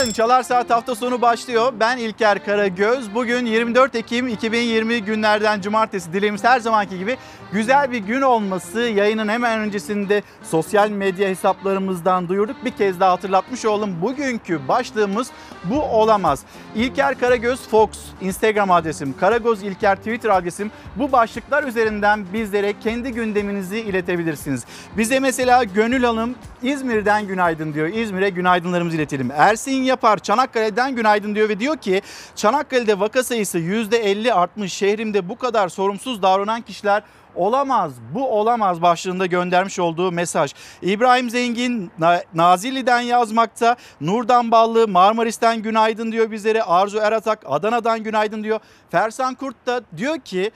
[0.00, 0.12] günaydın.
[0.12, 1.72] Çalar Saat hafta sonu başlıyor.
[1.80, 3.14] Ben İlker Karagöz.
[3.14, 6.12] Bugün 24 Ekim 2020 günlerden cumartesi.
[6.12, 7.16] Dileğimiz her zamanki gibi
[7.52, 8.80] güzel bir gün olması.
[8.80, 12.56] Yayının hemen öncesinde sosyal medya hesaplarımızdan duyurduk.
[12.64, 14.02] Bir kez daha hatırlatmış olalım.
[14.02, 15.30] Bugünkü başlığımız
[15.64, 16.42] bu olamaz.
[16.74, 20.70] İlker Karagöz Fox Instagram adresim, Karagöz İlker Twitter adresim.
[20.96, 24.64] Bu başlıklar üzerinden bizlere kendi gündeminizi iletebilirsiniz.
[24.96, 27.88] Bize mesela Gönül Hanım İzmir'den günaydın diyor.
[27.88, 29.30] İzmir'e günaydınlarımızı iletelim.
[29.36, 32.02] Ersin Yapar Çanakkale'den günaydın diyor ve diyor ki
[32.36, 34.72] Çanakkale'de vaka sayısı %50 artmış.
[34.72, 37.02] Şehrimde bu kadar sorumsuz davranan kişiler
[37.34, 40.54] olamaz bu olamaz başlığında göndermiş olduğu mesaj.
[40.82, 41.90] İbrahim Zengin
[42.34, 43.76] Nazilli'den yazmakta.
[44.00, 46.62] Nurdan Ballı Marmaris'ten günaydın diyor bizlere.
[46.62, 48.60] Arzu Eratak Adana'dan günaydın diyor.
[48.90, 50.50] Fersan Kurt da diyor ki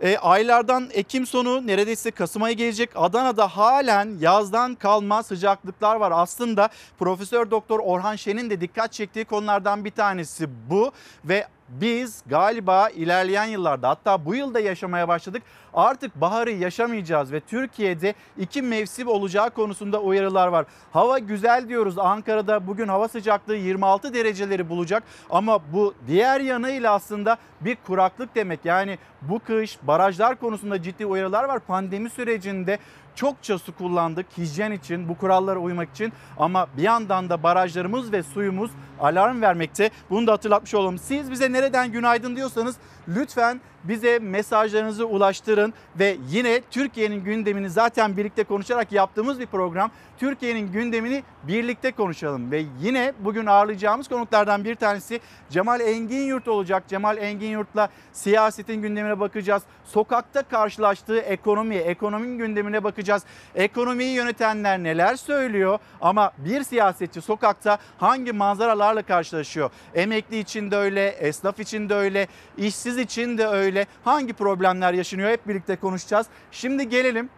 [0.00, 2.90] e, aylardan Ekim sonu neredeyse Kasım ayı gelecek.
[2.94, 6.12] Adana'da halen yazdan kalma sıcaklıklar var.
[6.14, 10.92] Aslında Profesör Doktor Orhan Şen'in de dikkat çektiği konulardan bir tanesi bu
[11.24, 15.42] ve biz galiba ilerleyen yıllarda hatta bu yılda yaşamaya başladık.
[15.74, 20.66] Artık baharı yaşamayacağız ve Türkiye'de iki mevsim olacağı konusunda uyarılar var.
[20.92, 21.98] Hava güzel diyoruz.
[21.98, 28.64] Ankara'da bugün hava sıcaklığı 26 dereceleri bulacak ama bu diğer yanıyla aslında bir kuraklık demek.
[28.64, 31.58] Yani bu kış barajlar konusunda ciddi uyarılar var.
[31.58, 32.78] Pandemi sürecinde
[33.16, 38.22] çokça su kullandık hijyen için, bu kurallara uymak için ama bir yandan da barajlarımız ve
[38.22, 39.90] suyumuz alarm vermekte.
[40.10, 40.98] Bunu da hatırlatmış olalım.
[40.98, 42.76] Siz bize nereden günaydın diyorsanız
[43.08, 49.90] lütfen bize mesajlarınızı ulaştırın ve yine Türkiye'nin gündemini zaten birlikte konuşarak yaptığımız bir program.
[50.18, 55.20] Türkiye'nin gündemini birlikte konuşalım ve yine bugün ağırlayacağımız konuklardan bir tanesi
[55.50, 56.84] Cemal Engin Yurt olacak.
[56.88, 59.62] Cemal Engin Yurt'la siyasetin gündemine bakacağız.
[59.84, 63.22] Sokakta karşılaştığı ekonomi, ekonominin gündemine bakacağız.
[63.54, 69.70] Ekonomiyi yönetenler neler söylüyor ama bir siyasetçi sokakta hangi manzaralarla karşılaşıyor?
[69.94, 72.26] Emekli için de öyle, esnaf için de öyle,
[72.56, 76.26] işsiz için de öyle ile hangi problemler yaşanıyor hep birlikte konuşacağız.
[76.50, 77.28] Şimdi gelelim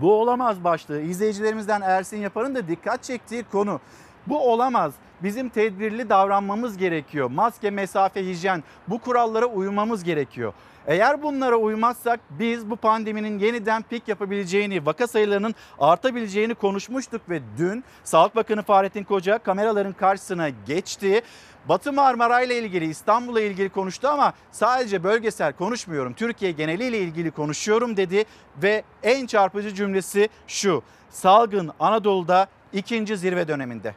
[0.00, 1.00] bu olamaz başlığı.
[1.00, 3.80] İzleyicilerimizden Ersin Yapar'ın da dikkat çektiği konu.
[4.26, 4.94] Bu olamaz.
[5.22, 7.30] Bizim tedbirli davranmamız gerekiyor.
[7.30, 10.52] Maske, mesafe, hijyen bu kurallara uymamız gerekiyor.
[10.86, 17.84] Eğer bunlara uymazsak biz bu pandeminin yeniden pik yapabileceğini, vaka sayılarının artabileceğini konuşmuştuk ve dün
[18.04, 21.22] Sağlık Bakanı Fahrettin Koca kameraların karşısına geçti.
[21.68, 26.14] Batı Marmara ile ilgili İstanbul'la ilgili konuştu ama sadece bölgesel konuşmuyorum.
[26.14, 28.24] Türkiye geneliyle ilgili konuşuyorum dedi
[28.62, 30.82] ve en çarpıcı cümlesi şu.
[31.10, 33.94] Salgın Anadolu'da ikinci zirve döneminde.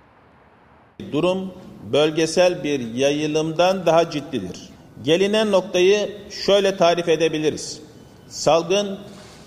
[1.11, 1.53] Durum
[1.93, 4.69] bölgesel bir yayılımdan daha ciddidir.
[5.03, 7.81] Gelinen noktayı şöyle tarif edebiliriz.
[8.27, 8.99] Salgın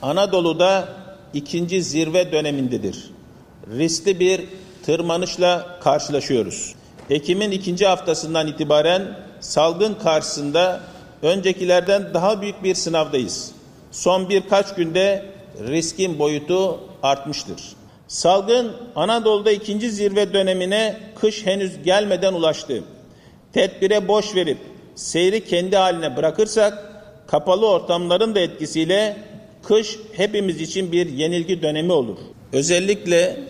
[0.03, 0.89] Anadolu'da
[1.35, 3.11] ikinci zirve dönemindedir.
[3.79, 4.41] Riskli bir
[4.87, 6.75] tırmanışla karşılaşıyoruz.
[7.11, 9.03] Ekim'in ikinci haftasından itibaren
[9.41, 10.81] salgın karşısında
[11.23, 13.53] öncekilerden daha büyük bir sınavdayız.
[13.91, 15.25] Son birkaç günde
[15.69, 17.63] riskin boyutu artmıştır.
[18.09, 22.85] Salgın Anadolu'da ikinci zirve dönemine kış henüz gelmeden ulaştı.
[23.53, 24.59] Tedbire boş verip
[24.95, 29.17] seyri kendi haline bırakırsak kapalı ortamların da etkisiyle
[29.63, 32.19] kış hepimiz için bir yenilgi dönemi olur.
[32.53, 33.41] Özellikle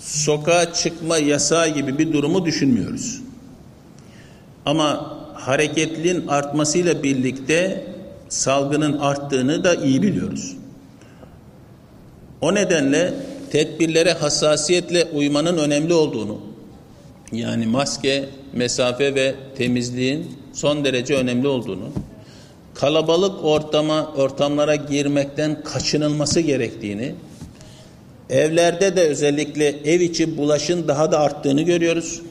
[0.00, 3.20] sokağa çıkma yasağı gibi bir durumu düşünmüyoruz.
[4.66, 7.84] Ama hareketliliğin artmasıyla birlikte
[8.28, 10.56] salgının arttığını da iyi biliyoruz.
[12.40, 13.14] O nedenle
[13.50, 16.40] tedbirlere hassasiyetle uymanın önemli olduğunu,
[17.32, 21.88] yani maske, mesafe ve temizliğin son derece önemli olduğunu,
[22.74, 27.14] kalabalık ortama ortamlara girmekten kaçınılması gerektiğini
[28.30, 32.22] Evlerde de özellikle ev içi bulaşın daha da arttığını görüyoruz.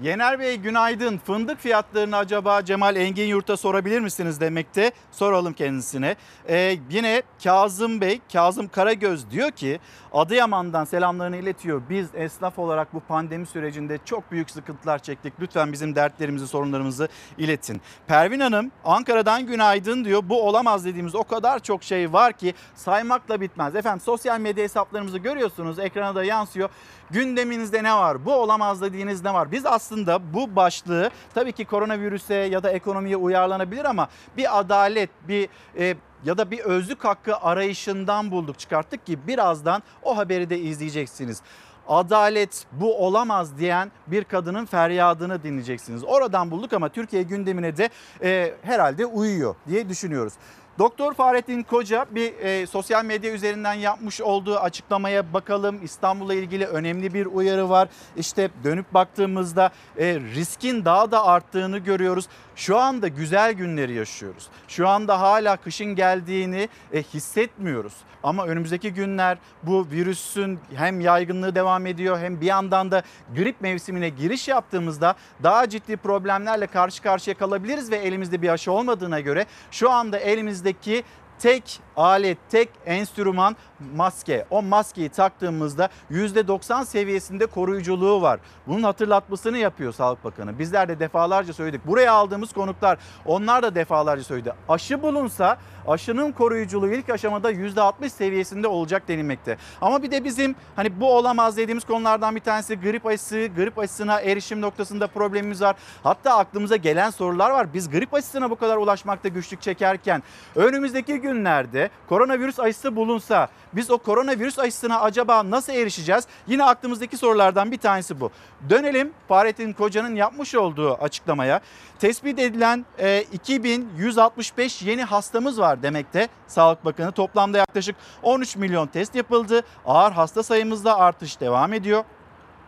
[0.00, 1.18] Yener Bey günaydın.
[1.18, 4.92] Fındık fiyatlarını acaba Cemal Engin Yurt'a sorabilir misiniz demekte?
[5.10, 6.16] Soralım kendisine.
[6.48, 9.80] Ee, yine Kazım Bey, Kazım Karagöz diyor ki
[10.12, 11.82] Adıyaman'dan selamlarını iletiyor.
[11.90, 15.32] Biz esnaf olarak bu pandemi sürecinde çok büyük sıkıntılar çektik.
[15.40, 17.08] Lütfen bizim dertlerimizi, sorunlarımızı
[17.38, 17.80] iletin.
[18.06, 20.22] Pervin Hanım Ankara'dan günaydın diyor.
[20.24, 23.76] Bu olamaz dediğimiz o kadar çok şey var ki saymakla bitmez.
[23.76, 25.78] Efendim sosyal medya hesaplarımızı görüyorsunuz.
[25.78, 26.68] Ekrana da yansıyor.
[27.10, 28.24] Gündeminizde ne var?
[28.24, 29.52] Bu olamaz dediğiniz ne var?
[29.52, 29.85] Biz aslında
[30.34, 35.48] bu başlığı tabii ki koronavirüse ya da ekonomiye uyarlanabilir ama bir adalet, bir
[35.78, 35.94] e,
[36.24, 41.42] ya da bir özlük hakkı arayışından bulduk çıkarttık ki birazdan o haberi de izleyeceksiniz
[41.88, 46.04] adalet bu olamaz diyen bir kadının feryadını dinleyeceksiniz.
[46.04, 47.88] Oradan bulduk ama Türkiye gündemine de
[48.22, 50.32] e, herhalde uyuyor diye düşünüyoruz.
[50.78, 55.84] Doktor Fahrettin Koca bir e, sosyal medya üzerinden yapmış olduğu açıklamaya bakalım.
[55.84, 57.88] İstanbul'la ilgili önemli bir uyarı var.
[58.16, 62.28] İşte dönüp baktığımızda e, riskin daha da arttığını görüyoruz.
[62.56, 64.48] Şu anda güzel günleri yaşıyoruz.
[64.68, 67.94] Şu anda hala kışın geldiğini e, hissetmiyoruz.
[68.22, 73.02] Ama önümüzdeki günler bu virüsün hem yaygınlığı devam ediyor hem bir yandan da
[73.36, 79.20] grip mevsimine giriş yaptığımızda daha ciddi problemlerle karşı karşıya kalabiliriz ve elimizde bir aşı olmadığına
[79.20, 81.04] göre şu anda elimizdeki
[81.38, 83.56] tek alet, tek enstrüman
[83.94, 84.46] maske.
[84.50, 88.40] O maskeyi taktığımızda %90 seviyesinde koruyuculuğu var.
[88.66, 90.58] Bunun hatırlatmasını yapıyor Sağlık Bakanı.
[90.58, 91.86] Bizler de defalarca söyledik.
[91.86, 94.52] Buraya aldığımız konuklar onlar da defalarca söyledi.
[94.68, 99.56] Aşı bulunsa aşının koruyuculuğu ilk aşamada %60 seviyesinde olacak denilmekte.
[99.80, 104.20] Ama bir de bizim hani bu olamaz dediğimiz konulardan bir tanesi grip aşısı, grip aşısına
[104.20, 105.76] erişim noktasında problemimiz var.
[106.02, 107.74] Hatta aklımıza gelen sorular var.
[107.74, 110.22] Biz grip aşısına bu kadar ulaşmakta güçlük çekerken
[110.54, 116.24] önümüzdeki günlerde koronavirüs aşısı bulunsa biz o koronavirüs aşısına acaba nasıl erişeceğiz?
[116.46, 118.30] Yine aklımızdaki sorulardan bir tanesi bu.
[118.70, 121.60] Dönelim Fahrettin Koca'nın yapmış olduğu açıklamaya.
[121.98, 127.12] Tespit edilen e, 2165 yeni hastamız var demekte Sağlık Bakanı.
[127.12, 129.62] Toplamda yaklaşık 13 milyon test yapıldı.
[129.86, 132.04] Ağır hasta sayımızda artış devam ediyor.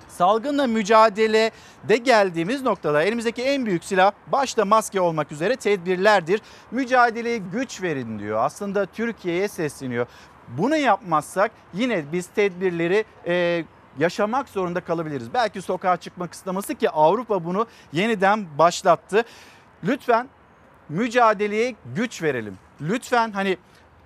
[0.09, 6.41] Salgınla mücadelede geldiğimiz noktada elimizdeki en büyük silah başta maske olmak üzere tedbirlerdir.
[6.71, 8.45] Mücadeleye güç verin diyor.
[8.45, 10.07] Aslında Türkiye'ye sesleniyor.
[10.49, 13.65] Bunu yapmazsak yine biz tedbirleri e,
[13.99, 15.35] yaşamak zorunda kalabiliriz.
[15.35, 19.25] Belki sokağa çıkma kısıtlaması ki Avrupa bunu yeniden başlattı.
[19.85, 20.29] Lütfen
[20.89, 22.59] mücadeleye güç verelim.
[22.81, 23.57] Lütfen hani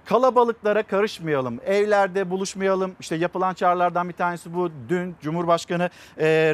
[0.04, 1.60] kalabalıklara karışmayalım.
[1.66, 2.96] Evlerde buluşmayalım.
[3.00, 4.70] İşte yapılan çağrılardan bir tanesi bu.
[4.88, 5.90] Dün Cumhurbaşkanı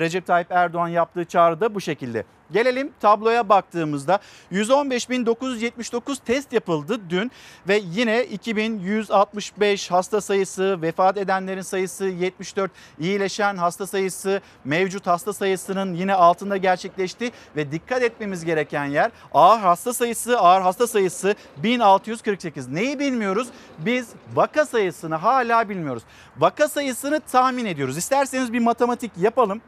[0.00, 2.24] Recep Tayyip Erdoğan yaptığı çağrıda bu şekilde.
[2.52, 4.18] Gelelim tabloya baktığımızda
[4.52, 7.30] 115.979 test yapıldı dün
[7.68, 15.94] ve yine 2165 hasta sayısı, vefat edenlerin sayısı 74, iyileşen hasta sayısı mevcut hasta sayısının
[15.94, 22.68] yine altında gerçekleşti ve dikkat etmemiz gereken yer ağır hasta sayısı, ağır hasta sayısı 1648.
[22.68, 23.48] Neyi bilmiyoruz?
[23.78, 26.02] Biz vaka sayısını hala bilmiyoruz.
[26.38, 27.96] Vaka sayısını tahmin ediyoruz.
[27.96, 29.60] İsterseniz bir matematik yapalım.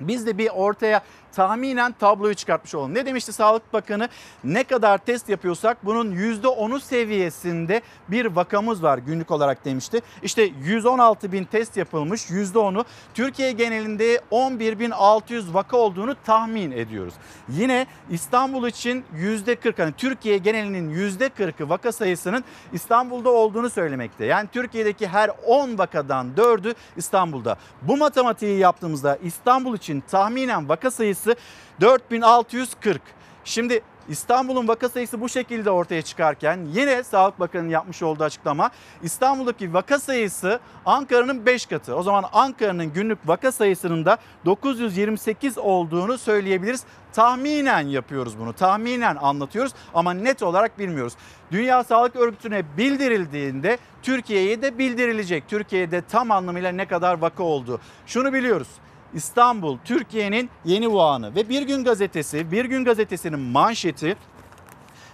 [0.00, 1.02] Biz de bir ortaya
[1.32, 2.94] tahminen tabloyu çıkartmış olalım.
[2.94, 4.08] Ne demişti Sağlık Bakanı?
[4.44, 10.00] Ne kadar test yapıyorsak bunun %10'u seviyesinde bir vakamız var günlük olarak demişti.
[10.22, 12.84] İşte 116 bin test yapılmış %10'u
[13.14, 17.14] Türkiye genelinde 11.600 vaka olduğunu tahmin ediyoruz.
[17.48, 24.24] Yine İstanbul için %40 hani Türkiye genelinin %40'ı vaka sayısının İstanbul'da olduğunu söylemekte.
[24.24, 27.56] Yani Türkiye'deki her 10 vakadan 4'ü İstanbul'da.
[27.82, 31.40] Bu matematiği yaptığımızda İstanbul için tahminen vaka sayısı sayısı
[31.80, 33.02] 4640.
[33.44, 38.70] Şimdi İstanbul'un vaka sayısı bu şekilde ortaya çıkarken yine Sağlık Bakanı'nın yapmış olduğu açıklama
[39.02, 41.96] İstanbul'daki vaka sayısı Ankara'nın 5 katı.
[41.96, 46.84] O zaman Ankara'nın günlük vaka sayısının da 928 olduğunu söyleyebiliriz.
[47.12, 48.52] Tahminen yapıyoruz bunu.
[48.52, 51.12] Tahminen anlatıyoruz ama net olarak bilmiyoruz.
[51.52, 55.48] Dünya Sağlık Örgütü'ne bildirildiğinde Türkiye'ye de bildirilecek.
[55.48, 57.80] Türkiye'de tam anlamıyla ne kadar vaka oldu.
[58.06, 58.68] Şunu biliyoruz.
[59.14, 64.16] İstanbul Türkiye'nin yeni Wuhan'ı ve Bir Gün Gazetesi, Bir Gün Gazetesi'nin manşeti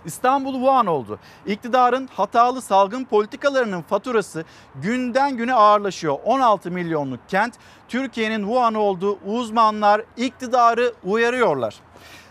[0.04, 1.18] İstanbul Wuhan oldu.
[1.46, 6.18] İktidarın hatalı salgın politikalarının faturası günden güne ağırlaşıyor.
[6.24, 7.54] 16 milyonluk kent
[7.88, 11.74] Türkiye'nin Wuhan olduğu uzmanlar iktidarı uyarıyorlar.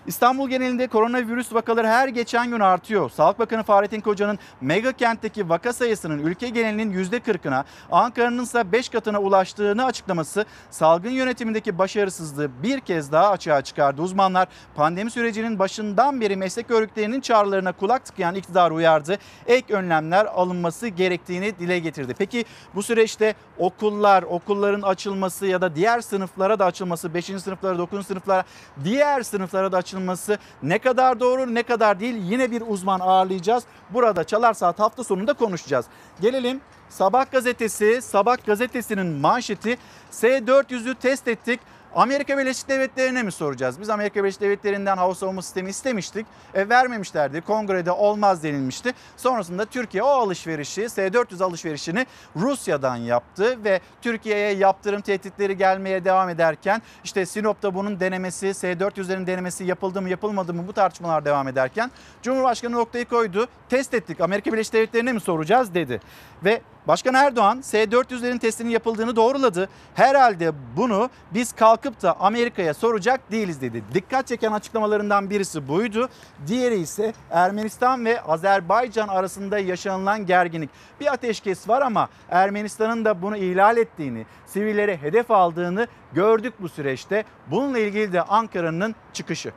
[0.08, 3.10] İstanbul genelinde koronavirüs vakaları her geçen gün artıyor.
[3.10, 9.20] Sağlık Bakanı Fahrettin Koca'nın mega kentteki vaka sayısının ülke genelinin %40'ına, Ankara'nın ise 5 katına
[9.22, 14.02] ulaştığını açıklaması salgın yönetimindeki başarısızlığı bir kez daha açığa çıkardı.
[14.02, 19.18] Uzmanlar pandemi sürecinin başından beri meslek örgütlerinin çağrılarına kulak tıkayan iktidar uyardı.
[19.48, 22.16] Ek önlemler alınması gerektiğini dile getirdi.
[22.18, 22.46] Peki
[22.76, 27.26] bu süreçte okullar, okulların açılması ya da diğer sınıflara da açılması, 5.
[27.26, 28.08] sınıflara, 9.
[28.08, 28.44] sınıflara,
[28.84, 33.64] diğer sınıflara da açılması açılması ne kadar doğru ne kadar değil yine bir uzman ağırlayacağız.
[33.90, 35.86] Burada Çalar Saat hafta sonunda konuşacağız.
[36.22, 39.78] Gelelim Sabah gazetesi, Sabah gazetesinin manşeti
[40.12, 41.60] S400'ü test ettik.
[41.96, 43.82] Amerika Birleşik Devletleri'ne mi soracağız?
[43.82, 46.26] Biz Amerika Birleşik Devletleri'nden hava savunma sistemi istemiştik.
[46.54, 47.42] E, vermemişlerdi.
[47.42, 48.94] Kongrede olmaz denilmişti.
[49.18, 56.82] Sonrasında Türkiye o alışverişi, S-400 alışverişini Rusya'dan yaptı ve Türkiye'ye yaptırım tehditleri gelmeye devam ederken
[57.04, 61.92] işte Sinop'ta bunun denemesi, S-400'lerin denemesi yapıldı mı yapılmadı mı bu tartışmalar devam ederken
[62.22, 63.48] Cumhurbaşkanı noktayı koydu.
[63.70, 64.22] Test ettik.
[64.22, 66.02] Amerika Birleşik Devletleri'ne mi soracağız dedi.
[66.44, 69.70] Ve Başkan Erdoğan S-400'lerin testinin yapıldığını doğruladı.
[69.96, 73.84] Herhalde bunu biz kalkıp da Amerika'ya soracak değiliz dedi.
[73.94, 76.10] Dikkat çeken açıklamalarından birisi buydu.
[76.48, 80.70] Diğeri ise Ermenistan ve Azerbaycan arasında yaşanılan gerginlik.
[81.02, 87.24] Bir ateşkes var ama Ermenistan'ın da bunu ihlal ettiğini, sivillere hedef aldığını gördük bu süreçte.
[87.52, 89.52] Bununla ilgili de Ankara'nın çıkışı.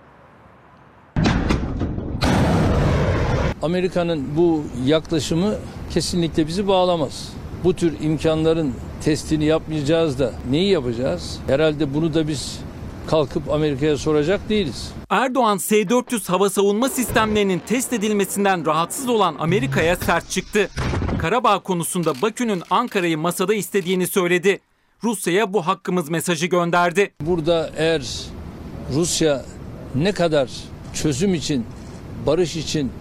[3.62, 5.54] Amerika'nın bu yaklaşımı
[5.90, 7.28] kesinlikle bizi bağlamaz.
[7.64, 8.74] Bu tür imkanların
[9.04, 11.38] testini yapmayacağız da neyi yapacağız?
[11.46, 12.58] Herhalde bunu da biz
[13.06, 14.92] kalkıp Amerika'ya soracak değiliz.
[15.10, 20.68] Erdoğan S-400 hava savunma sistemlerinin test edilmesinden rahatsız olan Amerika'ya sert çıktı.
[21.18, 24.60] Karabağ konusunda Bakü'nün Ankara'yı masada istediğini söyledi.
[25.04, 27.12] Rusya'ya bu hakkımız mesajı gönderdi.
[27.20, 28.02] Burada eğer
[28.94, 29.44] Rusya
[29.94, 30.50] ne kadar
[30.94, 31.66] çözüm için,
[32.26, 32.92] barış için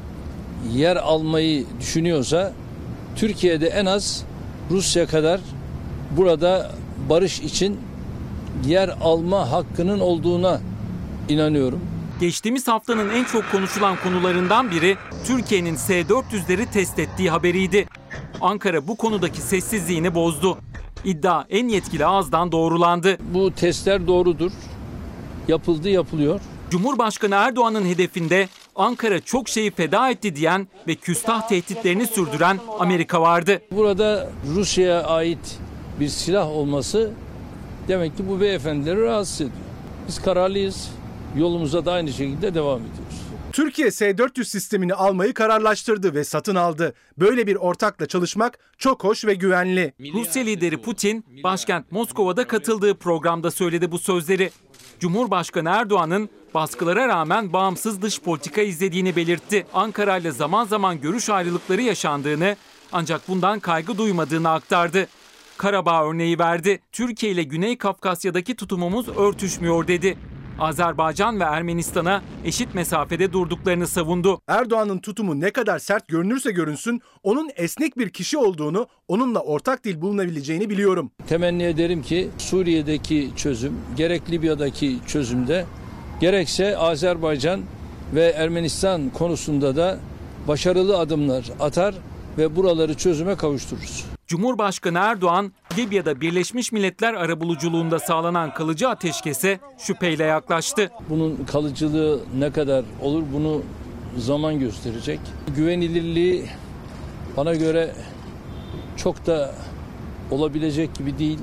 [0.74, 2.54] yer almayı düşünüyorsa
[3.16, 4.24] Türkiye'de en az
[4.72, 5.40] Rusya kadar
[6.18, 6.72] burada
[7.10, 7.80] barış için
[8.66, 10.62] yer alma hakkının olduğuna
[11.30, 11.80] inanıyorum.
[12.20, 17.88] Geçtiğimiz haftanın en çok konuşulan konularından biri Türkiye'nin S-400'leri test ettiği haberiydi.
[18.42, 20.58] Ankara bu konudaki sessizliğini bozdu.
[21.04, 23.18] İddia en yetkili ağızdan doğrulandı.
[23.34, 24.52] Bu testler doğrudur.
[25.48, 26.40] Yapıldı, yapılıyor.
[26.70, 33.62] Cumhurbaşkanı Erdoğan'ın hedefinde Ankara çok şeyi feda etti diyen ve küstah tehditlerini sürdüren Amerika vardı.
[33.72, 35.60] Burada Rusya'ya ait
[36.00, 37.12] bir silah olması
[37.88, 39.54] demek ki bu beyefendileri rahatsız ediyor.
[40.08, 40.90] Biz kararlıyız.
[41.38, 43.20] Yolumuza da aynı şekilde devam ediyoruz.
[43.52, 46.94] Türkiye S-400 sistemini almayı kararlaştırdı ve satın aldı.
[47.18, 49.94] Böyle bir ortakla çalışmak çok hoş ve güvenli.
[50.14, 54.52] Rusya lideri Putin, başkent Moskova'da katıldığı programda söyledi bu sözleri.
[55.00, 59.66] Cumhurbaşkanı Erdoğan'ın baskılara rağmen bağımsız dış politika izlediğini belirtti.
[59.74, 62.56] Ankara ile zaman zaman görüş ayrılıkları yaşandığını
[62.92, 65.08] ancak bundan kaygı duymadığını aktardı.
[65.58, 66.80] Karabağ örneği verdi.
[66.92, 70.18] Türkiye ile Güney Kafkasya'daki tutumumuz örtüşmüyor dedi.
[70.60, 74.42] Azerbaycan ve Ermenistan'a eşit mesafede durduklarını savundu.
[74.48, 80.02] Erdoğan'ın tutumu ne kadar sert görünürse görünsün onun esnek bir kişi olduğunu, onunla ortak dil
[80.02, 81.12] bulunabileceğini biliyorum.
[81.28, 85.66] Temenni ederim ki Suriye'deki çözüm, gerek Libya'daki çözümde,
[86.22, 87.62] gerekse Azerbaycan
[88.16, 90.00] ve Ermenistan konusunda da
[90.48, 91.96] başarılı adımlar atar
[92.40, 94.06] ve buraları çözüme kavuştururuz.
[94.28, 100.92] Cumhurbaşkanı Erdoğan, Libya'da Birleşmiş Milletler arabuluculuğunda sağlanan kalıcı ateşkese şüpheyle yaklaştı.
[101.10, 103.62] Bunun kalıcılığı ne kadar olur bunu
[104.18, 105.20] zaman gösterecek.
[105.56, 106.46] Güvenilirliği
[107.38, 107.92] bana göre
[108.98, 109.56] çok da
[110.32, 111.40] olabilecek gibi değil.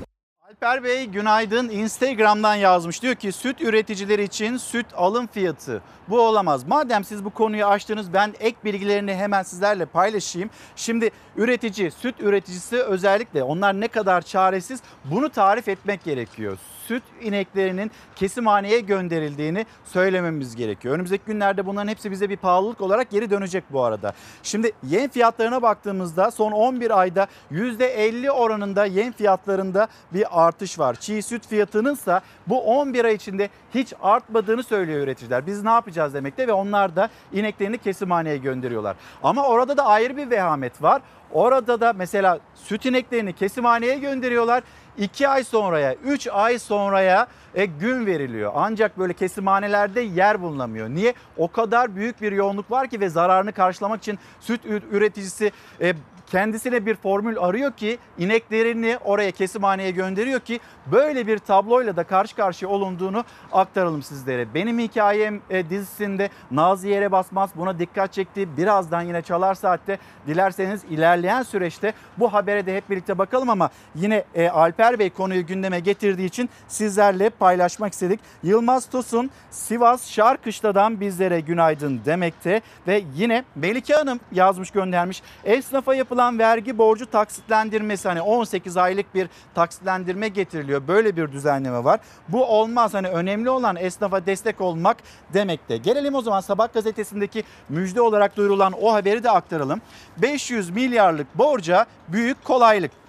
[0.62, 3.02] Alper Bey günaydın Instagram'dan yazmış.
[3.02, 6.66] Diyor ki süt üreticileri için süt alım fiyatı bu olamaz.
[6.66, 10.50] Madem siz bu konuyu açtınız ben ek bilgilerini hemen sizlerle paylaşayım.
[10.76, 16.58] Şimdi üretici, süt üreticisi özellikle onlar ne kadar çaresiz bunu tarif etmek gerekiyor.
[16.86, 20.94] Süt ineklerinin kesimhaneye gönderildiğini söylememiz gerekiyor.
[20.94, 24.12] Önümüzdeki günlerde bunların hepsi bize bir pahalılık olarak geri dönecek bu arada.
[24.42, 30.94] Şimdi yem fiyatlarına baktığımızda son 11 ayda %50 oranında yem fiyatlarında bir artış var.
[30.94, 35.46] Çiğ süt fiyatınınsa bu 11 ay içinde hiç artmadığını söylüyor üreticiler.
[35.46, 38.96] Biz ne yapacağız demekte ve onlar da ineklerini kesimhaneye gönderiyorlar.
[39.22, 41.02] Ama orada da ayrı bir vehamet var.
[41.32, 44.62] Orada da mesela süt ineklerini kesimhaneye gönderiyorlar.
[44.98, 48.52] 2 ay sonraya, 3 ay sonraya e, gün veriliyor.
[48.54, 50.88] Ancak böyle kesimhanelerde yer bulunamıyor.
[50.88, 51.14] Niye?
[51.36, 55.94] O kadar büyük bir yoğunluk var ki ve zararını karşılamak için süt üreticisi e,
[56.26, 60.60] kendisine bir formül arıyor ki ineklerini oraya kesimhaneye gönderiyor ki
[60.92, 64.54] böyle bir tabloyla da karşı karşıya olunduğunu aktaralım sizlere.
[64.54, 68.56] Benim hikayem e, dizisinde Nazlı Yere Basmaz buna dikkat çekti.
[68.56, 74.24] Birazdan yine Çalar Saat'te dilerseniz ilerleyen süreçte bu habere de hep birlikte bakalım ama yine
[74.34, 78.20] e, Alper Bey konuyu gündeme getirdiği için sizlerle paylaşmak istedik.
[78.42, 85.22] Yılmaz Tosun Sivas Şarkışla'dan bizlere günaydın demekte ve yine Melike Hanım yazmış göndermiş.
[85.44, 90.88] Esnafa yapılan vergi borcu taksitlendirmesi hani 18 aylık bir taksitlendirme getiriliyor.
[90.88, 92.00] Böyle bir düzenleme var.
[92.28, 94.96] Bu olmaz hani önemli olan esnafa destek olmak
[95.34, 95.76] demekte.
[95.76, 99.80] Gelelim o zaman Sabah gazetesindeki müjde olarak duyurulan o haberi de aktaralım.
[100.16, 103.05] 500 milyarlık borca büyük kolaylık.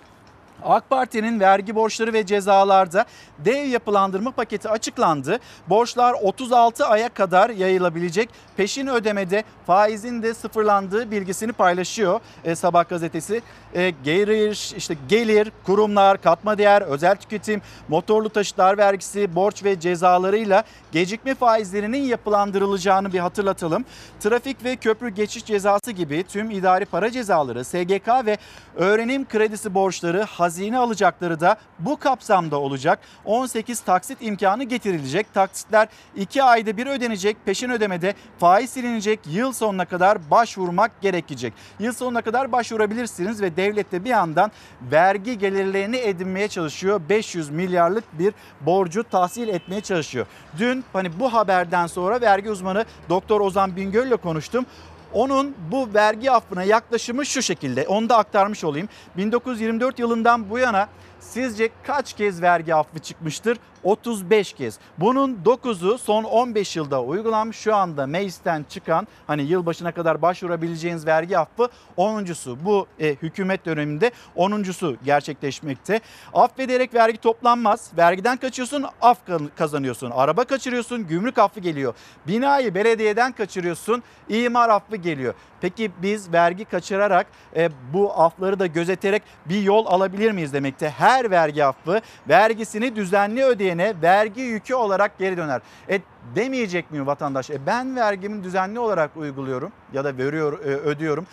[0.64, 3.06] AK Parti'nin vergi borçları ve cezalarda
[3.40, 5.40] dev yapılandırma paketi açıklandı.
[5.70, 8.30] Borçlar 36 aya kadar yayılabilecek.
[8.58, 13.42] Peşin ödemede faizin de sıfırlandığı bilgisini paylaşıyor e, Sabah gazetesi.
[13.74, 20.64] E, gelir, işte gelir, kurumlar, katma değer, özel tüketim, motorlu taşıtlar vergisi, borç ve cezalarıyla
[20.92, 23.86] gecikme faizlerinin yapılandırılacağını bir hatırlatalım.
[24.20, 28.38] Trafik ve köprü geçiş cezası gibi tüm idari para cezaları, SGK ve
[28.76, 33.00] öğrenim kredisi borçları, hazine alacakları da bu kapsamda olacak.
[33.26, 35.34] 18 taksit imkanı getirilecek.
[35.34, 37.38] Taksitler 2 ayda bir ödenecek.
[37.46, 39.20] Peşin ödemede faiz silinecek.
[39.28, 41.54] Yıl sonuna kadar başvurmak gerekecek.
[41.80, 44.52] Yıl sonuna kadar başvurabilirsiniz ve devlet de bir yandan
[44.92, 47.02] vergi gelirlerini edinmeye çalışıyor.
[47.10, 50.26] 500 milyarlık bir borcu tahsil etmeye çalışıyor.
[50.58, 54.66] Dün hani bu haberden sonra vergi uzmanı Doktor Ozan Bingöl ile konuştum.
[55.14, 57.88] Onun bu vergi affına yaklaşımı şu şekilde.
[57.88, 58.90] Onu da aktarmış olayım.
[59.18, 60.88] 1924 yılından bu yana
[61.20, 63.58] sizce kaç kez vergi affı çıkmıştır?
[63.84, 64.80] 35 kez.
[64.98, 67.58] Bunun 9'u son 15 yılda uygulanmış.
[67.58, 72.66] Şu anda meclisten çıkan hani yılbaşına kadar başvurabileceğiniz vergi affı 10.sü.
[72.66, 76.00] Bu e, hükümet döneminde 10.sü gerçekleşmekte.
[76.34, 77.92] Affederek vergi toplanmaz.
[77.98, 79.18] Vergiden kaçıyorsun, af
[79.56, 80.12] kazanıyorsun.
[80.12, 81.94] Araba kaçırıyorsun, gümrük affı geliyor.
[82.28, 85.34] Binayı belediyeden kaçırıyorsun, imar affı geliyor.
[85.62, 90.90] Peki biz vergi kaçırarak e, bu afları da gözeterek bir yol alabilir miyiz demekte?
[90.90, 95.62] Her vergi affı vergisini düzenli ödeyene vergi yükü olarak geri döner.
[95.90, 96.02] E
[96.36, 97.50] demeyecek mi vatandaş?
[97.50, 101.28] E ben vergimi düzenli olarak uyguluyorum ya da veriyor e, ödüyorum.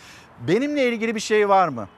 [0.48, 1.88] Benimle ilgili bir şey var mı?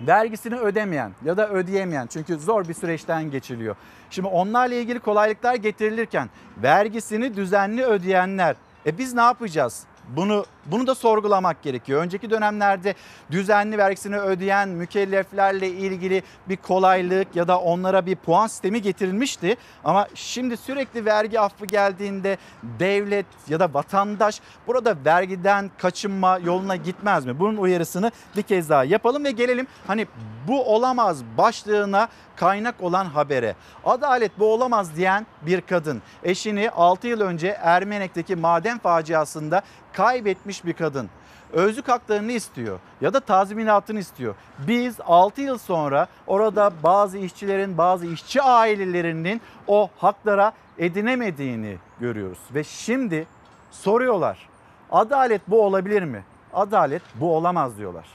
[0.00, 3.76] vergisini ödemeyen ya da ödeyemeyen çünkü zor bir süreçten geçiliyor.
[4.10, 6.30] Şimdi onlarla ilgili kolaylıklar getirilirken
[6.62, 8.56] vergisini düzenli ödeyenler
[8.86, 9.84] e biz ne yapacağız?
[10.16, 12.02] Bunu bunu da sorgulamak gerekiyor.
[12.02, 12.94] Önceki dönemlerde
[13.30, 19.56] düzenli vergisini ödeyen mükelleflerle ilgili bir kolaylık ya da onlara bir puan sistemi getirilmişti.
[19.84, 27.26] Ama şimdi sürekli vergi affı geldiğinde devlet ya da vatandaş burada vergiden kaçınma yoluna gitmez
[27.26, 27.38] mi?
[27.38, 30.06] Bunun uyarısını bir kez daha yapalım ve gelelim hani
[30.48, 33.54] bu olamaz başlığına kaynak olan habere.
[33.84, 39.62] Adalet bu olamaz diyen bir kadın eşini 6 yıl önce Ermenek'teki maden faciasında
[40.00, 41.10] kaybetmiş bir kadın.
[41.52, 44.34] Özlük haklarını istiyor ya da tazminatını istiyor.
[44.58, 52.38] Biz 6 yıl sonra orada bazı işçilerin, bazı işçi ailelerinin o haklara edinemediğini görüyoruz.
[52.54, 53.26] Ve şimdi
[53.70, 54.48] soruyorlar.
[54.90, 56.24] Adalet bu olabilir mi?
[56.52, 58.06] Adalet bu olamaz diyorlar.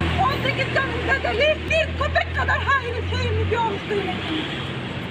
[0.00, 4.65] 18 canın bedeli bir köpek kadar haini şeyini görmüş kıymetini.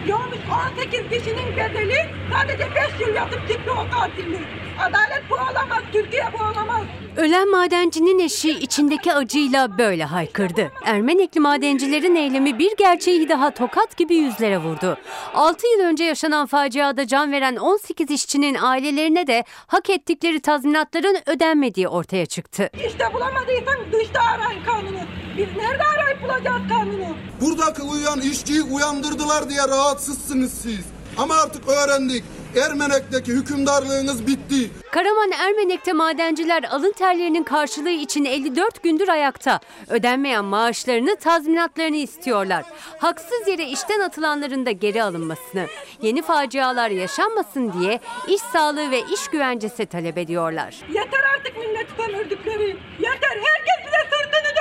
[0.08, 0.40] Görmüş
[0.80, 1.96] 18 kişinin bedeli
[2.34, 2.68] sadece
[3.00, 4.42] 5 yıl yatıp çıktı o katillik.
[4.80, 6.82] Adalet bu olamaz, Türkiye bu olamaz.
[7.18, 10.72] Ölen madencinin eşi içindeki acıyla böyle haykırdı.
[10.86, 14.98] Ermenekli madencilerin eylemi bir gerçeği daha tokat gibi yüzlere vurdu.
[15.34, 21.88] 6 yıl önce yaşanan faciada can veren 18 işçinin ailelerine de hak ettikleri tazminatların ödenmediği
[21.88, 22.70] ortaya çıktı.
[22.88, 25.00] İşte bulamadıysan dışta arayın kanunu.
[25.38, 27.16] Biz nerede arayıp bulacağız kanunu?
[27.42, 30.86] Buradaki uyuyan işçiyi uyandırdılar diye rahatsızsınız siz.
[31.18, 32.24] Ama artık öğrendik.
[32.66, 34.72] Ermenek'teki hükümdarlığınız bitti.
[34.92, 39.60] Karaman Ermenek'te madenciler alın terlerinin karşılığı için 54 gündür ayakta.
[39.90, 42.64] Ödenmeyen maaşlarını, tazminatlarını istiyorlar.
[43.00, 45.68] Haksız yere işten atılanların da geri alınmasını,
[46.02, 50.76] yeni facialar yaşanmasın diye iş sağlığı ve iş güvencesi talep ediyorlar.
[50.90, 52.68] Yeter artık milleti sömürdükleri.
[53.00, 54.55] Yeter herkes bize sırtını.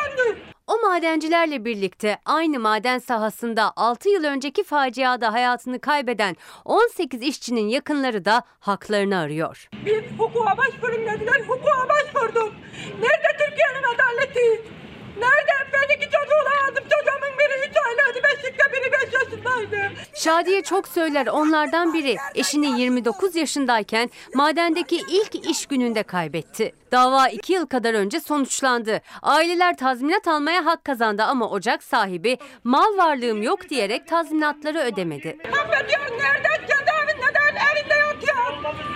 [0.66, 8.24] O madencilerle birlikte aynı maden sahasında 6 yıl önceki faciada hayatını kaybeden 18 işçinin yakınları
[8.24, 9.68] da haklarını arıyor.
[9.86, 12.52] Biz hukuka başvurun dediler, hukuka başvurduk.
[13.00, 14.62] Nerede Türkiye'nin adaleti?
[15.24, 15.70] Nerede?
[15.72, 16.84] Ben iki çocuğu aldım.
[16.84, 19.92] Çocuğumun biri 3 aylıktı, beşikte biri 5 yaşındaydı.
[20.14, 26.72] Şadiye çok söyler onlardan biri eşini 29 yaşındayken madendeki ilk iş gününde kaybetti.
[26.92, 29.00] Dava 2 yıl kadar önce sonuçlandı.
[29.22, 35.36] Aileler tazminat almaya hak kazandı ama ocak sahibi mal varlığım yok diyerek tazminatları ödemedi.
[35.52, 36.48] Affediyor nerede?
[36.68, 38.46] Cezaevinde değil, evinde yatıyor.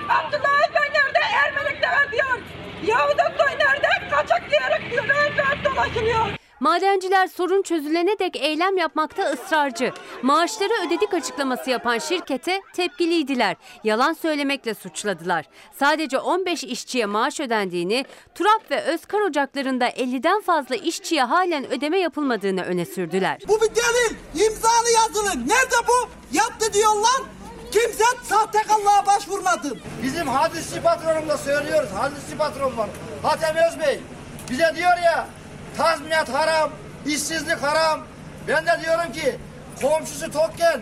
[0.08, 1.18] Abdullah Özbey nerede?
[1.44, 2.38] Ermenek'te yatıyor.
[2.86, 3.88] Yavuz Aksoy nerede?
[4.10, 5.38] Kaçak diyerek diyor, rahat
[5.78, 6.26] dolaşılıyor.
[6.60, 9.92] Madenciler sorun çözülene dek eylem yapmakta ısrarcı.
[10.22, 13.56] Maaşları ödedik açıklaması yapan şirkete tepkiliydiler.
[13.84, 15.44] Yalan söylemekle suçladılar.
[15.78, 22.62] Sadece 15 işçiye maaş ödendiğini, Turap ve Özkar ocaklarında 50'den fazla işçiye halen ödeme yapılmadığını
[22.62, 23.38] öne sürdüler.
[23.48, 24.16] Bu bir delil.
[24.34, 25.48] İmzalı yazılı.
[25.48, 26.08] Nerede bu?
[26.36, 27.22] Yaptı diyorlar.
[27.72, 29.78] Kimse sahtekarlığa başvurmadı.
[30.02, 31.90] Bizim hadisçi patronumla söylüyoruz.
[31.90, 32.88] Hadisçi patron var.
[33.22, 34.00] Hatem Özbey
[34.50, 35.28] bize diyor ya
[35.78, 36.70] tazminat haram,
[37.06, 38.00] işsizlik haram,
[38.48, 39.38] Ben de diyorum ki
[39.82, 40.80] komşusu tokken,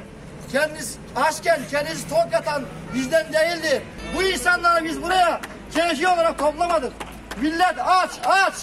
[0.52, 2.62] kendisi açken kendisi tok yatan
[2.94, 3.82] bizden değildir.
[4.16, 5.40] Bu insanları biz buraya
[5.74, 6.92] keyfi olarak toplamadık.
[7.40, 8.54] Millet aç aç.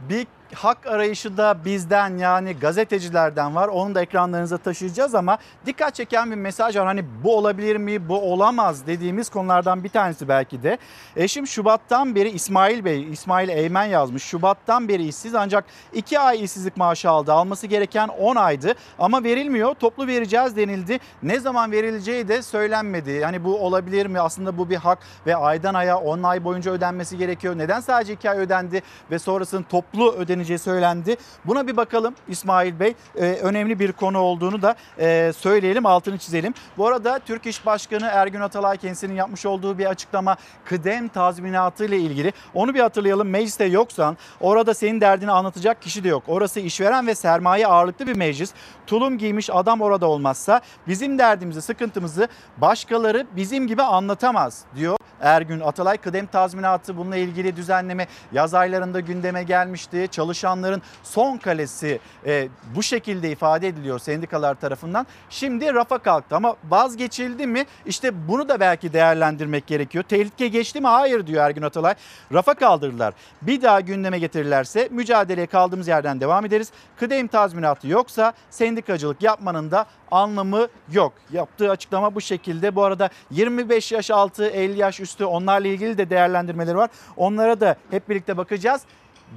[0.00, 3.68] Bir hak arayışı da bizden yani gazetecilerden var.
[3.68, 6.86] Onu da ekranlarınıza taşıyacağız ama dikkat çeken bir mesaj var.
[6.86, 10.78] Hani bu olabilir mi, bu olamaz dediğimiz konulardan bir tanesi belki de.
[11.16, 14.22] Eşim Şubat'tan beri İsmail Bey, İsmail Eymen yazmış.
[14.22, 17.32] Şubat'tan beri işsiz ancak 2 ay işsizlik maaşı aldı.
[17.32, 19.74] Alması gereken 10 aydı ama verilmiyor.
[19.74, 20.98] Toplu vereceğiz denildi.
[21.22, 23.10] Ne zaman verileceği de söylenmedi.
[23.10, 24.20] Yani bu olabilir mi?
[24.20, 27.58] Aslında bu bir hak ve aydan aya 10 ay boyunca ödenmesi gerekiyor.
[27.58, 31.16] Neden sadece 2 ay ödendi ve sonrasında toplu ödeneceği söylendi.
[31.44, 32.94] Buna bir bakalım İsmail Bey.
[33.16, 36.54] Ee, önemli bir konu olduğunu da e, söyleyelim, altını çizelim.
[36.78, 41.98] Bu arada Türk İş Başkanı Ergün Atalay kendisinin yapmış olduğu bir açıklama kıdem tazminatı ile
[41.98, 42.32] ilgili.
[42.54, 43.28] Onu bir hatırlayalım.
[43.28, 46.22] Mecliste yoksan orada senin derdini anlatacak kişi de yok.
[46.26, 48.52] Orası işveren ve sermaye ağırlıklı bir meclis.
[48.86, 55.96] Tulum giymiş adam orada olmazsa bizim derdimizi, sıkıntımızı başkaları bizim gibi anlatamaz diyor Ergün Atalay.
[55.96, 60.08] Kıdem tazminatı bununla ilgili düzenleme yaz aylarında gündeme gelmişti.
[60.26, 65.06] Çalışanların son kalesi e, bu şekilde ifade ediliyor sendikalar tarafından.
[65.30, 67.66] Şimdi rafa kalktı ama vazgeçildi mi?
[67.86, 70.04] İşte bunu da belki değerlendirmek gerekiyor.
[70.04, 70.86] Tehlike geçti mi?
[70.86, 71.94] Hayır diyor Ergün Atalay.
[72.32, 73.14] Rafa kaldırdılar.
[73.42, 76.72] Bir daha gündeme getirirlerse mücadeleye kaldığımız yerden devam ederiz.
[76.96, 81.12] Kıdem tazminatı yoksa sendikacılık yapmanın da anlamı yok.
[81.32, 82.76] Yaptığı açıklama bu şekilde.
[82.76, 86.90] Bu arada 25 yaş altı, 50 yaş üstü onlarla ilgili de değerlendirmeleri var.
[87.16, 88.82] Onlara da hep birlikte bakacağız.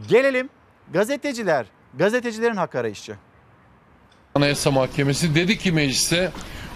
[0.07, 0.49] Gelelim
[0.93, 1.65] gazeteciler,
[1.97, 3.15] gazetecilerin hak arayışı.
[4.35, 6.31] Anayasa Mahkemesi dedi ki meclise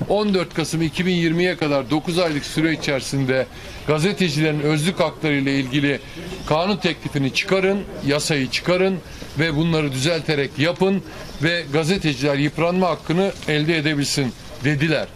[0.10, 3.48] 14 Kasım 2020'ye kadar 9 aylık süre içerisinde
[3.88, 6.00] gazetecilerin özlük hakları ile ilgili
[6.48, 9.00] kanun teklifini çıkarın, yasayı çıkarın
[9.40, 11.04] ve bunları düzelterek yapın
[11.44, 15.08] ve gazeteciler yıpranma hakkını elde edebilsin dediler.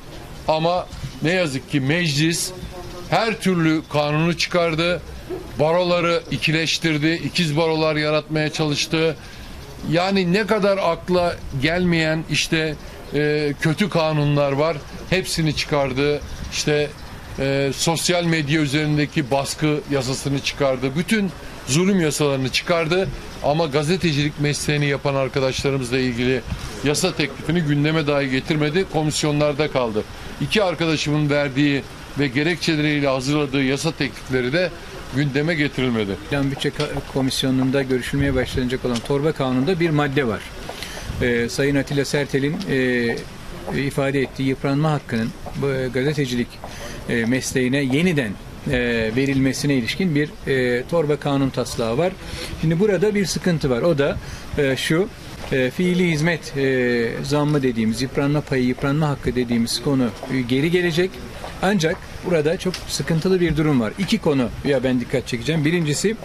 [0.47, 0.87] Ama
[1.21, 2.51] ne yazık ki meclis
[3.09, 5.01] her türlü kanunu çıkardı.
[5.59, 9.15] Baroları ikileştirdi, ikiz barolar yaratmaya çalıştı.
[9.91, 12.75] Yani ne kadar akla gelmeyen işte
[13.13, 14.77] e, kötü kanunlar var.
[15.09, 16.21] Hepsini çıkardı.
[16.51, 16.89] İşte
[17.39, 20.91] e, sosyal medya üzerindeki baskı yasasını çıkardı.
[20.95, 21.31] Bütün
[21.67, 23.09] zulüm yasalarını çıkardı.
[23.43, 26.41] Ama gazetecilik mesleğini yapan arkadaşlarımızla ilgili
[26.83, 28.85] yasa teklifini gündeme dahi getirmedi.
[28.93, 30.03] Komisyonlarda kaldı.
[30.41, 31.83] İki arkadaşımın verdiği
[32.19, 34.71] ve gerekçeleriyle hazırladığı yasa teklifleri de
[35.15, 36.11] gündeme getirilmedi.
[36.29, 36.71] Plan Bütçe
[37.13, 40.41] Komisyonu'nda görüşülmeye başlanacak olan torba kanununda bir madde var.
[41.21, 43.15] Ee, Sayın Atilla Sertel'in e,
[43.75, 46.47] ifade ettiği yıpranma hakkının bu, e, gazetecilik
[47.09, 48.31] e, mesleğine yeniden
[48.71, 52.13] e, verilmesine ilişkin bir e, torba kanun taslağı var.
[52.61, 53.81] Şimdi burada bir sıkıntı var.
[53.81, 54.17] O da
[54.57, 55.07] e, şu
[55.51, 61.11] e, fiili hizmet e, zammı dediğimiz yıpranma payı, yıpranma hakkı dediğimiz konu e, geri gelecek.
[61.61, 63.93] Ancak burada çok sıkıntılı bir durum var.
[63.99, 65.65] İki konu ya ben dikkat çekeceğim.
[65.65, 66.15] Birincisi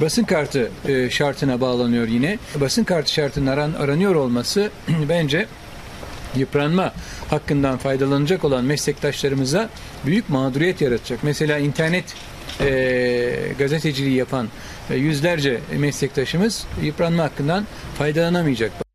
[0.00, 2.38] basın kartı e, şartına bağlanıyor yine.
[2.60, 4.70] Basın kartı şartının aran, aranıyor olması
[5.08, 5.46] bence
[6.36, 6.92] yıpranma
[7.30, 9.68] hakkından faydalanacak olan meslektaşlarımıza
[10.06, 11.18] büyük mağduriyet yaratacak.
[11.22, 12.04] Mesela internet
[12.60, 14.48] e, gazeteciliği yapan
[14.90, 17.66] e, yüzlerce meslektaşımız yıpranma hakkından
[17.98, 18.89] faydalanamayacak.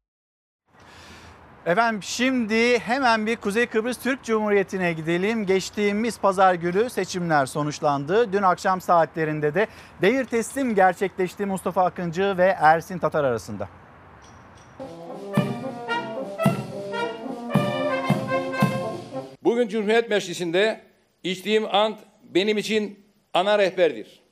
[1.66, 5.46] Efendim şimdi hemen bir Kuzey Kıbrıs Türk Cumhuriyeti'ne gidelim.
[5.46, 8.34] Geçtiğimiz pazar günü seçimler sonuçlandı.
[8.34, 9.68] Dün akşam saatlerinde de
[10.02, 13.70] devir teslim gerçekleşti Mustafa Akıncı ve Ersin Tatar arasında.
[19.44, 20.82] Bugün Cumhuriyet Meclisi'nde
[21.24, 23.00] içtiğim ant benim için
[23.34, 24.24] ana rehberdir.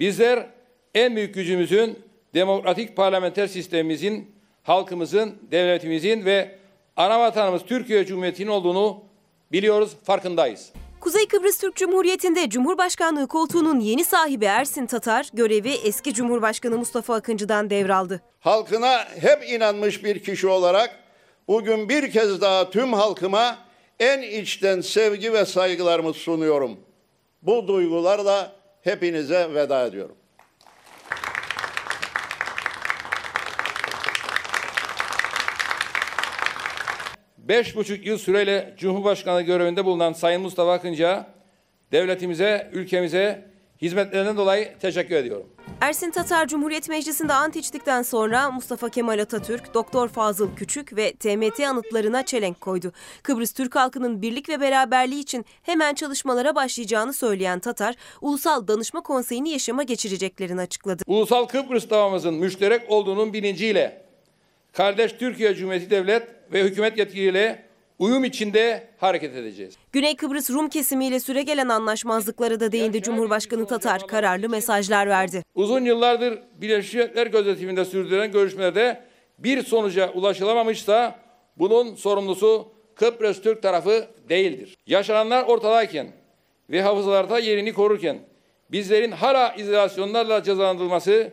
[0.00, 0.46] Bizler
[0.94, 1.98] en büyük gücümüzün
[2.34, 4.33] demokratik parlamenter sistemimizin,
[4.64, 6.58] halkımızın, devletimizin ve
[6.96, 9.04] ana vatanımız Türkiye Cumhuriyeti'nin olduğunu
[9.52, 10.72] biliyoruz, farkındayız.
[11.00, 17.70] Kuzey Kıbrıs Türk Cumhuriyeti'nde Cumhurbaşkanlığı koltuğunun yeni sahibi Ersin Tatar görevi eski Cumhurbaşkanı Mustafa Akıncı'dan
[17.70, 18.20] devraldı.
[18.40, 20.98] Halkına hep inanmış bir kişi olarak
[21.48, 23.58] bugün bir kez daha tüm halkıma
[24.00, 26.76] en içten sevgi ve saygılarımı sunuyorum.
[27.42, 30.16] Bu duygularla hepinize veda ediyorum.
[37.48, 41.26] Beş buçuk yıl süreyle Cumhurbaşkanı görevinde bulunan Sayın Mustafa Akıncı'ya,
[41.92, 43.50] devletimize, ülkemize
[43.82, 45.46] hizmetlerinden dolayı teşekkür ediyorum.
[45.80, 51.60] Ersin Tatar Cumhuriyet Meclisi'nde ant içtikten sonra Mustafa Kemal Atatürk, Doktor Fazıl Küçük ve TMT
[51.60, 52.92] anıtlarına çelenk koydu.
[53.22, 59.50] Kıbrıs Türk halkının birlik ve beraberliği için hemen çalışmalara başlayacağını söyleyen Tatar, Ulusal Danışma Konseyi'ni
[59.50, 61.02] yaşama geçireceklerini açıkladı.
[61.06, 64.03] Ulusal Kıbrıs davamızın müşterek olduğunun bilinciyle
[64.74, 67.62] kardeş Türkiye Cumhuriyeti Devlet ve hükümet yetkiliyle
[67.98, 69.76] uyum içinde hareket edeceğiz.
[69.92, 74.06] Güney Kıbrıs Rum kesimiyle süregelen anlaşmazlıklara da değindi Cumhurbaşkanı Tatar.
[74.06, 75.42] Kararlı mesajlar verdi.
[75.54, 79.00] Uzun yıllardır Birleşmiş Milletler gözetiminde sürdürülen görüşmelerde
[79.38, 81.18] bir sonuca ulaşılamamışsa
[81.58, 84.76] bunun sorumlusu Kıbrıs Türk tarafı değildir.
[84.86, 86.06] Yaşananlar ortadayken
[86.70, 88.18] ve hafızalarda yerini korurken
[88.72, 91.30] bizlerin hala izolasyonlarla cezalandırılması,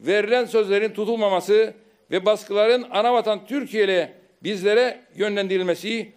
[0.00, 1.74] verilen sözlerin tutulmaması
[2.10, 6.12] ve baskıların anavatan Türkiye ile bizlere yönlendirilmesi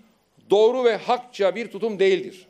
[0.49, 2.47] doğru ve hakça bir tutum değildir.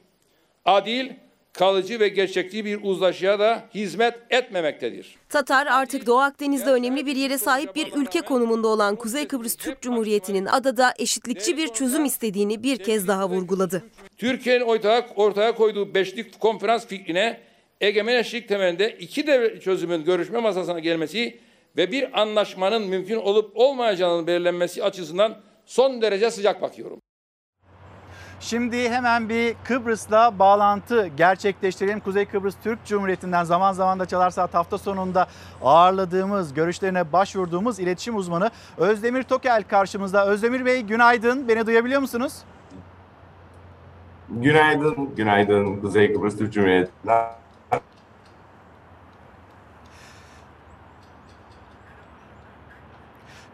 [0.65, 1.09] Adil,
[1.53, 5.15] kalıcı ve gerçekçi bir uzlaşıya da hizmet etmemektedir.
[5.29, 9.81] Tatar artık Doğu Akdeniz'de önemli bir yere sahip bir ülke konumunda olan Kuzey Kıbrıs Türk
[9.81, 13.83] Cumhuriyeti'nin adada eşitlikçi bir çözüm istediğini bir kez daha vurguladı.
[14.17, 17.39] Türkiye'nin ortaya, ortaya koyduğu beşlik konferans fikrine
[17.81, 21.39] egemen eşlik temelinde iki devlet çözümün görüşme masasına gelmesi
[21.79, 26.99] ve bir anlaşmanın mümkün olup olmayacağının belirlenmesi açısından son derece sıcak bakıyorum.
[28.39, 31.99] Şimdi hemen bir Kıbrıs'la bağlantı gerçekleştirelim.
[31.99, 35.27] Kuzey Kıbrıs Türk Cumhuriyeti'nden zaman zaman da Çalar Saat hafta sonunda
[35.63, 40.27] ağırladığımız, görüşlerine başvurduğumuz iletişim uzmanı Özdemir Tokel karşımızda.
[40.27, 41.47] Özdemir Bey günaydın.
[41.47, 42.33] Beni duyabiliyor musunuz?
[44.29, 47.38] Günaydın, günaydın Kuzey Kıbrıs Türk Cumhuriyeti'nden.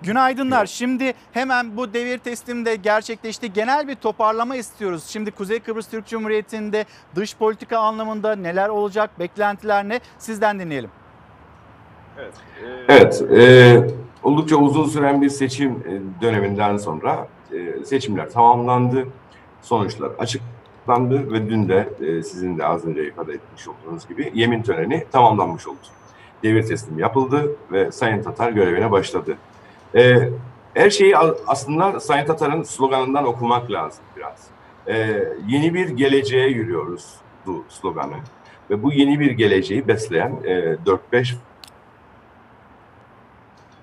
[0.06, 0.66] Günaydınlar.
[0.66, 3.54] Şimdi hemen bu devir teslimde gerçekleşti.
[3.54, 5.04] Genel bir toparlama istiyoruz.
[5.08, 10.00] Şimdi Kuzey Kıbrıs Türk Cumhuriyeti'nde dış politika anlamında neler olacak, beklentiler ne?
[10.18, 10.90] Sizden dinleyelim.
[12.90, 13.88] Evet, e,
[14.24, 19.08] oldukça uzun süren bir seçim e, döneminden sonra e, seçimler tamamlandı.
[19.62, 24.64] Sonuçlar açıklandı ve dün de e, sizin de az önce ifade etmiş olduğunuz gibi yemin
[24.64, 25.78] töreni tamamlanmış oldu.
[26.44, 29.38] Devir teslim yapıldı ve Sayın Tatar görevine başladı.
[29.96, 30.30] E,
[30.74, 34.48] her şeyi aslında Sayın Tatar'ın sloganından okumak lazım biraz.
[34.88, 38.16] E, yeni bir geleceğe yürüyoruz bu sloganı.
[38.70, 40.78] Ve bu yeni bir geleceği besleyen e,
[41.14, 41.36] 4-5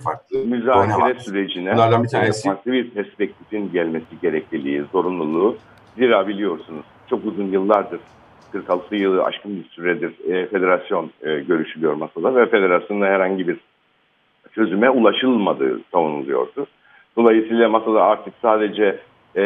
[0.04, 5.56] farklı müzakere sürecine Bunlardan bir tanesi farklı bir perspektifin gelmesi gerekliliği, zorunluluğu.
[5.96, 8.00] Zira biliyorsunuz çok uzun yıllardır
[8.52, 13.60] 46 yılı aşkın bir süredir e, federasyon e, görüşülüyor masada ve federasyonda herhangi bir
[14.54, 16.66] çözüme ulaşılmadığı savunuluyordu.
[17.16, 18.84] Dolayısıyla masada artık sadece
[19.36, 19.42] e,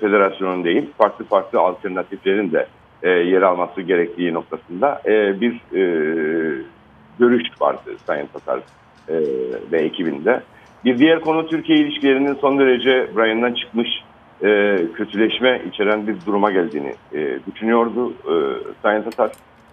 [0.00, 2.66] federasyonun değil, farklı farklı alternatiflerin de
[3.02, 5.82] e, yer alması gerektiği noktasında e, bir e,
[7.18, 8.60] görüş vardı Sayın Tatar
[9.08, 9.14] e,
[9.72, 10.42] ve ekibinde.
[10.84, 13.88] Bir diğer konu Türkiye ilişkilerinin son derece rayından çıkmış
[14.42, 18.34] e, kötüleşme içeren bir duruma geldiğini e, düşünüyordu e,
[18.82, 19.30] Sayın Tatar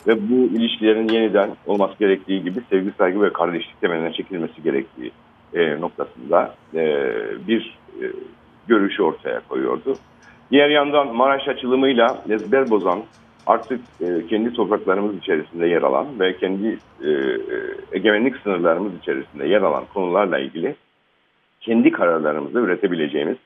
[0.08, 5.12] ve bu ilişkilerin yeniden olması gerektiği gibi sevgi, saygı ve kardeşlik temeline çekilmesi gerektiği
[5.54, 7.04] e, noktasında e,
[7.48, 8.06] bir e,
[8.68, 9.96] görüşü ortaya koyuyordu.
[10.52, 13.04] Diğer yandan Maraş açılımıyla ezber bozan
[13.48, 17.10] artık e, kendi topraklarımız içerisinde yer alan ve kendi e,
[17.92, 20.76] egemenlik sınırlarımız içerisinde yer alan konularla ilgili
[21.62, 23.38] kendi kararlarımızı üretebileceğimiz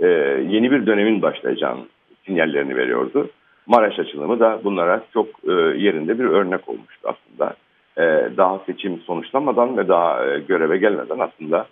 [0.00, 0.06] e,
[0.48, 1.84] yeni bir dönemin başlayacağını
[2.26, 3.30] sinyallerini veriyordu.
[3.66, 7.54] Maraş açılımı da bunlara çok e, yerinde bir örnek olmuştu aslında.
[7.96, 11.66] E, daha seçim sonuçlanmadan ve daha e, göreve gelmeden aslında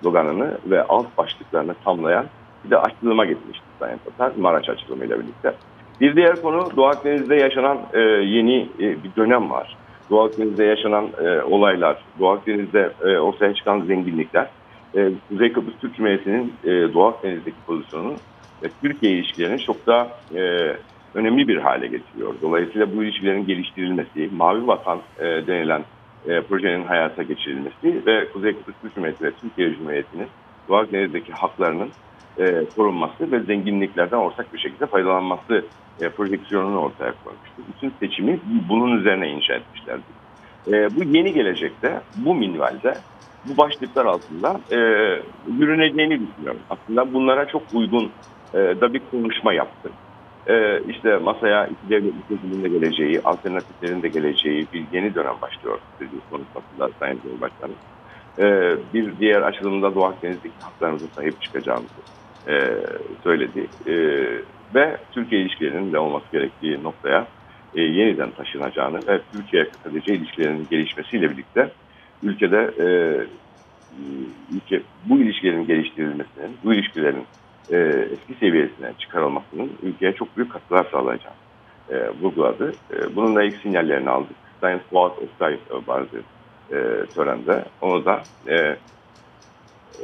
[0.00, 2.26] sloganını ve alt başlıklarını tamlayan
[2.64, 5.54] bir de açılıma gitmişti Sayın Tatar Maraş açılımıyla birlikte.
[6.00, 7.78] Bir diğer konu Doğu Akdeniz'de yaşanan
[8.22, 9.76] yeni bir dönem var.
[10.10, 11.08] Doğu Akdeniz'de yaşanan
[11.50, 14.46] olaylar, Doğu Akdeniz'de e, ortaya çıkan zenginlikler,
[14.94, 18.14] e, Kuzey Kıbrıs Türk Cumhuriyeti'nin e, Doğu Akdeniz'deki pozisyonu
[18.62, 20.72] ve Türkiye ilişkilerini çok daha e,
[21.14, 22.34] önemli bir hale getiriyor.
[22.42, 25.84] Dolayısıyla bu ilişkilerin geliştirilmesi, Mavi Vatan e, denilen
[26.28, 30.28] e, projenin hayata geçirilmesi ve Kuzey Kıbrıs Cumhuriyeti ve Türkiye Cumhuriyeti'nin
[30.68, 31.88] Doğu Akdeniz'deki haklarının
[32.38, 35.64] e, korunması ve zenginliklerden ortak bir şekilde faydalanması
[36.00, 37.62] e, projeksiyonunu ortaya koymuştu.
[37.68, 40.02] Bütün seçimi bunun üzerine inşa etmişlerdi.
[40.66, 42.98] E, bu yeni gelecekte, bu minvalde,
[43.44, 44.76] bu başlıklar altında e,
[45.58, 46.60] yürüneceğini düşünüyorum.
[46.70, 48.12] Aslında bunlara çok uygun
[48.54, 49.90] e, da bir konuşma yaptı.
[50.46, 56.20] E, işte masaya iki devlet de geleceği, alternatiflerin de geleceği bir yeni dönem başlıyor dediği
[56.30, 57.72] konuşmasında Sayın Cumhurbaşkanı.
[58.38, 62.02] E, bir diğer açılımda Doğu Akdeniz'deki haklarımıza sahip çıkacağımızı
[62.48, 62.54] e,
[63.22, 63.66] söyledi.
[63.86, 63.94] E,
[64.74, 67.26] ve Türkiye ilişkilerinin de olması gerektiği noktaya
[67.74, 71.72] e, yeniden taşınacağını ve Türkiye kısaca ilişkilerinin gelişmesiyle birlikte
[72.22, 72.86] ülkede e,
[74.56, 77.26] ülke bu ilişkilerin geliştirilmesinin, bu ilişkilerin
[77.70, 77.76] e,
[78.12, 81.36] eski seviyesine çıkarılmasının ülkeye çok büyük katkılar sağlayacağını
[81.90, 82.72] e, vurguladı.
[82.92, 84.36] E, bununla ilk sinyallerini aldık.
[84.60, 86.22] Sayın Fuat Oktay vardı
[86.70, 86.76] e,
[87.14, 87.64] törende.
[87.80, 88.76] Onu da e,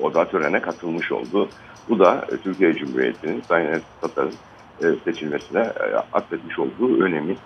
[0.03, 1.49] o da törene katılmış oldu.
[1.89, 4.35] Bu da e, Türkiye Cumhuriyeti'nin Sayın Tatar'ın
[4.83, 7.37] e, seçilmesine e, atfetmiş olduğu önemi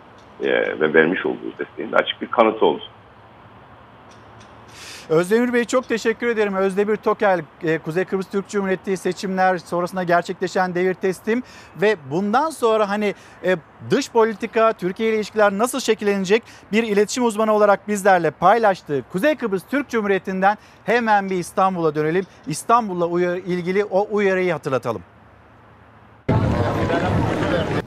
[0.40, 2.82] e, ve vermiş olduğu desteğin de açık bir kanıtı oldu.
[5.12, 6.54] Özdemir Bey çok teşekkür ederim.
[6.54, 11.42] Özdemir Tokel, e, Kuzey Kıbrıs Türk Cumhuriyeti seçimler sonrasında gerçekleşen devir teslim
[11.80, 13.56] ve bundan sonra hani e,
[13.90, 19.62] dış politika, Türkiye ile ilişkiler nasıl şekillenecek bir iletişim uzmanı olarak bizlerle paylaştığı Kuzey Kıbrıs
[19.70, 22.26] Türk Cumhuriyeti'nden hemen bir İstanbul'a dönelim.
[22.46, 25.02] İstanbul'la uyar, ilgili o uyarıyı hatırlatalım.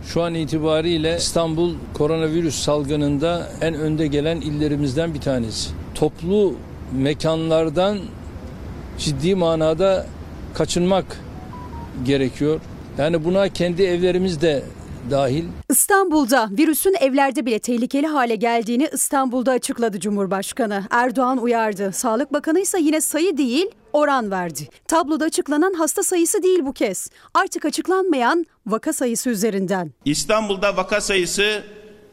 [0.03, 5.69] Şu an itibariyle İstanbul koronavirüs salgınında en önde gelen illerimizden bir tanesi.
[5.95, 6.55] Toplu
[6.91, 7.99] mekanlardan
[8.97, 10.05] ciddi manada
[10.53, 11.05] kaçınmak
[12.05, 12.59] gerekiyor.
[12.97, 14.63] Yani buna kendi evlerimiz de
[15.11, 15.43] dahil.
[15.69, 20.83] İstanbul'da virüsün evlerde bile tehlikeli hale geldiğini İstanbul'da açıkladı Cumhurbaşkanı.
[20.91, 21.91] Erdoğan uyardı.
[21.93, 24.69] Sağlık Bakanı ise yine sayı değil oran verdi.
[24.87, 27.09] Tabloda açıklanan hasta sayısı değil bu kez.
[27.33, 29.91] Artık açıklanmayan vaka sayısı üzerinden.
[30.05, 31.63] İstanbul'da vaka sayısı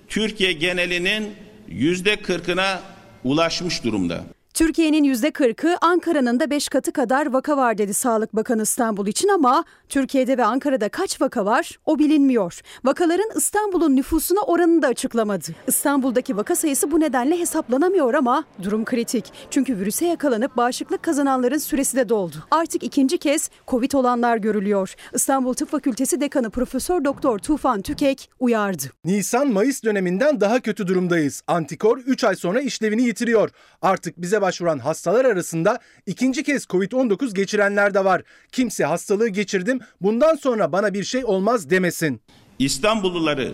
[0.08, 1.30] Türkiye genelinin
[1.68, 2.78] yüzde 40'ına
[3.24, 4.20] ulaşmış durumda.
[4.54, 9.64] Türkiye'nin %40'ı Ankara'nın da 5 katı kadar vaka var dedi Sağlık Bakanı İstanbul için ama
[9.88, 12.60] Türkiye'de ve Ankara'da kaç vaka var o bilinmiyor.
[12.84, 15.44] Vakaların İstanbul'un nüfusuna oranını da açıklamadı.
[15.66, 19.32] İstanbul'daki vaka sayısı bu nedenle hesaplanamıyor ama durum kritik.
[19.50, 22.36] Çünkü virüse yakalanıp bağışıklık kazananların süresi de doldu.
[22.50, 24.94] Artık ikinci kez Covid olanlar görülüyor.
[25.14, 28.82] İstanbul Tıp Fakültesi Dekanı Profesör Doktor Tufan Tükek uyardı.
[29.04, 31.42] Nisan-Mayıs döneminden daha kötü durumdayız.
[31.46, 33.50] Antikor 3 ay sonra işlevini yitiriyor.
[33.82, 38.22] Artık bize başvuran hastalar arasında ikinci kez Covid-19 geçirenler de var.
[38.52, 42.20] Kimse hastalığı geçirdim bundan sonra bana bir şey olmaz demesin.
[42.59, 43.52] İstanbulluları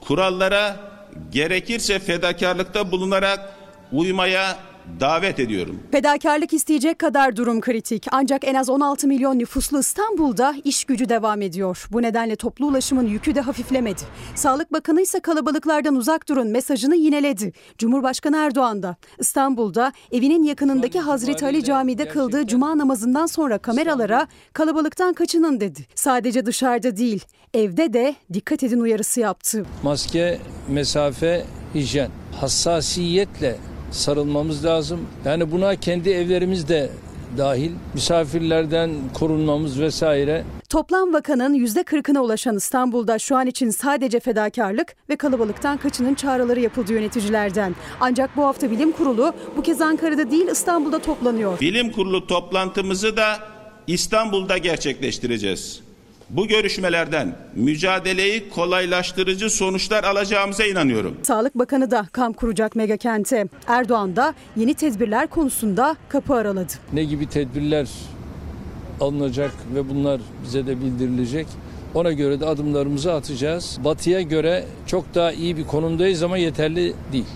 [0.00, 0.76] kurallara
[1.32, 3.40] gerekirse fedakarlıkta bulunarak
[3.92, 4.67] uymaya
[5.00, 5.80] davet ediyorum.
[5.92, 8.06] Fedakarlık isteyecek kadar durum kritik.
[8.12, 11.86] Ancak en az 16 milyon nüfuslu İstanbul'da iş gücü devam ediyor.
[11.92, 14.02] Bu nedenle toplu ulaşımın yükü de hafiflemedi.
[14.34, 17.52] Sağlık Bakanı ise kalabalıklardan uzak durun mesajını yineledi.
[17.78, 25.12] Cumhurbaşkanı Erdoğan da İstanbul'da evinin yakınındaki Hazreti Ali Camii'de kıldığı cuma namazından sonra kameralara kalabalıktan
[25.12, 25.86] kaçının dedi.
[25.94, 27.24] Sadece dışarıda değil,
[27.54, 29.66] evde de dikkat edin uyarısı yaptı.
[29.82, 32.10] Maske, mesafe, hijyen.
[32.40, 33.56] Hassasiyetle
[33.90, 35.00] sarılmamız lazım.
[35.24, 36.90] Yani buna kendi evlerimiz de
[37.38, 40.44] dahil misafirlerden korunmamız vesaire.
[40.68, 46.92] Toplam vakanın %40'ına ulaşan İstanbul'da şu an için sadece fedakarlık ve kalabalıktan kaçının çağrıları yapıldı
[46.92, 47.74] yöneticilerden.
[48.00, 51.60] Ancak bu hafta bilim kurulu bu kez Ankara'da değil İstanbul'da toplanıyor.
[51.60, 53.38] Bilim kurulu toplantımızı da
[53.86, 55.87] İstanbul'da gerçekleştireceğiz.
[56.30, 61.16] Bu görüşmelerden mücadeleyi kolaylaştırıcı sonuçlar alacağımıza inanıyorum.
[61.22, 63.48] Sağlık Bakanı da kamp kuracak mega kente.
[63.66, 66.72] Erdoğan da yeni tedbirler konusunda kapı araladı.
[66.92, 67.88] Ne gibi tedbirler
[69.00, 71.46] alınacak ve bunlar bize de bildirilecek.
[71.94, 73.78] Ona göre de adımlarımızı atacağız.
[73.84, 77.26] Batıya göre çok daha iyi bir konumdayız ama yeterli değil.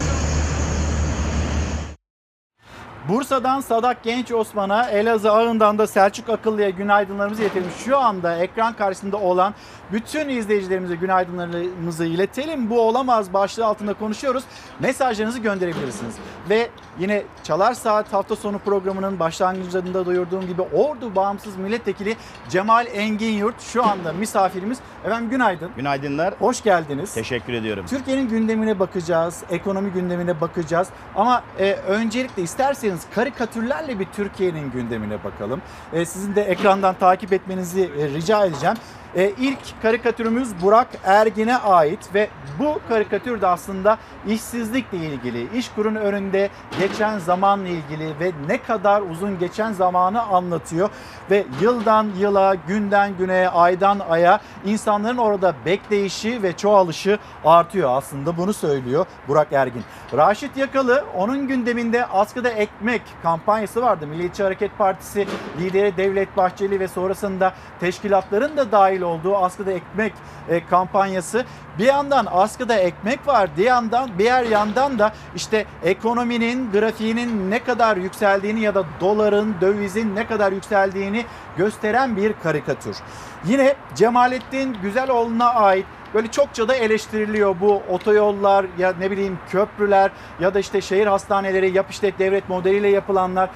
[3.08, 7.70] Bursa'dan Sadak Genç Osman'a, Elazığ Ağı'ndan da Selçuk Akıllı'ya günaydınlarımızı iletelim.
[7.84, 9.54] Şu anda ekran karşısında olan
[9.92, 12.70] bütün izleyicilerimize günaydınlarımızı iletelim.
[12.70, 14.44] Bu olamaz başlığı altında konuşuyoruz.
[14.80, 16.14] Mesajlarınızı gönderebilirsiniz.
[16.48, 22.16] Ve yine Çalar Saat hafta sonu programının başlangıcında duyurduğum gibi Ordu Bağımsız Milletvekili
[22.48, 24.78] Cemal Engin Yurt şu anda misafirimiz.
[25.04, 25.70] Efendim günaydın.
[25.76, 26.34] Günaydınlar.
[26.38, 27.14] Hoş geldiniz.
[27.14, 27.84] Teşekkür ediyorum.
[27.88, 30.88] Türkiye'nin gündemine bakacağız, ekonomi gündemine bakacağız.
[31.14, 35.62] Ama e, öncelikle isterseniz karikatürlerle bir Türkiye'nin gündemine bakalım.
[35.92, 38.76] E, sizin de ekrandan takip etmenizi e, rica edeceğim.
[39.16, 46.50] E, ilk karikatürümüz Burak Ergin'e ait ve bu karikatür de aslında işsizlikle ilgili, işkurun önünde
[46.80, 50.90] geçen zamanla ilgili ve ne kadar uzun geçen zamanı anlatıyor.
[51.30, 58.52] Ve yıldan yıla, günden güne, aydan aya insanların orada bekleyişi ve çoğalışı artıyor aslında bunu
[58.52, 59.82] söylüyor Burak Ergin.
[60.16, 64.06] Raşit Yakalı onun gündeminde askıda ekmek kampanyası vardı.
[64.06, 65.26] Milliyetçi Hareket Partisi
[65.60, 70.12] lideri Devlet Bahçeli ve sonrasında teşkilatların da dahil olduğu askıda ekmek
[70.48, 71.44] e, kampanyası.
[71.78, 77.96] Bir yandan askıda ekmek var, diğer yandan diğer yandan da işte ekonominin grafiğinin ne kadar
[77.96, 81.24] yükseldiğini ya da doların, dövizin ne kadar yükseldiğini
[81.56, 82.96] gösteren bir karikatür.
[83.44, 90.54] Yine Cemalettin Güzeloğlu'na ait böyle çokça da eleştiriliyor bu otoyollar ya ne bileyim köprüler ya
[90.54, 93.50] da işte şehir hastaneleri yap işlet devlet modeliyle yapılanlar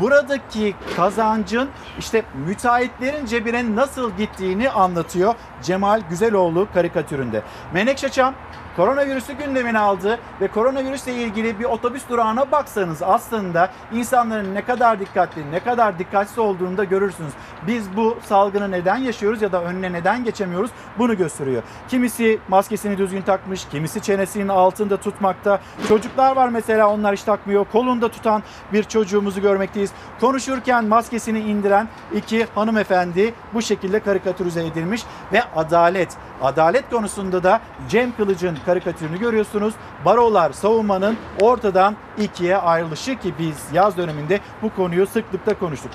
[0.00, 1.68] buradaki kazancın
[1.98, 7.42] işte müteahhitlerin cebine nasıl gittiğini anlatıyor Cemal Güzeloğlu karikatüründe.
[7.74, 8.34] Menekşe Çam
[8.76, 15.50] koronavirüsü gündemine aldı ve koronavirüsle ilgili bir otobüs durağına baksanız aslında insanların ne kadar dikkatli,
[15.52, 17.32] ne kadar dikkatsiz olduğunu da görürsünüz.
[17.66, 21.62] Biz bu salgını neden yaşıyoruz ya da önüne neden geçemiyoruz bunu gösteriyor.
[21.88, 25.60] Kimisi maskesini düzgün takmış, kimisi çenesinin altında tutmakta.
[25.88, 27.66] Çocuklar var mesela onlar hiç takmıyor.
[27.72, 28.42] Kolunda tutan
[28.72, 29.92] bir çocuğumuzu görmekteyiz.
[30.20, 35.02] Konuşurken maskesini indiren iki hanımefendi bu şekilde karikatürize edilmiş
[35.32, 36.16] ve adalet.
[36.42, 39.74] Adalet konusunda da Cem Kılıç'ın karikatürünü görüyorsunuz.
[40.04, 45.90] Barolar savunmanın ortadan ikiye ayrılışı ki biz yaz döneminde bu konuyu sıklıkla konuştuk.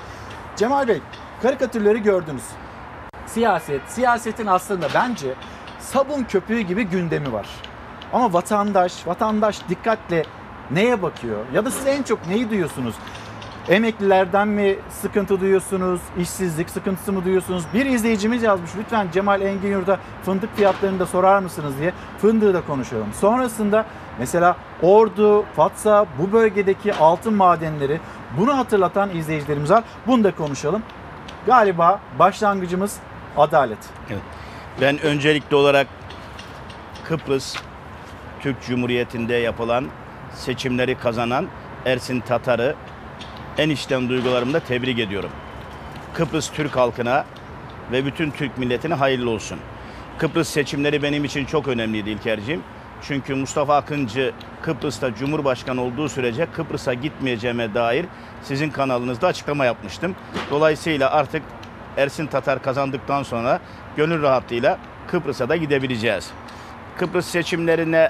[0.55, 1.01] Cemal Bey
[1.41, 2.43] karikatürleri gördünüz.
[3.26, 5.34] Siyaset, siyasetin aslında bence
[5.80, 7.47] sabun köpüğü gibi gündemi var.
[8.13, 10.24] Ama vatandaş, vatandaş dikkatle
[10.72, 11.45] neye bakıyor?
[11.53, 12.95] Ya da siz en çok neyi duyuyorsunuz?
[13.70, 16.01] Emeklilerden mi sıkıntı duyuyorsunuz?
[16.20, 17.63] İşsizlik sıkıntısı mı duyuyorsunuz?
[17.74, 22.61] Bir izleyicimiz yazmış lütfen Cemal Engin Yurda fındık fiyatlarını da sorar mısınız diye fındığı da
[22.61, 23.07] konuşalım.
[23.13, 23.86] Sonrasında
[24.20, 27.99] mesela Ordu, Fatsa bu bölgedeki altın madenleri
[28.38, 29.84] bunu hatırlatan izleyicilerimiz var.
[30.07, 30.84] Bunu da konuşalım.
[31.45, 32.95] Galiba başlangıcımız
[33.38, 33.80] adalet.
[34.09, 34.22] Evet.
[34.82, 35.88] Ben öncelikli olarak
[37.07, 37.55] Kıbrıs
[38.41, 39.86] Türk Cumhuriyeti'nde yapılan
[40.34, 41.47] seçimleri kazanan
[41.86, 42.76] Ersin Tatar'ı
[43.57, 45.29] en içten duygularımda tebrik ediyorum.
[46.13, 47.25] Kıbrıs Türk halkına
[47.91, 49.59] ve bütün Türk milletine hayırlı olsun.
[50.17, 52.61] Kıbrıs seçimleri benim için çok önemliydi İlkerciğim.
[53.01, 58.05] Çünkü Mustafa Akıncı Kıbrıs'ta Cumhurbaşkanı olduğu sürece Kıbrıs'a gitmeyeceğime dair
[58.43, 60.15] sizin kanalınızda açıklama yapmıştım.
[60.51, 61.41] Dolayısıyla artık
[61.97, 63.59] Ersin Tatar kazandıktan sonra
[63.97, 64.77] gönül rahatlığıyla
[65.07, 66.31] Kıbrıs'a da gidebileceğiz.
[66.97, 68.09] Kıbrıs seçimlerine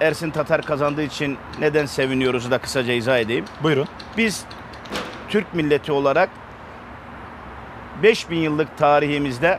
[0.00, 3.44] Ersin Tatar kazandığı için neden seviniyoruz da kısaca izah edeyim.
[3.62, 3.88] Buyurun.
[4.16, 4.44] Biz
[5.34, 6.30] Türk milleti olarak
[8.02, 9.58] 5000 yıllık tarihimizde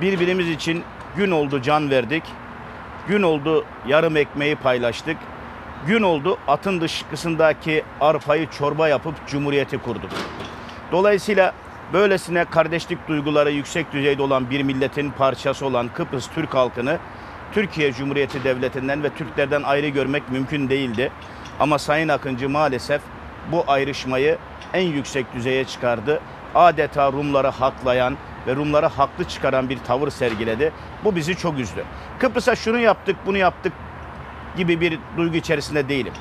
[0.00, 0.82] birbirimiz için
[1.16, 2.22] gün oldu can verdik.
[3.08, 5.16] Gün oldu yarım ekmeği paylaştık.
[5.86, 10.10] Gün oldu atın dışkısındaki arpayı çorba yapıp cumhuriyeti kurduk.
[10.92, 11.52] Dolayısıyla
[11.92, 16.98] böylesine kardeşlik duyguları yüksek düzeyde olan bir milletin parçası olan Kıbrıs Türk halkını
[17.52, 21.12] Türkiye Cumhuriyeti Devleti'nden ve Türklerden ayrı görmek mümkün değildi.
[21.60, 23.00] Ama Sayın Akıncı maalesef
[23.52, 24.38] bu ayrışmayı
[24.74, 26.20] en yüksek düzeye çıkardı.
[26.54, 28.16] Adeta Rumları haklayan
[28.46, 30.72] ve Rumları haklı çıkaran bir tavır sergiledi.
[31.04, 31.84] Bu bizi çok üzdü.
[32.18, 33.72] Kıbrıs'a şunu yaptık, bunu yaptık
[34.56, 36.12] gibi bir duygu içerisinde değilim.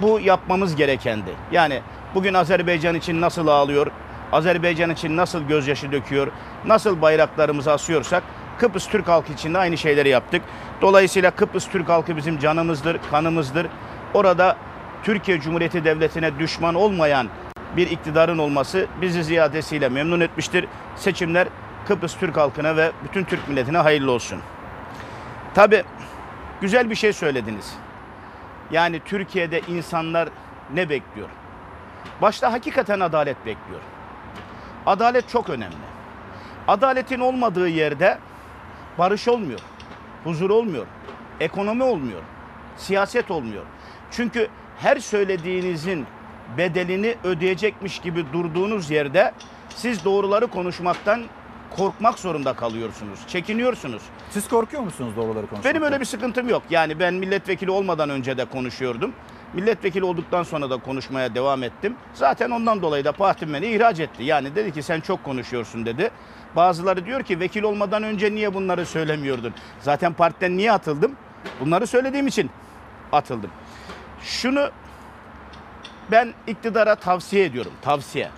[0.00, 1.30] Bu yapmamız gerekendi.
[1.52, 1.80] Yani
[2.14, 3.86] bugün Azerbaycan için nasıl ağlıyor,
[4.32, 6.28] Azerbaycan için nasıl gözyaşı döküyor,
[6.66, 8.22] nasıl bayraklarımızı asıyorsak
[8.58, 10.42] Kıbrıs Türk halkı için de aynı şeyleri yaptık.
[10.82, 13.66] Dolayısıyla Kıbrıs Türk halkı bizim canımızdır, kanımızdır.
[14.14, 14.56] Orada
[15.02, 17.28] Türkiye Cumhuriyeti Devleti'ne düşman olmayan
[17.76, 20.66] bir iktidarın olması bizi ziyadesiyle memnun etmiştir.
[20.96, 21.48] Seçimler
[21.88, 24.38] Kıbrıs Türk halkına ve bütün Türk milletine hayırlı olsun.
[25.54, 25.84] Tabi
[26.60, 27.74] güzel bir şey söylediniz.
[28.70, 30.28] Yani Türkiye'de insanlar
[30.74, 31.28] ne bekliyor?
[32.22, 33.80] Başta hakikaten adalet bekliyor.
[34.86, 35.76] Adalet çok önemli.
[36.68, 38.18] Adaletin olmadığı yerde
[38.98, 39.60] barış olmuyor,
[40.24, 40.86] huzur olmuyor,
[41.40, 42.22] ekonomi olmuyor,
[42.76, 43.62] siyaset olmuyor.
[44.10, 44.48] Çünkü
[44.78, 46.06] her söylediğinizin
[46.58, 49.32] bedelini ödeyecekmiş gibi durduğunuz yerde
[49.68, 51.22] siz doğruları konuşmaktan
[51.76, 54.02] korkmak zorunda kalıyorsunuz, çekiniyorsunuz.
[54.30, 55.70] Siz korkuyor musunuz doğruları konuşmaktan?
[55.70, 56.62] Benim öyle bir sıkıntım yok.
[56.70, 59.12] Yani ben milletvekili olmadan önce de konuşuyordum.
[59.54, 61.96] Milletvekili olduktan sonra da konuşmaya devam ettim.
[62.14, 64.24] Zaten ondan dolayı da partim beni ihraç etti.
[64.24, 66.10] Yani dedi ki sen çok konuşuyorsun dedi.
[66.56, 69.54] Bazıları diyor ki vekil olmadan önce niye bunları söylemiyordun?
[69.80, 71.16] Zaten partiden niye atıldım?
[71.60, 72.50] Bunları söylediğim için
[73.12, 73.50] atıldım.
[74.22, 74.70] Şunu
[76.10, 77.72] ben iktidara tavsiye ediyorum.
[77.82, 78.30] Tavsiye.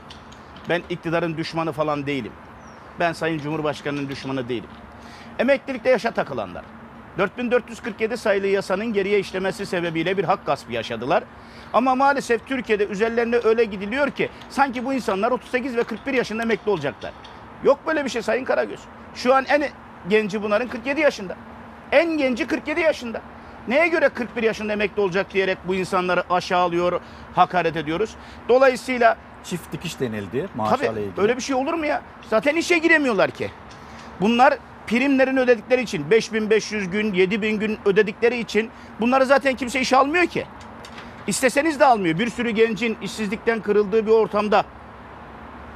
[0.69, 2.33] Ben iktidarın düşmanı falan değilim.
[3.01, 4.71] Ben Sayın Cumhurbaşkanı'nın düşmanı değilim.
[5.39, 6.65] Emeklilikte yaşa takılanlar.
[7.19, 11.25] 4447 sayılı yasanın geriye işlemesi sebebiyle bir hak gaspı yaşadılar.
[11.73, 16.71] Ama maalesef Türkiye'de üzerlerine öyle gidiliyor ki sanki bu insanlar 38 ve 41 yaşında emekli
[16.71, 17.13] olacaklar.
[17.65, 18.81] Yok böyle bir şey Sayın Karagöz.
[19.15, 19.65] Şu an en
[20.09, 21.37] genci bunların 47 yaşında.
[21.93, 23.23] En genci 47 yaşında.
[23.69, 27.01] Neye göre 41 yaşında emekli olacak diyerek bu insanları aşağılıyor,
[27.35, 28.15] hakaret ediyoruz.
[28.49, 31.21] Dolayısıyla çift dikiş denildi maaşlarla Tabii ilgili.
[31.21, 32.03] öyle bir şey olur mu ya?
[32.31, 33.51] Zaten işe giremiyorlar ki.
[34.21, 40.27] Bunlar primlerin ödedikleri için 5500 gün, 7000 gün ödedikleri için bunları zaten kimse işe almıyor
[40.27, 40.47] ki.
[41.27, 42.19] İsteseniz de almıyor.
[42.19, 44.65] Bir sürü gencin işsizlikten kırıldığı bir ortamda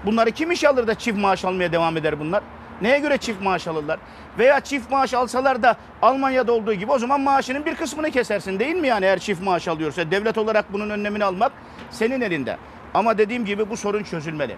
[0.06, 2.42] bunları kim işe alır da çift maaş almaya devam eder bunlar?
[2.82, 3.98] Neye göre çift maaş alırlar?
[4.38, 8.76] Veya çift maaş alsalar da Almanya'da olduğu gibi o zaman maaşının bir kısmını kesersin değil
[8.76, 10.10] mi yani eğer çift maaş alıyorsa?
[10.10, 11.52] Devlet olarak bunun önlemini almak
[11.90, 12.56] senin elinde.
[12.94, 14.56] Ama dediğim gibi bu sorun çözülmeli.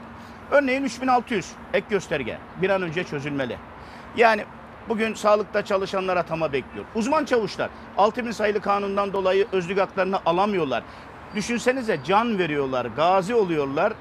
[0.50, 3.56] Örneğin 3600 ek gösterge bir an önce çözülmeli.
[4.16, 4.44] Yani
[4.88, 6.84] Bugün sağlıkta çalışanlar atama bekliyor.
[6.94, 10.82] Uzman çavuşlar 6000 sayılı kanundan dolayı özlük haklarını alamıyorlar.
[11.34, 13.92] Düşünsenize can veriyorlar, gazi oluyorlar,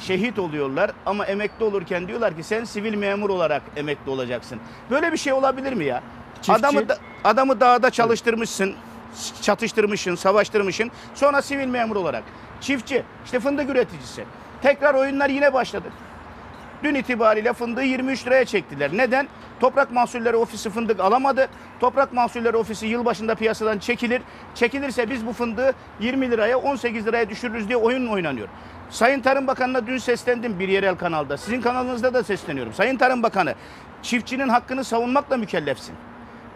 [0.00, 4.58] şehit oluyorlar ama emekli olurken diyorlar ki sen sivil memur olarak emekli olacaksın.
[4.90, 6.02] Böyle bir şey olabilir mi ya?
[6.42, 8.74] Çiftçi- Adamı da- adamı dağda çalıştırmışsın,
[9.42, 10.90] çatıştırmışsın, savaştırmışsın.
[11.14, 12.22] Sonra sivil memur olarak.
[12.60, 14.24] Çiftçi, işte fındık üreticisi.
[14.62, 15.88] Tekrar oyunlar yine başladı.
[16.82, 18.90] Dün itibariyle fındığı 23 liraya çektiler.
[18.94, 19.28] Neden?
[19.60, 21.48] Toprak Mahsulleri Ofisi fındık alamadı.
[21.80, 24.22] Toprak Mahsulleri Ofisi yılbaşında piyasadan çekilir.
[24.54, 28.48] Çekilirse biz bu fındığı 20 liraya 18 liraya düşürürüz diye oyun oynanıyor.
[28.90, 31.36] Sayın Tarım Bakanı'na dün seslendim bir yerel kanalda.
[31.36, 32.72] Sizin kanalınızda da sesleniyorum.
[32.72, 33.54] Sayın Tarım Bakanı
[34.02, 35.94] çiftçinin hakkını savunmakla mükellefsin.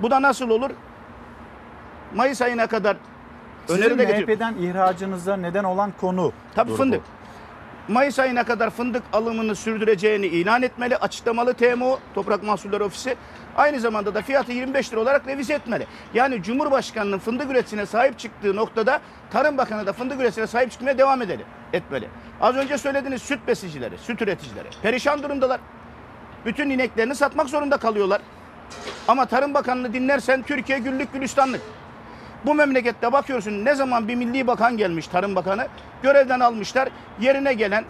[0.02, 0.70] Bu da nasıl olur?
[2.14, 2.96] Mayıs ayına kadar
[3.66, 4.28] Sizin öneri de getiriyor.
[4.28, 6.32] MHP'den ihracınıza neden olan konu.
[6.54, 6.82] Tabii grubu.
[6.82, 7.00] fındık.
[7.88, 10.96] Mayıs ayına kadar fındık alımını sürdüreceğini ilan etmeli.
[10.96, 13.16] Açıklamalı TMO, Toprak Mahsulleri Ofisi.
[13.56, 15.86] Aynı zamanda da fiyatı 25 lira olarak revize etmeli.
[16.14, 19.00] Yani Cumhurbaşkanı'nın fındık üreticisine sahip çıktığı noktada
[19.32, 21.44] Tarım Bakanı da fındık üreticisine sahip çıkmaya devam edeli,
[21.74, 22.08] etmeli.
[22.40, 25.60] Az önce söylediğiniz süt besicileri, süt üreticileri perişan durumdalar.
[26.46, 28.20] Bütün ineklerini satmak zorunda kalıyorlar.
[29.08, 31.60] Ama Tarım Bakanı'nı dinlersen Türkiye güllük gülistanlık.
[32.46, 35.66] Bu memlekette bakıyorsun ne zaman bir milli bakan gelmiş Tarım Bakanı
[36.02, 36.88] görevden almışlar
[37.20, 37.84] yerine gelen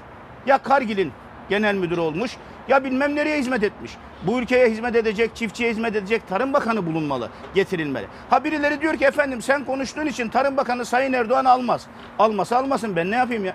[0.47, 1.13] ya Kargil'in
[1.49, 2.37] genel müdürü olmuş
[2.69, 3.93] ya bilmem nereye hizmet etmiş.
[4.23, 8.07] Bu ülkeye hizmet edecek, çiftçiye hizmet edecek Tarım Bakanı bulunmalı, getirilmeli.
[8.31, 11.87] Ha birileri diyor ki efendim sen konuştuğun için Tarım Bakanı Sayın Erdoğan almaz.
[12.19, 13.55] Almasa almasın ben ne yapayım ya?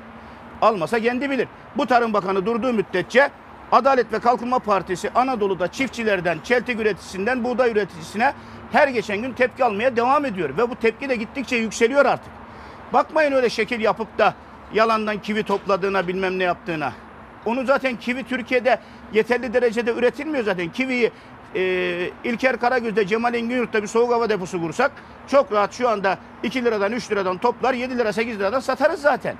[0.61, 1.47] Almasa kendi bilir.
[1.77, 3.29] Bu Tarım Bakanı durduğu müddetçe
[3.71, 8.33] Adalet ve Kalkınma Partisi Anadolu'da çiftçilerden, çeltik üreticisinden buğday üreticisine
[8.71, 10.49] her geçen gün tepki almaya devam ediyor.
[10.57, 12.31] Ve bu tepki de gittikçe yükseliyor artık.
[12.93, 14.33] Bakmayın öyle şekil yapıp da
[14.73, 16.93] yalandan kivi topladığına bilmem ne yaptığına.
[17.45, 18.79] Onu zaten kivi Türkiye'de
[19.13, 20.69] yeterli derecede üretilmiyor zaten.
[20.69, 21.11] Kiviyi
[21.55, 21.61] e,
[22.23, 24.91] İlker Karagöz'de Cemal Engin bir soğuk hava deposu kursak
[25.27, 29.35] çok rahat şu anda 2 liradan 3 liradan toplar 7 lira 8 liradan satarız zaten.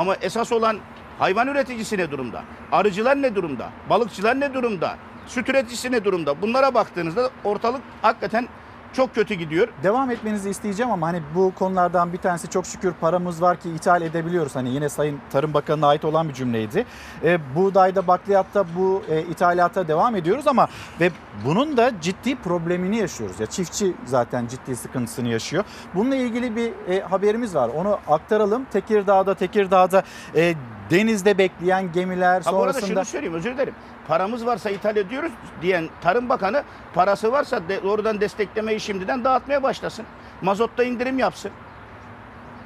[0.00, 0.78] Ama esas olan
[1.18, 2.42] hayvan üreticisi ne durumda?
[2.72, 3.70] Arıcılar ne durumda?
[3.90, 4.96] Balıkçılar ne durumda?
[5.26, 6.42] Süt üreticisi ne durumda?
[6.42, 8.48] Bunlara baktığınızda ortalık hakikaten
[8.92, 9.68] çok kötü gidiyor.
[9.82, 14.02] Devam etmenizi isteyeceğim ama hani bu konulardan bir tanesi çok şükür paramız var ki ithal
[14.02, 14.56] edebiliyoruz.
[14.56, 16.86] Hani yine Sayın Tarım Bakanı'na ait olan bir cümleydi.
[17.24, 20.68] E, buğdayda, bakliyatta bu e, ithalata devam ediyoruz ama
[21.00, 21.10] ve
[21.44, 23.40] bunun da ciddi problemini yaşıyoruz.
[23.40, 25.64] Ya çiftçi zaten ciddi sıkıntısını yaşıyor.
[25.94, 27.68] Bununla ilgili bir e, haberimiz var.
[27.68, 28.64] Onu aktaralım.
[28.64, 30.02] Tekirdağ'da, Tekirdağ'da
[30.36, 30.54] e,
[30.90, 33.74] denizde bekleyen gemiler Ha bu arada sonrasında şunu söyleyeyim özür dilerim.
[34.08, 35.32] Paramız varsa ithal ediyoruz
[35.62, 36.62] diyen Tarım Bakanı
[36.94, 40.06] parası varsa de, doğrudan desteklemeyi şimdiden dağıtmaya başlasın.
[40.42, 41.50] Mazotta indirim yapsın.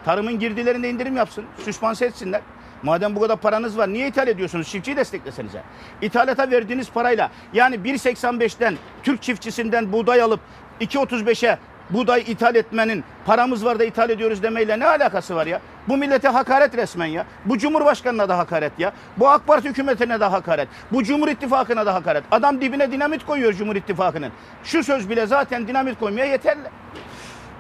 [0.05, 1.45] Tarımın girdilerinde indirim yapsın.
[1.64, 2.41] Süspanse etsinler.
[2.83, 4.68] Madem bu kadar paranız var niye ithal ediyorsunuz?
[4.68, 5.62] Çiftçiyi desteklesenize.
[6.03, 10.41] İthalata verdiğiniz parayla yani 1.85'ten Türk çiftçisinden buğday alıp
[10.81, 11.59] 2.35'e
[11.91, 15.61] buğday ithal etmenin paramız var da ithal ediyoruz demeyle ne alakası var ya?
[15.89, 17.24] Bu millete hakaret resmen ya.
[17.45, 18.93] Bu Cumhurbaşkanına da hakaret ya.
[19.16, 20.68] Bu AK Parti hükümetine de hakaret.
[20.93, 22.24] Bu Cumhur İttifakı'na da hakaret.
[22.30, 24.32] Adam dibine dinamit koyuyor Cumhur İttifakı'nın.
[24.64, 26.68] Şu söz bile zaten dinamit koymaya yeterli.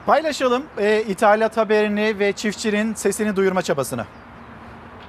[0.06, 4.04] paylaşalım e, ithalat haberini ve çiftçinin sesini duyurma çabasını.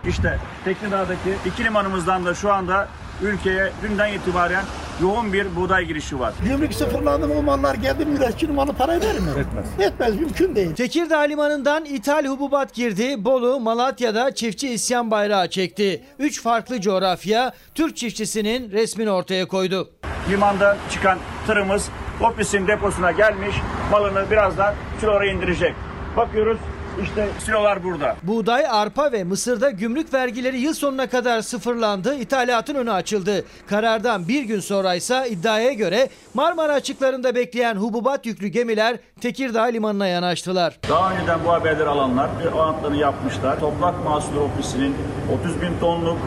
[0.08, 2.88] İşte Tekirdağ'daki iki limanımızdan da şu anda
[3.22, 4.64] ülkeye dünden itibaren
[5.02, 6.34] yoğun bir buğday girişi var.
[6.44, 9.00] Gümrük sıfırlandı mı mallar geldi mi de malı para mi?
[9.00, 9.66] Etmez.
[9.80, 10.76] Etmez mümkün değil.
[10.76, 13.26] Tekirdağ Limanı'ndan ithal hububat girdi.
[13.26, 16.04] Bolu, Malatya'da çiftçi isyan bayrağı çekti.
[16.20, 19.90] Üç farklı coğrafya Türk çiftçisinin resmini ortaya koydu.
[20.30, 21.90] Limandan çıkan tırımız
[22.22, 23.56] ofisin deposuna gelmiş.
[23.92, 25.74] Malını birazdan kilora indirecek.
[26.18, 26.58] Bakıyoruz
[27.04, 28.16] işte silolar burada.
[28.24, 32.16] Buğday, arpa ve mısırda gümrük vergileri yıl sonuna kadar sıfırlandı.
[32.16, 33.46] İthalatın önü açıldı.
[33.68, 40.08] Karardan bir gün sonra ise iddiaya göre Marmara açıklarında bekleyen hububat yüklü gemiler Tekirdağ Limanı'na
[40.08, 40.80] yanaştılar.
[40.90, 43.60] Daha önceden bu haberleri alanlar o antlarını yapmışlar.
[43.60, 44.96] Toprak Mahsulü Ofisi'nin
[45.42, 46.18] 30 bin tonluk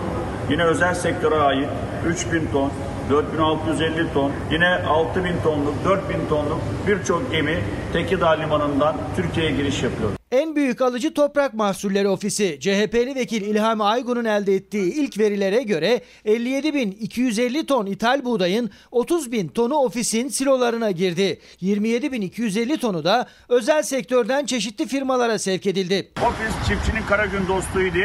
[0.50, 1.68] yine özel sektöre ait
[2.06, 2.72] 3 bin ton,
[3.10, 7.58] 4650 ton, yine 6000 tonluk, 4000 tonluk birçok gemi
[7.92, 10.10] Tekirdağ Limanı'ndan Türkiye'ye giriş yapıyor.
[10.32, 16.00] En büyük alıcı Toprak Mahsulleri Ofisi, CHP'li vekil İlham Aygun'un elde ettiği ilk verilere göre
[16.26, 21.40] 57.250 ton ithal buğdayın 30.000 tonu ofisin silolarına girdi.
[21.62, 26.10] 27.250 tonu da özel sektörden çeşitli firmalara sevk edildi.
[26.22, 27.98] Ofis çiftçinin kara gün dostuydu.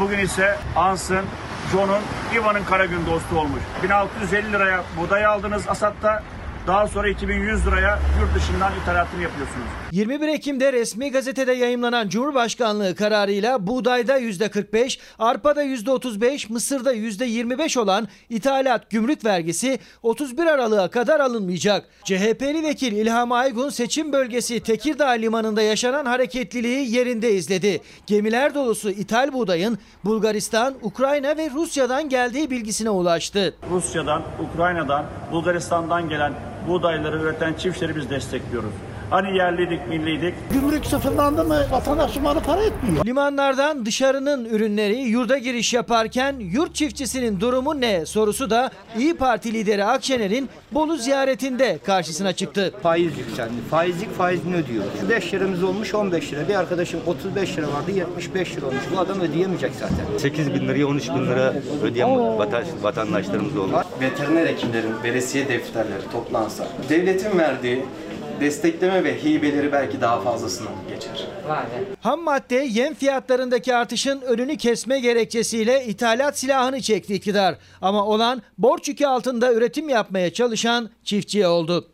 [0.00, 1.24] Bugün ise Ans'ın,
[1.72, 2.02] John'un,
[2.34, 3.60] İvan'ın kara gün dostu olmuş.
[3.82, 6.22] 1650 liraya buğday aldınız Asat'ta.
[6.66, 9.66] Daha sonra 2100 liraya yurt dışından ithalatını yapıyorsunuz.
[9.92, 18.90] 21 Ekim'de resmi gazetede yayımlanan Cumhurbaşkanlığı kararıyla buğdayda %45, arpada %35, mısırda %25 olan ithalat
[18.90, 21.88] gümrük vergisi 31 Aralık'a kadar alınmayacak.
[22.04, 27.80] CHP'li vekil İlham Aygun seçim bölgesi Tekirdağ limanında yaşanan hareketliliği yerinde izledi.
[28.06, 33.54] Gemiler dolusu ithal buğdayın Bulgaristan, Ukrayna ve Rusya'dan geldiği bilgisine ulaştı.
[33.70, 36.32] Rusya'dan, Ukrayna'dan, Bulgaristan'dan gelen
[36.68, 38.72] buğdayları üreten çiftçileri biz destekliyoruz.
[39.10, 40.34] Hani yerliydik, milliydik.
[40.52, 43.04] Gümrük sıfırlandı mı vatandaş malı para etmiyor.
[43.06, 49.84] Limanlardan dışarının ürünleri yurda giriş yaparken yurt çiftçisinin durumu ne sorusu da İyi Parti lideri
[49.84, 52.74] Akşener'in Bolu ziyaretinde karşısına çıktı.
[52.82, 53.52] Faiz yükseldi.
[53.70, 54.90] Faizlik faizini ödüyoruz.
[55.08, 56.48] 5 liramız olmuş 15 lira.
[56.48, 58.82] Bir arkadaşım 35 lira vardı 75 lira olmuş.
[58.96, 60.18] Bu adam ödeyemeyecek zaten.
[60.18, 63.72] 8 bin liraya 13 bin lira ödeyen vatan, vatandaşlarımız oldu.
[64.00, 67.84] Veteriner hekimlerin veresiye defterleri toplansa, devletin verdiği
[68.40, 71.26] destekleme ve hibeleri belki daha fazlasına geçer.
[72.00, 77.54] Ham madde yem fiyatlarındaki artışın önünü kesme gerekçesiyle ithalat silahını çekti iktidar.
[77.80, 81.86] Ama olan borç yükü altında üretim yapmaya çalışan çiftçiye oldu.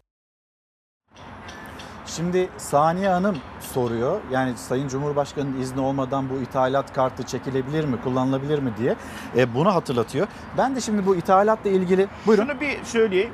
[2.07, 3.37] Şimdi Saniye Hanım
[3.75, 4.21] soruyor.
[4.33, 8.97] Yani Sayın Cumhurbaşkanı'nın izni olmadan bu ithalat kartı çekilebilir mi, kullanılabilir mi diye
[9.37, 10.27] e, bunu hatırlatıyor.
[10.59, 12.47] Ben de şimdi bu ithalatla ilgili buyurun.
[12.47, 13.31] Şunu bir söyleyeyim.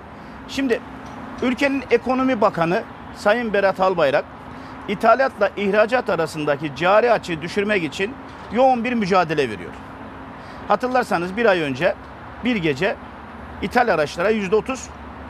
[0.48, 0.80] Şimdi
[1.42, 2.82] ülkenin ekonomi bakanı
[3.20, 4.24] Sayın Berat Albayrak
[4.88, 8.14] ithalatla ihracat arasındaki cari açığı düşürmek için
[8.52, 9.70] yoğun bir mücadele veriyor.
[10.68, 11.94] Hatırlarsanız bir ay önce
[12.44, 12.96] bir gece
[13.62, 14.78] ithal araçlara %30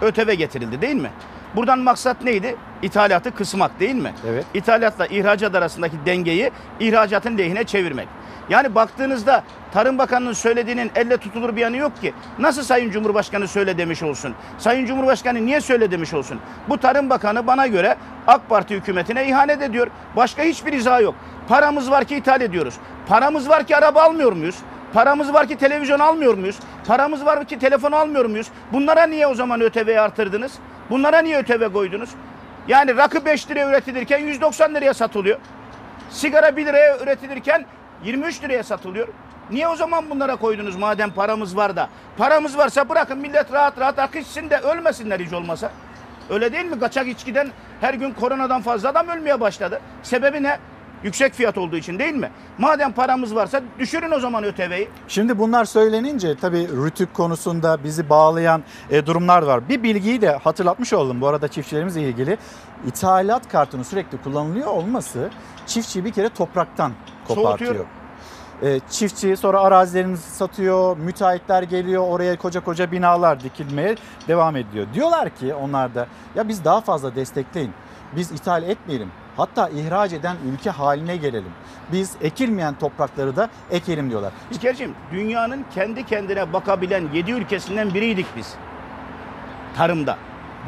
[0.02, 1.10] ÖTV getirildi değil mi?
[1.56, 2.56] Buradan maksat neydi?
[2.82, 4.12] İthalatı kısmak değil mi?
[4.28, 4.44] Evet.
[4.54, 8.08] İthalatla ihracat arasındaki dengeyi ihracatın lehine çevirmek.
[8.50, 9.42] Yani baktığınızda
[9.72, 12.14] Tarım Bakanı'nın söylediğinin elle tutulur bir yanı yok ki.
[12.38, 14.34] Nasıl Sayın Cumhurbaşkanı söyle demiş olsun?
[14.58, 16.40] Sayın Cumhurbaşkanı niye söyle demiş olsun?
[16.68, 17.96] Bu Tarım Bakanı bana göre
[18.26, 19.86] AK Parti hükümetine ihanet ediyor.
[20.16, 21.14] Başka hiçbir izah yok.
[21.48, 22.74] Paramız var ki ithal ediyoruz.
[23.08, 24.56] Paramız var ki araba almıyor muyuz?
[24.92, 26.58] Paramız var ki televizyon almıyor muyuz?
[26.86, 28.46] Paramız var ki telefon almıyor muyuz?
[28.72, 30.52] Bunlara niye o zaman ÖTV'yi artırdınız?
[30.90, 32.10] Bunlara niye ÖTV koydunuz?
[32.68, 35.38] Yani rakı 5 liraya üretilirken 190 liraya satılıyor.
[36.10, 37.66] Sigara 1 liraya üretilirken
[38.04, 39.08] 23 liraya satılıyor.
[39.50, 41.88] Niye o zaman bunlara koydunuz madem paramız var da?
[42.18, 45.70] Paramız varsa bırakın millet rahat rahat akışsın de ölmesinler hiç olmasa.
[46.30, 46.80] Öyle değil mi?
[46.80, 49.80] Kaçak içkiden her gün koronadan fazla adam ölmeye başladı.
[50.02, 50.58] Sebebi ne?
[51.04, 52.30] Yüksek fiyat olduğu için değil mi?
[52.58, 54.88] Madem paramız varsa düşürün o zaman ÖTV'yi.
[55.08, 59.68] Şimdi bunlar söylenince tabii rütük konusunda bizi bağlayan e, durumlar var.
[59.68, 62.38] Bir bilgiyi de hatırlatmış oldum bu arada çiftçilerimizle ilgili.
[62.86, 65.30] İthalat kartının sürekli kullanılıyor olması
[65.66, 66.92] çiftçiyi bir kere topraktan
[67.28, 67.74] kopartıyor.
[67.74, 67.86] Soğutuyor.
[68.62, 73.96] E, çiftçi sonra arazilerini satıyor, müteahhitler geliyor oraya koca koca binalar dikilmeye
[74.28, 74.86] devam ediyor.
[74.94, 77.72] Diyorlar ki onlar da ya biz daha fazla destekleyin,
[78.16, 79.10] biz ithal etmeyelim.
[79.36, 81.52] Hatta ihraç eden ülke haline gelelim.
[81.92, 84.32] Biz ekilmeyen toprakları da ekelim diyorlar.
[84.50, 88.54] İlkerciğim dünyanın kendi kendine bakabilen 7 ülkesinden biriydik biz.
[89.76, 90.16] Tarımda.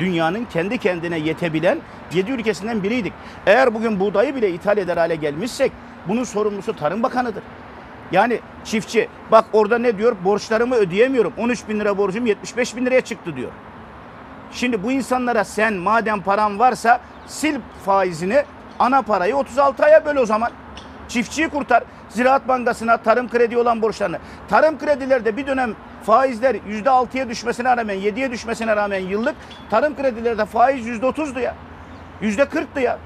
[0.01, 1.79] Dünyanın kendi kendine yetebilen
[2.13, 3.13] 7 ülkesinden biriydik.
[3.47, 5.73] Eğer bugün buğdayı bile ithal eder hale gelmişsek
[6.09, 7.43] bunun sorumlusu Tarım Bakanı'dır.
[8.13, 13.01] Yani çiftçi bak orada ne diyor borçlarımı ödeyemiyorum 13 bin lira borcum 75 bin liraya
[13.01, 13.51] çıktı diyor.
[14.53, 17.01] Şimdi bu insanlara sen madem paran varsa
[17.39, 18.45] sil faizini
[18.79, 20.51] ana parayı 36 aya böl o zaman.
[21.09, 21.85] Çiftçiyi kurtar.
[22.09, 24.19] Ziraat Bankası'na tarım kredi olan borçlarını.
[24.49, 29.35] Tarım kredilerde bir dönem faizler %6'ya düşmesine rağmen 7'ye düşmesine rağmen yıllık
[29.71, 31.55] tarım kredilerde faiz %30'du ya.
[32.23, 32.99] %40'tı ya.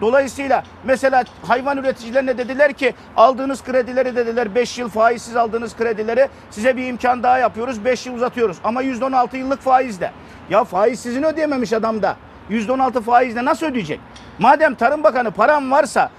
[0.00, 6.76] Dolayısıyla mesela hayvan üreticilerine dediler ki aldığınız kredileri dediler 5 yıl faizsiz aldığınız kredileri size
[6.76, 8.56] bir imkan daha yapıyoruz 5 yıl uzatıyoruz.
[8.64, 10.10] Ama %16 yıllık faizde.
[10.50, 12.16] Ya faiz sizin ödeyememiş adam da.
[12.50, 14.00] %16 faizle nasıl ödeyecek?
[14.38, 16.10] Madem Tarım Bakanı param varsa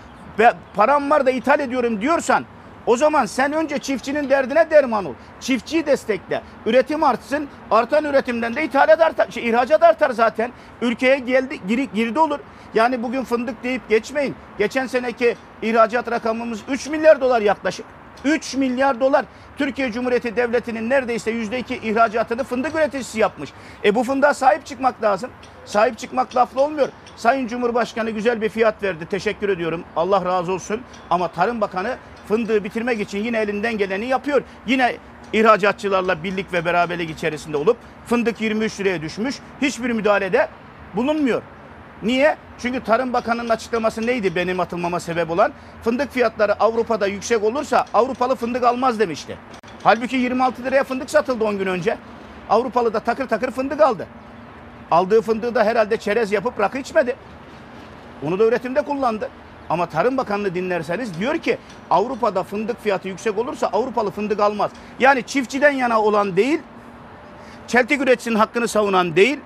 [0.75, 2.45] param var da ithal ediyorum diyorsan
[2.85, 5.13] o zaman sen önce çiftçinin derdine derman ol.
[5.39, 6.41] Çiftçiyi destekle.
[6.65, 7.47] Üretim artsın.
[7.71, 10.51] Artan üretimden de ithalat artar, şey, ihracat artar zaten.
[10.81, 12.39] Ülkeye geldi, giri, girdi olur.
[12.73, 14.35] Yani bugün fındık deyip geçmeyin.
[14.57, 17.85] Geçen seneki ihracat rakamımız 3 milyar dolar yaklaşık.
[18.25, 19.25] 3 milyar dolar.
[19.57, 23.49] Türkiye Cumhuriyeti Devleti'nin neredeyse %2 ihracatını fındık üreticisi yapmış.
[23.83, 25.31] E bu fındığa sahip çıkmak lazım.
[25.65, 26.89] Sahip çıkmak laflı olmuyor.
[27.15, 29.05] Sayın Cumhurbaşkanı güzel bir fiyat verdi.
[29.05, 29.83] Teşekkür ediyorum.
[29.95, 30.81] Allah razı olsun.
[31.09, 31.95] Ama Tarım Bakanı
[32.31, 34.41] fındığı bitirmek için yine elinden geleni yapıyor.
[34.67, 34.95] Yine
[35.33, 39.35] ihracatçılarla birlik ve beraberlik içerisinde olup fındık 23 liraya düşmüş.
[39.61, 40.47] Hiçbir müdahalede
[40.95, 41.41] bulunmuyor.
[42.03, 42.35] Niye?
[42.59, 45.51] Çünkü Tarım Bakanı'nın açıklaması neydi benim atılmama sebep olan?
[45.83, 49.37] Fındık fiyatları Avrupa'da yüksek olursa Avrupalı fındık almaz demişti.
[49.83, 51.97] Halbuki 26 liraya fındık satıldı 10 gün önce.
[52.49, 54.07] Avrupalı da takır takır fındık aldı.
[54.91, 57.15] Aldığı fındığı da herhalde çerez yapıp rakı içmedi.
[58.23, 59.29] Onu da üretimde kullandı.
[59.71, 61.57] Ama Tarım Bakanlığı dinlerseniz diyor ki
[61.89, 64.71] Avrupa'da fındık fiyatı yüksek olursa Avrupalı fındık almaz.
[64.99, 66.59] Yani çiftçiden yana olan değil,
[67.67, 69.39] çeltik üreticisinin hakkını savunan değil,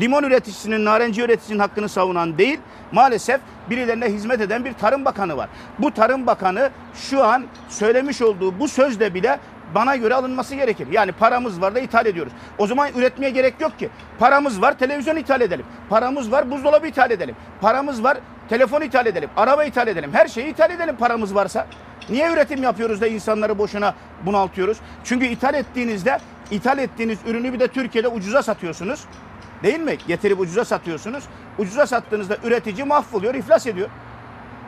[0.00, 2.58] limon üreticisinin, narenci üreticisinin hakkını savunan değil,
[2.92, 5.48] maalesef birilerine hizmet eden bir Tarım Bakanı var.
[5.78, 9.38] Bu Tarım Bakanı şu an söylemiş olduğu bu sözle bile
[9.74, 10.88] bana göre alınması gerekir.
[10.92, 12.32] Yani paramız var da ithal ediyoruz.
[12.58, 13.88] O zaman üretmeye gerek yok ki.
[14.18, 15.66] Paramız var televizyon ithal edelim.
[15.88, 17.36] Paramız var buzdolabı ithal edelim.
[17.60, 18.18] Paramız var
[18.48, 19.30] telefon ithal edelim.
[19.36, 20.10] Araba ithal edelim.
[20.12, 21.66] Her şeyi ithal edelim paramız varsa.
[22.10, 23.94] Niye üretim yapıyoruz da insanları boşuna
[24.26, 24.78] bunaltıyoruz?
[25.04, 26.18] Çünkü ithal ettiğinizde
[26.50, 29.04] ithal ettiğiniz ürünü bir de Türkiye'de ucuza satıyorsunuz.
[29.62, 29.96] Değil mi?
[30.08, 31.24] Getirip ucuza satıyorsunuz.
[31.58, 33.88] Ucuza sattığınızda üretici mahvoluyor, iflas ediyor.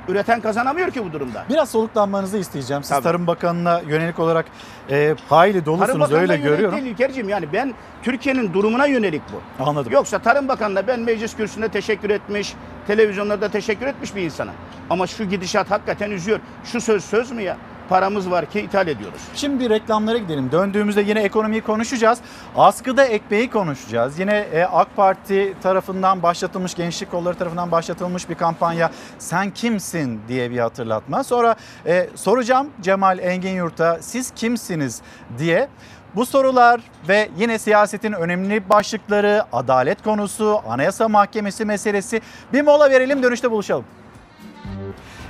[0.08, 1.44] Üreten kazanamıyor ki bu durumda.
[1.50, 2.82] Biraz soluklanmanızı isteyeceğim.
[2.82, 3.02] Siz Tabii.
[3.02, 4.46] Tarım Bakanı'na yönelik olarak
[4.90, 6.76] e, hayli Tarım dolusunuz Bakanı'na öyle görüyorum.
[6.80, 9.64] değil İlkerciğim yani ben Türkiye'nin durumuna yönelik bu.
[9.64, 9.92] Anladım.
[9.92, 12.54] Yoksa Tarım Bakanı'na ben meclis kürsüsünde teşekkür etmiş,
[12.86, 14.50] televizyonlarda teşekkür etmiş bir insana.
[14.90, 16.40] Ama şu gidişat hakikaten üzüyor.
[16.64, 17.56] Şu söz söz mü ya?
[17.88, 19.20] Paramız var ki ithal ediyoruz.
[19.34, 20.52] Şimdi reklamlara gidelim.
[20.52, 22.18] Döndüğümüzde yine ekonomiyi konuşacağız.
[22.56, 24.18] Askıda ekmeği konuşacağız.
[24.18, 28.90] Yine e, AK Parti tarafından başlatılmış, gençlik kolları tarafından başlatılmış bir kampanya.
[29.18, 31.24] Sen kimsin diye bir hatırlatma.
[31.24, 35.00] Sonra e, soracağım Cemal Engin Yurt'a siz kimsiniz
[35.38, 35.68] diye.
[36.16, 42.20] Bu sorular ve yine siyasetin önemli başlıkları, adalet konusu, anayasa mahkemesi meselesi.
[42.52, 43.84] Bir mola verelim dönüşte buluşalım.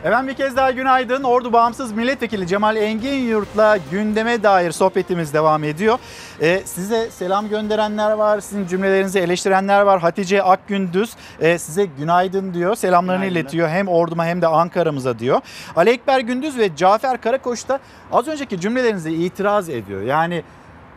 [0.05, 1.23] Efendim bir kez daha günaydın.
[1.23, 5.99] Ordu Bağımsız Milletvekili Cemal Engin Yurt'la gündeme dair sohbetimiz devam ediyor.
[6.41, 10.01] Ee, size selam gönderenler var, sizin cümlelerinizi eleştirenler var.
[10.01, 13.41] Hatice Akgündüz e, size günaydın diyor, selamlarını Günaydın.
[13.41, 13.69] iletiyor.
[13.69, 15.41] Hem orduma hem de Ankara'mıza diyor.
[15.77, 17.79] Ali Ekber Gündüz ve Cafer Karakoç da
[18.13, 20.03] az önceki cümlelerinize itiraz ediyor.
[20.03, 20.43] Yani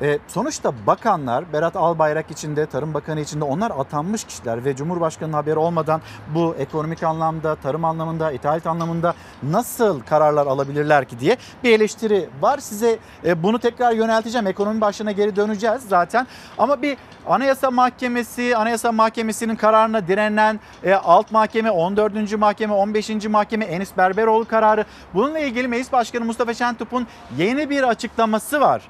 [0.02, 5.60] e, sonuçta bakanlar Berat Albayrak içinde, Tarım Bakanı içinde onlar atanmış kişiler ve Cumhurbaşkanı'nın haberi
[5.60, 6.02] olmadan
[6.36, 12.58] bu ekonomik anlamda, tarım anlamında, ithalat anlamında nasıl kararlar alabilirler ki diye bir eleştiri var.
[12.58, 14.47] Size e, bunu tekrar yönelteceğim.
[14.47, 16.28] Ekonomi başlığına geri döneceğiz zaten.
[16.58, 16.97] Ama bir
[17.28, 22.38] Anayasa Mahkemesi, Anayasa Mahkemesi'nin kararına direnen e, alt mahkeme, 14.
[22.38, 23.10] mahkeme, 15.
[23.26, 24.86] mahkeme Enis Berberoğlu kararı.
[25.14, 28.82] Bununla ilgili Meclis Başkanı Mustafa Şentop'un yeni bir açıklaması var.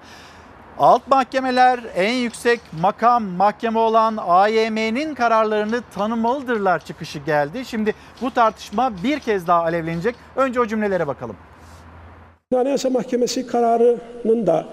[0.80, 7.66] Alt mahkemeler en yüksek makam mahkeme olan AYM'nin kararlarını tanımalıdırlar çıkışı geldi.
[7.66, 10.16] Şimdi bu tartışma bir kez daha alevlenecek.
[10.36, 11.36] Önce o cümlelere bakalım.
[12.56, 14.66] Anayasa Mahkemesi kararının da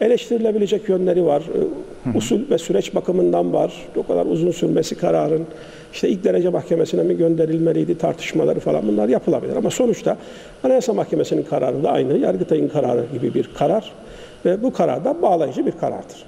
[0.00, 1.42] eleştirilebilecek yönleri var.
[1.42, 3.72] Ee, Usul ve süreç bakımından var.
[3.96, 5.46] O kadar uzun sürmesi kararın
[5.92, 9.56] işte ilk derece mahkemesine mi gönderilmeliydi tartışmaları falan bunlar yapılabilir.
[9.56, 10.16] Ama sonuçta
[10.64, 12.18] Anayasa Mahkemesi'nin kararı da aynı.
[12.18, 13.92] Yargıtay'ın kararı gibi bir karar
[14.44, 16.24] ve bu karar da bağlayıcı bir karardır.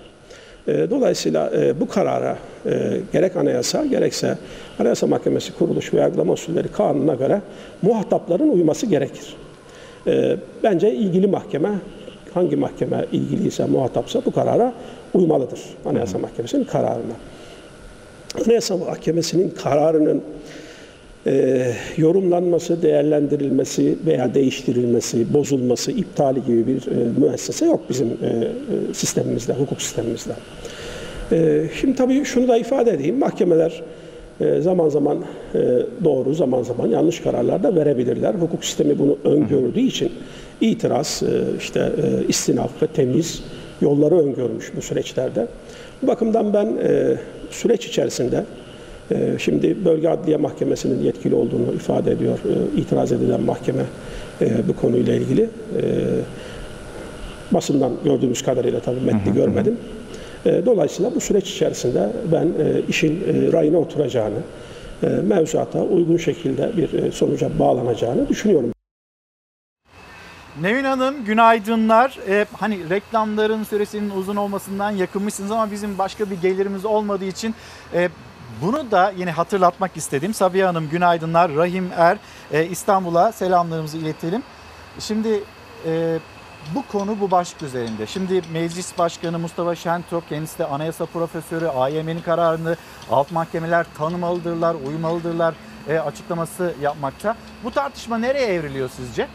[0.68, 4.38] E, Dolayısıyla e, bu karara e, gerek anayasa gerekse
[4.78, 7.40] Anayasa Mahkemesi kuruluş ve yargılama usulleri kanununa göre
[7.82, 9.36] muhatapların uyması gerekir.
[10.06, 11.70] E, Bence ilgili mahkeme
[12.34, 14.72] hangi mahkeme ilgiliyse muhatapsa bu karara
[15.14, 15.61] uymalıdır.
[15.86, 17.14] Anayasa Mahkemesi'nin kararına.
[18.46, 20.22] Anayasa Mahkemesi'nin kararının
[21.27, 21.66] e,
[21.97, 29.53] yorumlanması, değerlendirilmesi veya değiştirilmesi, bozulması, iptali gibi bir e, müessese yok bizim e, e, sistemimizde,
[29.53, 30.33] hukuk sistemimizde.
[31.33, 33.83] E, şimdi tabii şunu da ifade edeyim, mahkemeler
[34.41, 35.19] e, zaman zaman
[35.55, 35.59] e,
[36.05, 38.35] doğru, zaman zaman yanlış kararlar da verebilirler.
[38.35, 40.12] Hukuk sistemi bunu öngördüğü için
[40.61, 43.43] itiraz, e, işte e, istinaf ve temiz
[43.81, 45.47] yolları öngörmüş bu süreçlerde.
[46.03, 47.16] Bu bakımdan ben e,
[47.51, 48.45] süreç içerisinde
[49.38, 53.82] Şimdi Bölge Adliye Mahkemesi'nin yetkili olduğunu ifade ediyor e, itiraz edilen mahkeme
[54.40, 55.42] e, bu konuyla ilgili.
[55.42, 55.48] E,
[57.50, 59.76] Basından gördüğümüz kadarıyla tabii metni görmedim.
[60.44, 62.48] Dolayısıyla bu süreç içerisinde ben
[62.88, 64.38] işin rayına oturacağını,
[65.22, 68.72] mevzuata uygun şekilde bir sonuca bağlanacağını düşünüyorum.
[70.62, 72.18] Nevin Hanım günaydınlar.
[72.28, 77.54] Ee, hani reklamların süresinin uzun olmasından yakınmışsınız ama bizim başka bir gelirimiz olmadığı için
[77.94, 78.09] e,
[78.62, 80.34] bunu da yine hatırlatmak istedim.
[80.34, 81.54] Sabiha Hanım günaydınlar.
[81.54, 82.18] Rahim Er
[82.52, 84.42] e, İstanbul'a selamlarımızı iletelim.
[84.98, 85.42] Şimdi
[85.86, 86.18] e,
[86.74, 88.06] bu konu bu başlık üzerinde.
[88.06, 92.76] Şimdi Meclis Başkanı Mustafa Şentop kendisi de anayasa profesörü AYM'nin kararını
[93.11, 95.54] alt mahkemeler tanımalıdırlar, uymalıdırlar
[95.88, 97.36] e, açıklaması yapmakta.
[97.64, 99.28] Bu tartışma nereye evriliyor sizce?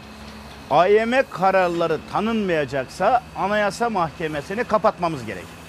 [0.70, 5.63] AYM kararları tanınmayacaksa Anayasa Mahkemesi'ni kapatmamız gerekir.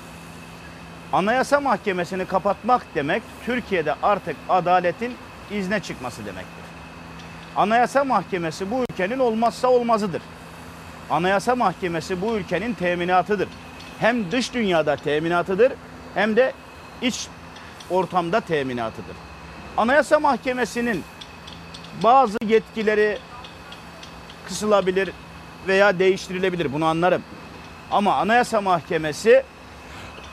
[1.14, 5.14] Anayasa Mahkemesi'ni kapatmak demek Türkiye'de artık adaletin
[5.52, 6.66] izne çıkması demektir.
[7.56, 10.22] Anayasa Mahkemesi bu ülkenin olmazsa olmazıdır.
[11.10, 13.50] Anayasa Mahkemesi bu ülkenin teminatıdır.
[14.00, 15.74] Hem dış dünyada teminatıdır
[16.16, 16.54] hem de
[17.02, 17.28] iç
[17.90, 19.16] ortamda teminatıdır.
[19.78, 21.04] Anayasa Mahkemesi'nin
[22.04, 23.18] bazı yetkileri
[24.48, 25.12] kısılabilir
[25.68, 26.74] veya değiştirilebilir.
[26.74, 27.22] Bunu anlarım.
[27.92, 29.44] Ama Anayasa Mahkemesi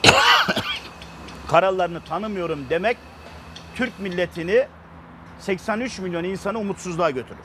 [1.47, 2.97] kararlarını tanımıyorum demek
[3.75, 4.67] Türk milletini
[5.39, 7.43] 83 milyon insanı umutsuzluğa götürür.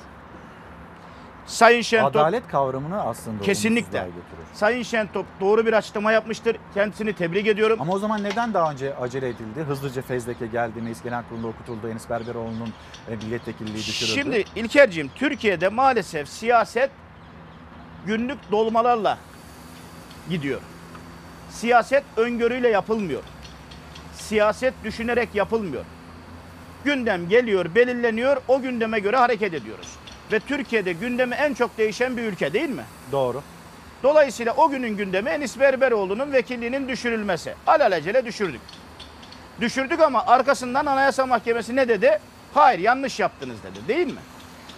[1.47, 3.99] Sayın Şentop Adalet kavramını aslında Kesinlikle.
[3.99, 4.47] götürür.
[4.55, 6.57] Sayın Şentop doğru bir açıklama yapmıştır.
[6.75, 7.81] Kendisini tebrik ediyorum.
[7.81, 9.61] Ama o zaman neden daha önce acele edildi?
[9.61, 12.73] Hızlıca fezleke geldi, Meclis Genel Kurulu'nda okutuldu, Enis Berberoğlu'nun
[13.11, 14.15] e, milletvekilliği düşürüldü.
[14.21, 16.91] Şimdi İlker'cim Türkiye'de maalesef siyaset
[18.07, 19.19] günlük dolmalarla
[20.31, 20.61] gidiyor.
[21.51, 23.23] Siyaset öngörüyle yapılmıyor.
[24.15, 25.85] Siyaset düşünerek yapılmıyor.
[26.85, 29.89] Gündem geliyor, belirleniyor, o gündeme göre hareket ediyoruz.
[30.33, 32.85] Ve Türkiye'de gündemi en çok değişen bir ülke değil mi?
[33.13, 33.43] Doğru.
[34.03, 37.55] Dolayısıyla o günün gündemi Enis Berberoğlu'nun vekilliğinin düşürülmesi.
[37.67, 38.61] Alelacele düşürdük.
[39.61, 42.19] Düşürdük ama arkasından Anayasa Mahkemesi ne dedi?
[42.55, 44.21] Hayır yanlış yaptınız dedi değil mi?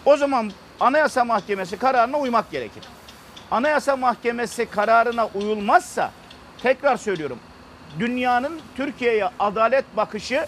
[0.04, 0.50] O zaman
[0.80, 2.82] Anayasa Mahkemesi kararına uymak gerekir.
[3.50, 6.10] Anayasa Mahkemesi kararına uyulmazsa
[6.62, 7.38] tekrar söylüyorum
[7.98, 10.46] dünyanın Türkiye'ye adalet bakışı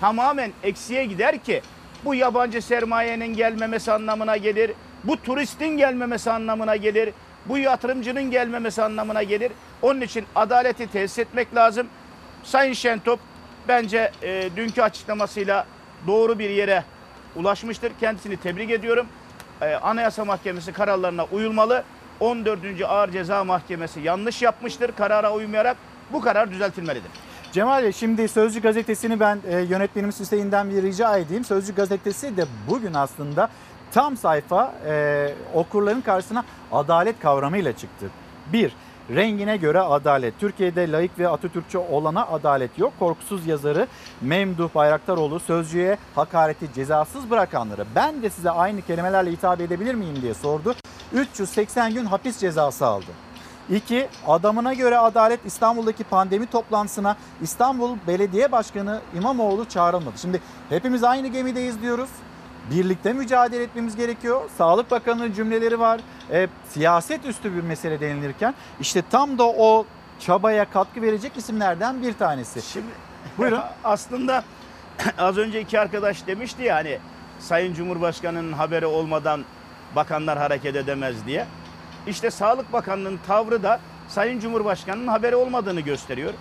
[0.00, 1.62] tamamen eksiye gider ki
[2.04, 4.72] bu yabancı sermayenin gelmemesi anlamına gelir.
[5.04, 7.10] Bu turistin gelmemesi anlamına gelir.
[7.46, 9.52] Bu yatırımcının gelmemesi anlamına gelir.
[9.82, 11.86] Onun için adaleti tesis etmek lazım.
[12.42, 13.20] Sayın Şentop
[13.68, 15.66] bence e, dünkü açıklamasıyla
[16.06, 16.84] doğru bir yere
[17.36, 17.92] ulaşmıştır.
[18.00, 19.06] Kendisini tebrik ediyorum.
[19.62, 21.84] E, Anayasa Mahkemesi kararlarına uyulmalı.
[22.20, 22.60] 14.
[22.88, 25.76] Ağır Ceza Mahkemesi yanlış yapmıştır karara uymayarak.
[26.12, 27.10] Bu karar düzeltilmelidir.
[27.52, 31.44] Cemal Bey şimdi Sözcü gazetesini ben e, yönetmenimiz Hüseyin'den bir rica edeyim.
[31.44, 33.48] Sözcü gazetesi de bugün aslında
[33.92, 38.06] tam sayfa e, okurların karşısına adalet kavramıyla çıktı.
[38.52, 38.72] Bir,
[39.10, 40.40] rengine göre adalet.
[40.40, 42.92] Türkiye'de laik ve Atatürkçü olana adalet yok.
[42.98, 43.86] Korkusuz yazarı
[44.20, 50.34] Memduh Bayraktaroğlu sözcüye hakareti cezasız bırakanları ben de size aynı kelimelerle hitap edebilir miyim diye
[50.34, 50.74] sordu.
[51.14, 53.10] 380 gün hapis cezası aldı.
[53.70, 60.18] İki, adamına göre Adalet İstanbul'daki pandemi toplantısına İstanbul Belediye Başkanı İmamoğlu çağrılmadı.
[60.18, 62.10] Şimdi hepimiz aynı gemideyiz diyoruz.
[62.70, 64.50] Birlikte mücadele etmemiz gerekiyor.
[64.58, 66.00] Sağlık Bakanı'nın cümleleri var.
[66.30, 69.86] E, siyaset üstü bir mesele denilirken işte tam da o
[70.20, 72.62] çabaya katkı verecek isimlerden bir tanesi.
[72.62, 72.86] Şimdi
[73.38, 73.60] Buyurun.
[73.84, 74.44] Aslında
[75.18, 76.98] az önce iki arkadaş demişti ya hani
[77.40, 79.44] Sayın Cumhurbaşkanı'nın haberi olmadan
[79.96, 81.46] bakanlar hareket edemez diye.
[82.06, 86.32] İşte Sağlık Bakanı'nın tavrı da Sayın Cumhurbaşkanı'nın haberi olmadığını gösteriyor.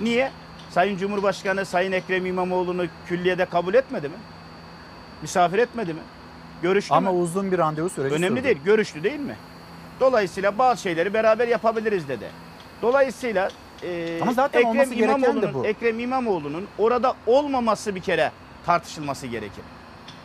[0.00, 0.30] Niye?
[0.70, 4.14] Sayın Cumhurbaşkanı Sayın Ekrem İmamoğlu'nu külliyede kabul etmedi mi?
[5.22, 6.00] Misafir etmedi mi?
[6.62, 7.18] Görüştü Ama mü?
[7.18, 8.44] uzun bir randevu süreci Önemli sürdü.
[8.44, 9.36] değil, görüştü değil mi?
[10.00, 12.26] Dolayısıyla bazı şeyleri beraber yapabiliriz dedi.
[12.82, 13.48] Dolayısıyla
[13.82, 15.66] e, Ama zaten de İmamoğlu'nun- bu.
[15.66, 18.32] Ekrem İmamoğlu'nun orada olmaması bir kere
[18.66, 19.64] tartışılması gerekir.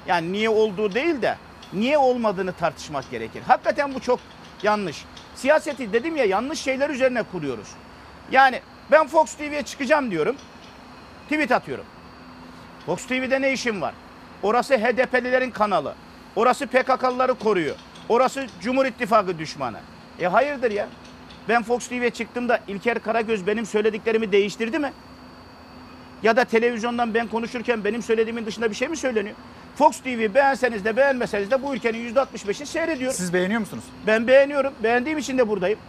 [0.07, 1.37] Yani niye olduğu değil de
[1.75, 3.41] niye olmadığını tartışmak gerekir.
[3.47, 4.19] Hakikaten bu çok
[4.63, 5.05] yanlış.
[5.35, 7.67] Siyaseti dedim ya yanlış şeyler üzerine kuruyoruz.
[8.31, 8.61] Yani
[8.91, 10.35] ben Fox TV'ye çıkacağım diyorum.
[11.29, 11.85] Tweet atıyorum.
[12.85, 13.93] Fox TV'de ne işim var?
[14.43, 15.95] Orası HDP'lilerin kanalı.
[16.35, 17.75] Orası PKK'lıları koruyor.
[18.09, 19.77] Orası Cumhur İttifakı düşmanı.
[20.19, 20.87] E hayırdır ya?
[21.49, 24.93] Ben Fox TV'ye çıktığımda İlker Karagöz benim söylediklerimi değiştirdi mi?
[26.23, 29.35] Ya da televizyondan ben konuşurken benim söylediğimin dışında bir şey mi söyleniyor?
[29.75, 33.13] Fox TV beğenseniz de beğenmeseniz de bu ülkenin %65'i seyrediyor.
[33.13, 33.83] Siz beğeniyor musunuz?
[34.07, 34.73] Ben beğeniyorum.
[34.83, 35.79] Beğendiğim için de buradayım.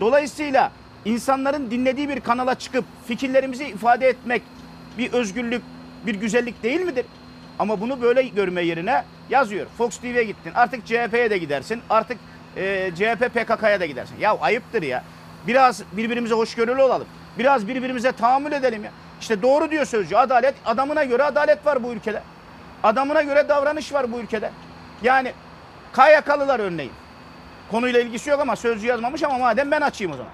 [0.00, 0.72] Dolayısıyla
[1.04, 4.42] insanların dinlediği bir kanala çıkıp fikirlerimizi ifade etmek
[4.98, 5.62] bir özgürlük,
[6.06, 7.06] bir güzellik değil midir?
[7.58, 9.66] Ama bunu böyle görme yerine yazıyor.
[9.78, 10.52] Fox TV'ye gittin.
[10.54, 11.80] Artık CHP'ye de gidersin.
[11.90, 12.18] Artık
[12.56, 14.16] e, CHP PKK'ya da gidersin.
[14.20, 15.04] Ya ayıptır ya.
[15.46, 17.06] Biraz birbirimize hoşgörülü olalım.
[17.38, 18.90] Biraz birbirimize tahammül edelim ya.
[19.20, 20.16] İşte doğru diyor sözcü.
[20.16, 22.22] Adalet, adamına göre adalet var bu ülkede.
[22.82, 24.52] Adamına göre davranış var bu ülkede.
[25.02, 25.32] Yani
[25.92, 26.92] KYK'lılar örneğin.
[27.70, 30.32] Konuyla ilgisi yok ama sözcü yazmamış ama madem ben açayım o zaman.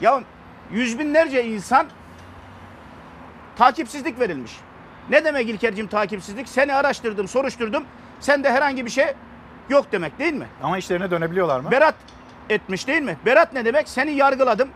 [0.00, 0.22] Ya
[0.70, 1.86] yüz binlerce insan
[3.58, 4.52] takipsizlik verilmiş.
[5.10, 6.48] Ne demek İlker'cim takipsizlik?
[6.48, 7.84] Seni araştırdım, soruşturdum.
[8.20, 9.06] Sende herhangi bir şey
[9.68, 10.46] yok demek değil mi?
[10.62, 11.70] Ama işlerine dönebiliyorlar mı?
[11.70, 11.94] Berat
[12.50, 13.16] etmiş değil mi?
[13.26, 13.88] Berat ne demek?
[13.88, 14.68] Seni yargıladım.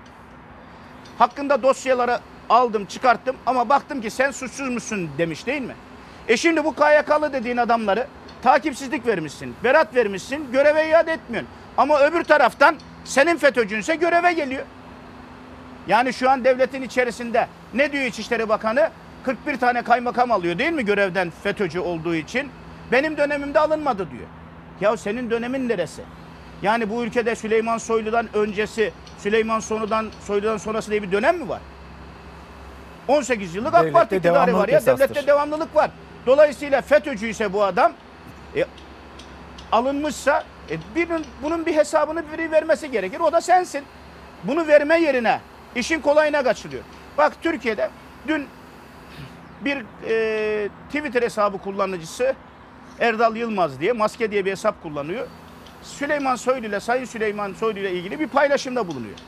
[1.18, 2.18] Hakkında dosyaları
[2.50, 5.74] aldım, çıkarttım ama baktım ki sen suçsuz musun demiş değil mi?
[6.30, 8.06] E şimdi bu KYK'lı dediğin adamları
[8.42, 11.50] takipsizlik vermişsin, berat vermişsin, göreve iade etmiyorsun.
[11.76, 14.62] Ama öbür taraftan senin FETÖ'cünse göreve geliyor.
[15.88, 18.90] Yani şu an devletin içerisinde ne diyor İçişleri Bakanı?
[19.24, 22.50] 41 tane kaymakam alıyor değil mi görevden FETÖ'cü olduğu için?
[22.92, 24.28] Benim dönemimde alınmadı diyor.
[24.80, 26.02] Ya senin dönemin neresi?
[26.62, 31.60] Yani bu ülkede Süleyman Soylu'dan öncesi, Süleyman Sonu'dan, Soylu'dan sonrası diye bir dönem mi var?
[33.08, 34.78] 18 yıllık AK Parti iktidarı var ya.
[34.78, 35.08] esastır.
[35.08, 35.90] Devlette devamlılık var.
[36.26, 37.92] Dolayısıyla FETÖ'cü ise bu adam
[38.56, 38.64] e,
[39.72, 43.20] alınmışsa e, birinin, bunun bir hesabını biri vermesi gerekir.
[43.20, 43.84] O da sensin.
[44.44, 45.40] Bunu verme yerine
[45.74, 46.82] işin kolayına kaçırıyor.
[47.18, 47.90] Bak Türkiye'de
[48.28, 48.46] dün
[49.64, 52.34] bir e, Twitter hesabı kullanıcısı
[53.00, 55.26] Erdal Yılmaz diye maske diye bir hesap kullanıyor.
[55.82, 59.18] Süleyman Soylu ile Sayın Süleyman Soylu ile ilgili bir paylaşımda bulunuyor.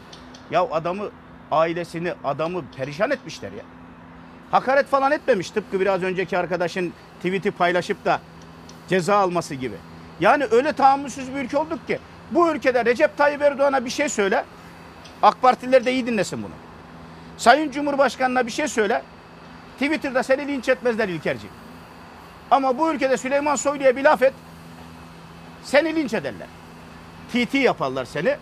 [0.51, 1.11] Ya adamı,
[1.51, 3.65] ailesini, adamı perişan etmişler ya.
[4.53, 8.21] Hakaret falan etmemiş tıpkı biraz önceki arkadaşın tweet'i paylaşıp da
[8.89, 9.77] ceza alması gibi.
[10.21, 11.99] Yani öyle tahammülsüz bir ülke olduk ki
[12.31, 14.45] bu ülkede Recep Tayyip Erdoğan'a bir şey söyle.
[15.23, 16.53] AK Partililer de iyi dinlesin bunu.
[17.37, 19.03] Sayın Cumhurbaşkanı'na bir şey söyle.
[19.79, 21.47] Twitter'da seni linç etmezler İlkerci.
[22.51, 24.35] Ama bu ülkede Süleyman Soylu'ya bir laf et.
[25.65, 26.47] Seni linç ederler.
[27.33, 28.37] TT yaparlar seni.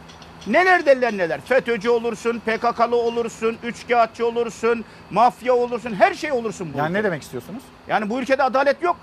[0.46, 1.40] Neler derler neler.
[1.40, 7.04] FETÖ'cü olursun, PKK'lı olursun, üçkağıtçı olursun, mafya olursun, her şey olursun bu Yani ne ülkede.
[7.04, 7.62] demek istiyorsunuz?
[7.88, 8.96] Yani bu ülkede adalet yok.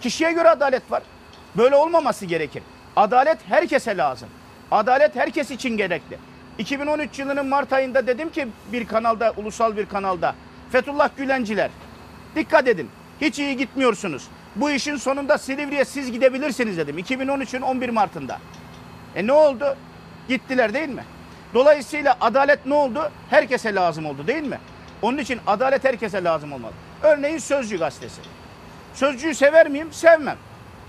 [0.00, 1.02] Kişiye göre adalet var.
[1.56, 2.62] Böyle olmaması gerekir.
[2.96, 4.28] Adalet herkese lazım.
[4.70, 6.18] Adalet herkes için gerekli.
[6.58, 10.34] 2013 yılının Mart ayında dedim ki bir kanalda, ulusal bir kanalda.
[10.72, 11.70] Fethullah Gülenciler,
[12.36, 12.90] dikkat edin.
[13.20, 14.28] Hiç iyi gitmiyorsunuz.
[14.56, 16.98] Bu işin sonunda Silivri'ye siz gidebilirsiniz dedim.
[16.98, 18.38] 2013'ün 11 Mart'ında.
[19.16, 19.76] E ne oldu?
[20.28, 21.04] Gittiler değil mi?
[21.54, 23.10] Dolayısıyla adalet ne oldu?
[23.30, 24.58] Herkese lazım oldu değil mi?
[25.02, 26.72] Onun için adalet herkese lazım olmalı.
[27.02, 28.20] Örneğin Sözcü gazetesi.
[28.94, 29.88] Sözcüyü sever miyim?
[29.92, 30.36] Sevmem.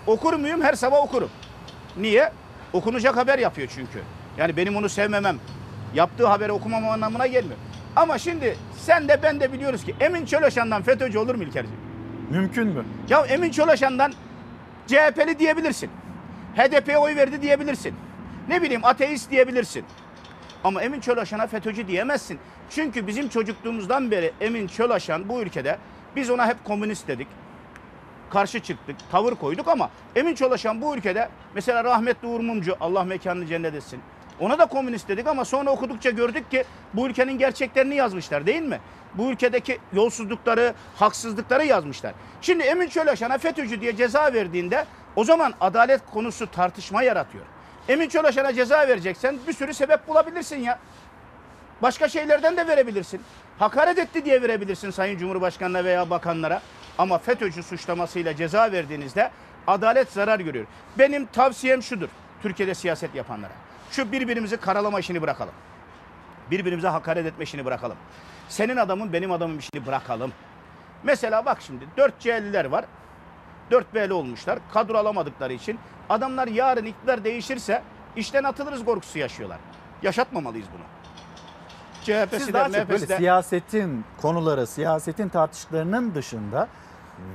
[0.07, 0.61] Okur muyum?
[0.61, 1.29] Her sabah okurum.
[1.97, 2.31] Niye?
[2.73, 3.99] Okunacak haber yapıyor çünkü.
[4.37, 5.37] Yani benim onu sevmemem,
[5.93, 7.57] yaptığı haberi okumam anlamına gelmiyor.
[7.95, 11.79] Ama şimdi sen de ben de biliyoruz ki Emin Çöleşan'dan FETÖ'cü olur mu İlkerciğim?
[12.29, 12.85] Mümkün mü?
[13.09, 14.13] Ya Emin Çöleşan'dan
[14.87, 15.89] CHP'li diyebilirsin.
[16.55, 17.95] HDP'ye oy verdi diyebilirsin.
[18.49, 19.85] Ne bileyim ateist diyebilirsin.
[20.63, 22.39] Ama Emin Çölaşan'a FETÖ'cü diyemezsin.
[22.69, 25.77] Çünkü bizim çocukluğumuzdan beri Emin Çölaşan bu ülkede
[26.15, 27.27] biz ona hep komünist dedik.
[28.29, 33.45] Karşı çıktık, tavır koyduk ama Emin Çölaşan bu ülkede mesela rahmetli Uğur Mumcu Allah mekanını
[33.45, 33.99] cennet etsin.
[34.39, 38.79] Ona da komünist dedik ama sonra okudukça gördük ki bu ülkenin gerçeklerini yazmışlar değil mi?
[39.13, 42.13] Bu ülkedeki yolsuzlukları, haksızlıkları yazmışlar.
[42.41, 44.85] Şimdi Emin Çölaşan'a FETÖ'cü diye ceza verdiğinde
[45.15, 47.45] o zaman adalet konusu tartışma yaratıyor.
[47.89, 50.79] Emin Çölaşan'a ceza vereceksen bir sürü sebep bulabilirsin ya.
[51.81, 53.21] Başka şeylerden de verebilirsin.
[53.59, 56.61] Hakaret etti diye verebilirsin Sayın Cumhurbaşkanı'na veya bakanlara.
[56.97, 59.31] Ama FETÖ'cü suçlamasıyla ceza verdiğinizde
[59.67, 60.65] adalet zarar görüyor.
[60.97, 62.09] Benim tavsiyem şudur
[62.41, 63.53] Türkiye'de siyaset yapanlara.
[63.91, 65.53] Şu birbirimizi karalama işini bırakalım.
[66.51, 67.97] Birbirimize hakaret etme işini bırakalım.
[68.49, 70.33] Senin adamın benim adamın işini bırakalım.
[71.03, 72.85] Mesela bak şimdi 4 C'liler var.
[73.71, 74.59] 4 B'li olmuşlar.
[74.73, 75.79] Kadro alamadıkları için.
[76.09, 77.83] Adamlar yarın iktidar değişirse
[78.15, 79.59] işten atılırız korkusu yaşıyorlar.
[80.01, 80.83] Yaşatmamalıyız bunu.
[82.03, 83.17] CHP'si Siz de daha çok böyle de.
[83.17, 86.67] siyasetin konuları, siyasetin tartıştıklarının dışında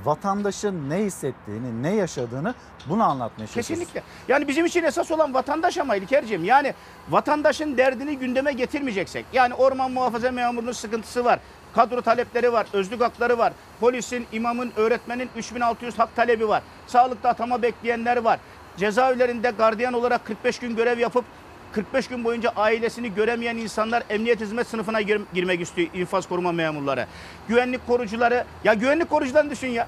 [0.03, 2.53] vatandaşın ne hissettiğini, ne yaşadığını
[2.89, 3.79] bunu anlatmaya çalışıyorsunuz.
[3.79, 4.03] Kesinlikle.
[4.27, 6.43] Yani bizim için esas olan vatandaş ama İlker'ciğim.
[6.43, 6.73] Yani
[7.09, 9.25] vatandaşın derdini gündeme getirmeyeceksek.
[9.33, 11.39] Yani orman muhafaza memurunun sıkıntısı var.
[11.75, 13.53] Kadro talepleri var, özlük hakları var.
[13.79, 16.63] Polisin, imamın, öğretmenin 3600 hak talebi var.
[16.87, 18.39] Sağlıkta atama bekleyenler var.
[18.77, 21.25] Cezaevlerinde gardiyan olarak 45 gün görev yapıp
[21.71, 27.07] 45 gün boyunca ailesini göremeyen insanlar emniyet hizmet sınıfına gir- girmek istiyor infaz koruma memurları.
[27.47, 29.87] Güvenlik korucuları, ya güvenlik korucularını düşün ya.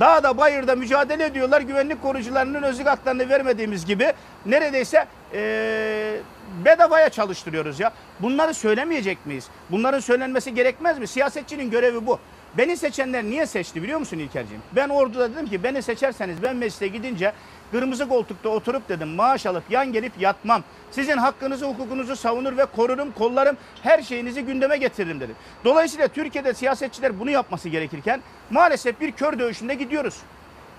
[0.00, 1.60] Dağda bayırda mücadele ediyorlar.
[1.60, 4.12] Güvenlik korucularının özlük haklarını vermediğimiz gibi
[4.46, 6.20] neredeyse eee,
[6.64, 7.92] bedavaya çalıştırıyoruz ya.
[8.20, 9.46] Bunları söylemeyecek miyiz?
[9.70, 11.06] Bunların söylenmesi gerekmez mi?
[11.06, 12.18] Siyasetçinin görevi bu.
[12.58, 14.62] Beni seçenler niye seçti biliyor musun İlkerciğim?
[14.72, 17.32] Ben orduda dedim ki beni seçerseniz ben meclise gidince
[17.70, 20.62] kırmızı koltukta oturup dedim maaş alıp yan gelip yatmam.
[20.90, 25.36] Sizin hakkınızı hukukunuzu savunur ve korurum, kollarım, her şeyinizi gündeme getiririm dedim.
[25.64, 30.16] Dolayısıyla Türkiye'de siyasetçiler bunu yapması gerekirken maalesef bir kör dövüşünde gidiyoruz.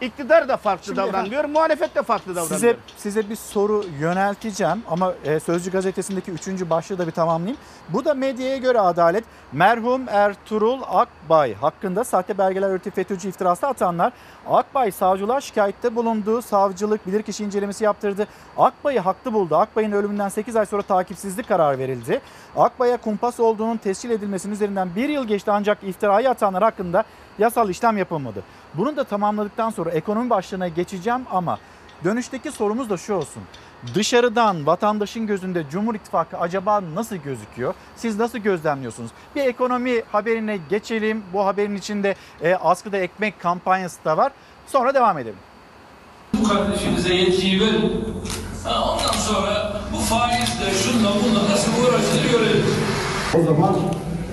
[0.01, 2.55] İktidar da farklı Şimdi davranıyor, muhalefet de farklı davranıyor.
[2.55, 7.57] Size size bir soru yönelteceğim ama e, Sözcü gazetesindeki üçüncü başlığı da bir tamamlayayım.
[7.89, 9.23] Bu da medyaya göre adalet.
[9.51, 14.13] Merhum Ertuğrul Akbay hakkında sahte belgeler üretip FETÖ'cü iftirası atanlar
[14.49, 18.27] Akbay savcılığa şikayette bulunduğu savcılık bilirkişi incelemesi yaptırdı.
[18.57, 19.55] Akbay'ı haklı buldu.
[19.55, 22.21] Akbay'ın ölümünden 8 ay sonra takipsizlik kararı verildi.
[22.55, 27.03] Akbay'a kumpas olduğunun tescil edilmesinin üzerinden bir yıl geçti ancak iftirayı atanlar hakkında
[27.39, 28.43] yasal işlem yapılmadı.
[28.77, 31.59] Bunu da tamamladıktan sonra ekonomi başlığına geçeceğim ama
[32.03, 33.43] dönüşteki sorumuz da şu olsun.
[33.95, 37.73] Dışarıdan vatandaşın gözünde Cumhur İttifakı acaba nasıl gözüküyor?
[37.95, 39.11] Siz nasıl gözlemliyorsunuz?
[39.35, 41.23] Bir ekonomi haberine geçelim.
[41.33, 44.31] Bu haberin içinde e, askıda ekmek kampanyası da var.
[44.67, 45.39] Sonra devam edelim.
[46.33, 48.05] Bu kardeşinize yetkiyi verin.
[48.65, 52.65] Ondan sonra bu faizle şunla bunla nasıl uğraştığını görelim.
[53.33, 53.75] O zaman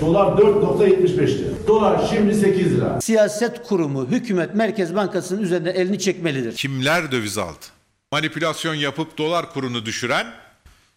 [0.07, 1.67] Dolar 4.75 lira.
[1.67, 3.01] Dolar şimdi 8 lira.
[3.01, 6.57] Siyaset kurumu, hükümet, Merkez Bankası'nın üzerine elini çekmelidir.
[6.57, 7.65] Kimler döviz aldı?
[8.13, 10.27] Manipülasyon yapıp dolar kurunu düşüren,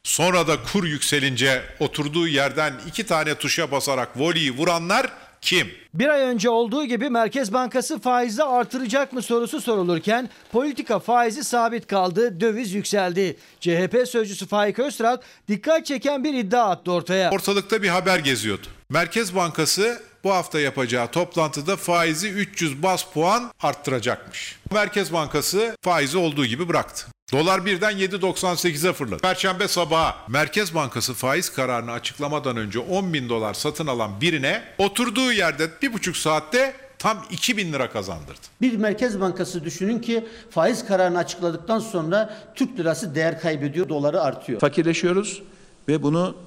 [0.03, 5.07] sonra da kur yükselince oturduğu yerden iki tane tuşa basarak voleyi vuranlar
[5.41, 5.67] kim?
[5.93, 11.87] Bir ay önce olduğu gibi Merkez Bankası faizi artıracak mı sorusu sorulurken politika faizi sabit
[11.87, 13.37] kaldı, döviz yükseldi.
[13.59, 17.31] CHP sözcüsü Faik Öztrak dikkat çeken bir iddia attı ortaya.
[17.31, 18.67] Ortalıkta bir haber geziyordu.
[18.89, 24.59] Merkez Bankası bu hafta yapacağı toplantıda faizi 300 bas puan arttıracakmış.
[24.71, 27.07] Merkez Bankası faizi olduğu gibi bıraktı.
[27.31, 29.21] Dolar birden 7.98'e fırladı.
[29.21, 35.31] Perşembe sabahı Merkez Bankası faiz kararını açıklamadan önce 10 bin dolar satın alan birine oturduğu
[35.31, 38.39] yerde bir buçuk saatte tam 2000 lira kazandırdı.
[38.61, 44.59] Bir Merkez Bankası düşünün ki faiz kararını açıkladıktan sonra Türk lirası değer kaybediyor, doları artıyor.
[44.59, 45.41] Fakirleşiyoruz
[45.87, 46.46] ve bunu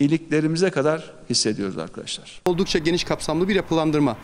[0.00, 2.40] iliklerimize kadar hissediyoruz arkadaşlar.
[2.46, 4.16] Oldukça geniş kapsamlı bir yapılandırma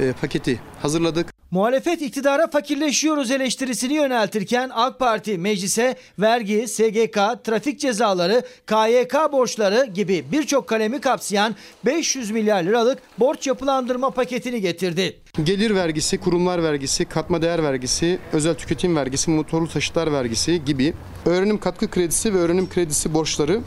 [0.00, 1.40] e, paketi hazırladık.
[1.50, 10.24] Muhalefet iktidara fakirleşiyoruz eleştirisini yöneltirken AK Parti meclise vergi, SGK, trafik cezaları, KYK borçları gibi
[10.32, 15.20] birçok kalemi kapsayan 500 milyar liralık borç yapılandırma paketini getirdi.
[15.44, 20.94] Gelir vergisi, kurumlar vergisi, katma değer vergisi, özel tüketim vergisi, motorlu taşıtlar vergisi gibi
[21.26, 23.60] öğrenim katkı kredisi ve öğrenim kredisi borçları,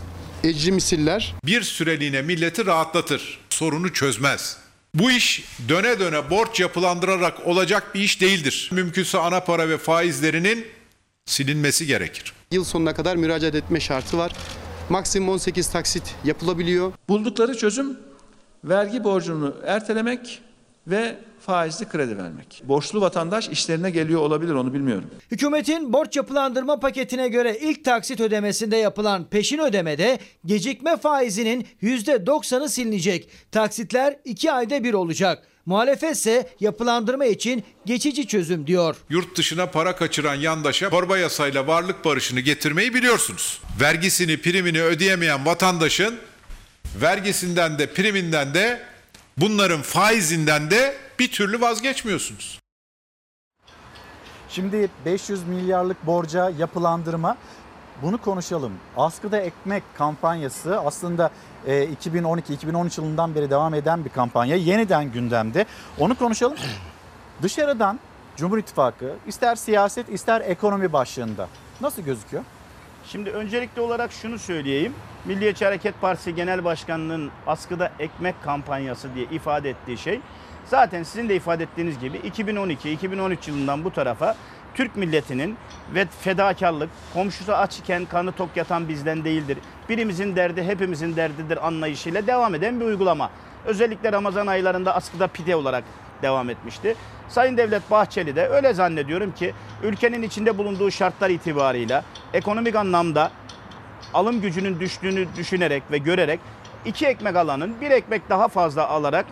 [0.43, 1.35] ecri misiller.
[1.45, 4.57] Bir süreliğine milleti rahatlatır, sorunu çözmez.
[4.93, 8.69] Bu iş döne döne borç yapılandırarak olacak bir iş değildir.
[8.71, 10.67] Mümkünse ana para ve faizlerinin
[11.25, 12.33] silinmesi gerekir.
[12.51, 14.31] Yıl sonuna kadar müracaat etme şartı var.
[14.89, 16.93] Maksimum 18 taksit yapılabiliyor.
[17.09, 17.97] Buldukları çözüm
[18.63, 20.41] vergi borcunu ertelemek
[20.87, 22.61] ve faizli kredi vermek.
[22.63, 25.09] Borçlu vatandaş işlerine geliyor olabilir onu bilmiyorum.
[25.31, 33.29] Hükümetin borç yapılandırma paketine göre ilk taksit ödemesinde yapılan peşin ödemede gecikme faizinin %90'ı silinecek.
[33.51, 35.47] Taksitler 2 ayda bir olacak.
[35.65, 38.95] Muhalefet ise yapılandırma için geçici çözüm diyor.
[39.09, 43.61] Yurt dışına para kaçıran yandaşa torba yasayla varlık barışını getirmeyi biliyorsunuz.
[43.81, 46.15] Vergisini, primini ödeyemeyen vatandaşın
[47.01, 48.92] vergisinden de priminden de
[49.37, 52.59] bunların faizinden de bir türlü vazgeçmiyorsunuz.
[54.49, 57.37] Şimdi 500 milyarlık borca yapılandırma
[58.01, 58.73] bunu konuşalım.
[58.97, 61.31] Askıda ekmek kampanyası aslında
[61.67, 64.55] 2012-2013 yılından beri devam eden bir kampanya.
[64.55, 65.65] Yeniden gündemde.
[65.99, 66.57] Onu konuşalım.
[67.41, 67.99] Dışarıdan
[68.37, 71.47] Cumhur İttifakı ister siyaset ister ekonomi başlığında
[71.81, 72.43] nasıl gözüküyor?
[73.05, 74.93] Şimdi öncelikli olarak şunu söyleyeyim.
[75.25, 80.19] Milliyetçi Hareket Partisi Genel Başkanı'nın askıda ekmek kampanyası diye ifade ettiği şey
[80.65, 84.35] zaten sizin de ifade ettiğiniz gibi 2012-2013 yılından bu tarafa
[84.75, 85.57] Türk milletinin
[85.93, 89.57] ve fedakarlık, komşusu aç iken karnı tok yatan bizden değildir.
[89.89, 93.29] Birimizin derdi hepimizin derdidir anlayışıyla devam eden bir uygulama.
[93.65, 95.83] Özellikle Ramazan aylarında askıda pide olarak
[96.21, 96.95] devam etmişti.
[97.29, 99.53] Sayın Devlet Bahçeli de öyle zannediyorum ki
[99.83, 102.03] ülkenin içinde bulunduğu şartlar itibarıyla
[102.33, 103.31] ekonomik anlamda
[104.13, 106.39] alım gücünün düştüğünü düşünerek ve görerek
[106.85, 109.25] iki ekmek alanın bir ekmek daha fazla alarak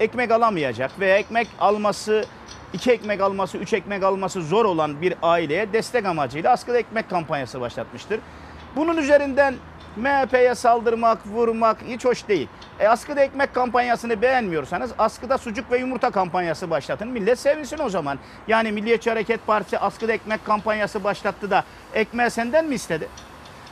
[0.00, 2.24] ekmek alamayacak veya ekmek alması
[2.72, 7.60] iki ekmek alması, üç ekmek alması zor olan bir aileye destek amacıyla askıda ekmek kampanyası
[7.60, 8.20] başlatmıştır.
[8.76, 9.54] Bunun üzerinden
[9.96, 12.48] MHP'ye saldırmak, vurmak hiç hoş değil.
[12.80, 17.08] E, askıda ekmek kampanyasını beğenmiyorsanız askıda sucuk ve yumurta kampanyası başlatın.
[17.08, 18.18] Millet sevinsin o zaman.
[18.48, 21.64] Yani Milliyetçi Hareket Partisi askıda ekmek kampanyası başlattı da
[21.94, 23.08] ekmeği senden mi istedi?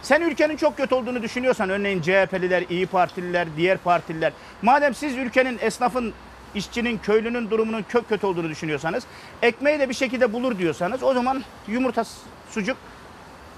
[0.05, 4.33] Sen ülkenin çok kötü olduğunu düşünüyorsan örneğin CHP'liler, İyi Partililer, diğer partililer.
[4.63, 6.13] Madem siz ülkenin, esnafın,
[6.55, 9.05] işçinin, köylünün durumunun çok kötü olduğunu düşünüyorsanız,
[9.43, 12.05] ekmeği de bir şekilde bulur diyorsanız o zaman yumurta,
[12.51, 12.77] sucuk,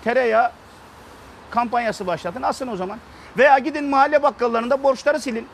[0.04, 0.50] tereyağı
[1.50, 2.42] kampanyası başlatın.
[2.42, 2.98] Asın o zaman.
[3.38, 5.46] Veya gidin mahalle bakkallarında borçları silin.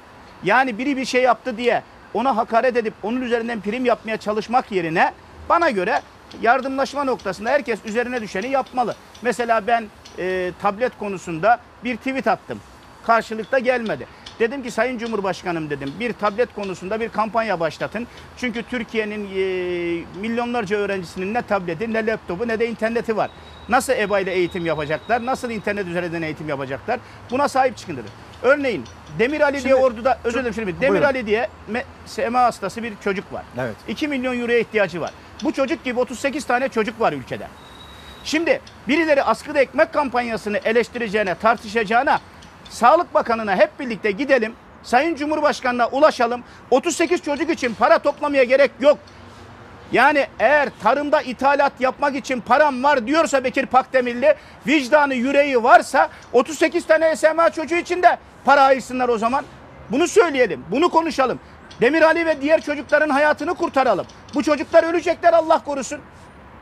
[0.44, 1.82] Yani biri bir şey yaptı diye
[2.14, 5.12] ona hakaret edip onun üzerinden prim yapmaya çalışmak yerine
[5.48, 6.02] bana göre
[6.42, 8.96] yardımlaşma noktasında herkes üzerine düşeni yapmalı.
[9.22, 9.84] Mesela ben
[10.18, 12.60] e, tablet konusunda bir tweet attım.
[13.06, 14.06] Karşılıkta gelmedi.
[14.38, 18.06] Dedim ki Sayın Cumhurbaşkanım dedim bir tablet konusunda bir kampanya başlatın.
[18.36, 19.40] Çünkü Türkiye'nin e,
[20.20, 23.30] milyonlarca öğrencisinin ne tableti ne laptopu ne de interneti var.
[23.68, 25.26] Nasıl EBA ile eğitim yapacaklar?
[25.26, 27.00] Nasıl internet üzerinden eğitim yapacaklar?
[27.30, 28.08] Buna sahip çıkın dedi.
[28.42, 28.84] Örneğin
[29.18, 31.06] Demir Ali Şimdi, diye orduda özür dilerim şimdi Demir buyurun.
[31.06, 31.48] Ali diye
[32.06, 33.44] SMA hastası bir çocuk var.
[33.58, 33.76] Evet.
[33.88, 35.10] 2 milyon euroya ihtiyacı var.
[35.44, 37.46] Bu çocuk gibi 38 tane çocuk var ülkede.
[38.24, 42.20] Şimdi birileri askıda ekmek kampanyasını eleştireceğine, tartışacağına
[42.70, 44.54] Sağlık Bakanı'na hep birlikte gidelim.
[44.82, 46.44] Sayın Cumhurbaşkanı'na ulaşalım.
[46.70, 48.98] 38 çocuk için para toplamaya gerek yok.
[49.92, 54.34] Yani eğer tarımda ithalat yapmak için param var diyorsa Bekir Pakdemirli,
[54.66, 59.44] vicdanı yüreği varsa 38 tane SMA çocuğu için de para ayırsınlar o zaman.
[59.90, 60.64] Bunu söyleyelim.
[60.70, 61.40] Bunu konuşalım.
[61.80, 64.06] Demir Ali ve diğer çocukların hayatını kurtaralım.
[64.34, 66.00] Bu çocuklar ölecekler Allah korusun.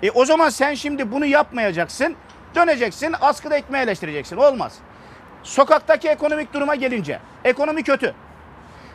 [0.02, 2.16] E o zaman sen şimdi bunu yapmayacaksın.
[2.54, 4.36] Döneceksin askıda ekmeği eleştireceksin.
[4.36, 4.74] Olmaz.
[5.42, 7.20] Sokaktaki ekonomik duruma gelince.
[7.44, 8.14] Ekonomi kötü.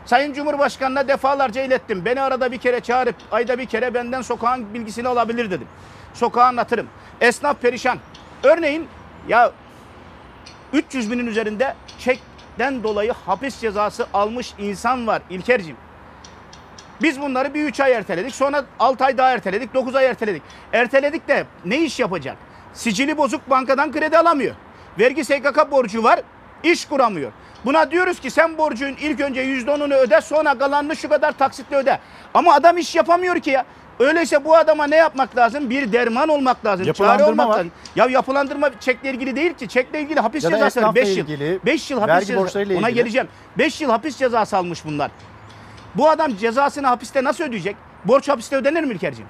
[0.05, 2.05] Sayın Cumhurbaşkanı'na defalarca ilettim.
[2.05, 5.67] Beni arada bir kere çağırıp ayda bir kere benden sokağın bilgisini alabilir dedim.
[6.13, 6.87] Sokağı anlatırım.
[7.21, 7.99] Esnaf perişan.
[8.43, 8.87] Örneğin
[9.27, 9.51] ya
[10.73, 15.77] 300 binin üzerinde çekten dolayı hapis cezası almış insan var İlker'cim.
[17.01, 18.35] Biz bunları bir 3 ay erteledik.
[18.35, 19.73] Sonra 6 ay daha erteledik.
[19.73, 20.41] 9 ay erteledik.
[20.73, 22.37] Erteledik de ne iş yapacak?
[22.73, 24.55] Sicili bozuk bankadan kredi alamıyor.
[24.99, 26.19] Vergi SGK borcu var.
[26.63, 27.31] iş kuramıyor.
[27.65, 31.99] Buna diyoruz ki sen borcun ilk önce %10'unu öde sonra kalanını şu kadar taksitle öde.
[32.33, 33.65] Ama adam iş yapamıyor ki ya.
[33.99, 35.69] Öyleyse bu adama ne yapmak lazım?
[35.69, 36.93] Bir derman olmak lazım.
[36.93, 37.57] Çare olmak var.
[37.57, 37.71] lazım.
[37.95, 39.67] Ya yapılandırma çekle ilgili değil ki.
[39.67, 40.67] Çekle ilgili hapis Ya cezası var.
[40.67, 41.17] esnafla 5 yıl.
[41.17, 42.59] ilgili, 5 yıl hapis cezası.
[42.59, 42.93] Ona ilgili.
[42.93, 43.27] geleceğim.
[43.57, 45.11] 5 yıl hapis cezası almış bunlar.
[45.97, 47.75] Bu adam cezasını hapiste nasıl ödeyecek?
[48.05, 49.29] Borç hapiste ödenir mi İlker'ciğim?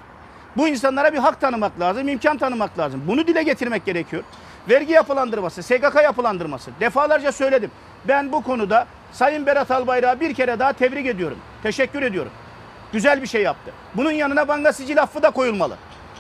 [0.57, 3.03] Bu insanlara bir hak tanımak lazım, imkan tanımak lazım.
[3.07, 4.23] Bunu dile getirmek gerekiyor.
[4.69, 6.71] Vergi yapılandırması, SGK yapılandırması.
[6.79, 7.71] Defalarca söyledim.
[8.07, 11.37] Ben bu konuda Sayın Berat Albayrak'ı bir kere daha tebrik ediyorum.
[11.63, 12.31] Teşekkür ediyorum.
[12.93, 13.71] Güzel bir şey yaptı.
[13.95, 15.75] Bunun yanına banka sicil affı da koyulmalı.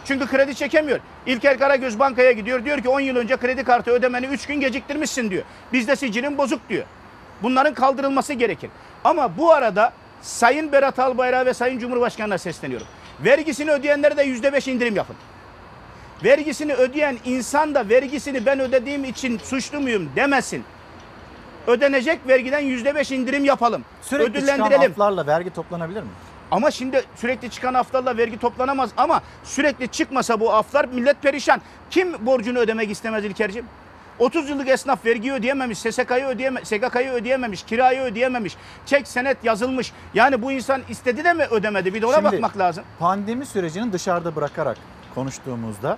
[0.05, 0.99] Çünkü kredi çekemiyor.
[1.25, 2.65] İlker Karagöz bankaya gidiyor.
[2.65, 5.43] Diyor ki 10 yıl önce kredi kartı ödemeni 3 gün geciktirmişsin diyor.
[5.73, 6.85] Bizde sicilin bozuk diyor.
[7.43, 8.69] Bunların kaldırılması gerekir.
[9.03, 9.93] Ama bu arada
[10.25, 12.87] Sayın Berat Albayrak ve Sayın Cumhurbaşkanı'na sesleniyorum.
[13.25, 15.15] Vergisini ödeyenlere de %5 indirim yapın.
[16.23, 20.63] Vergisini ödeyen insan da vergisini ben ödediğim için suçlu muyum demesin.
[21.67, 23.85] Ödenecek vergiden %5 indirim yapalım.
[24.01, 24.91] Sürekli çıkan Ödüllendirelim.
[24.91, 26.09] aflarla vergi toplanabilir mi?
[26.51, 31.61] Ama şimdi sürekli çıkan aflarla vergi toplanamaz ama sürekli çıkmasa bu aflar millet perişan.
[31.89, 33.65] Kim borcunu ödemek istemez İlker'cim?
[34.19, 39.93] 30 yıllık esnaf vergiyi ödeyememiş, SSK'yı ödeyememiş, SGK'yı ödeyememiş, kirayı ödeyememiş, çek senet yazılmış.
[40.13, 41.93] Yani bu insan istedi de mi ödemedi?
[41.93, 42.83] Bir de ona Şimdi- bakmak lazım.
[42.99, 44.77] Pandemi sürecini dışarıda bırakarak
[45.15, 45.97] konuştuğumuzda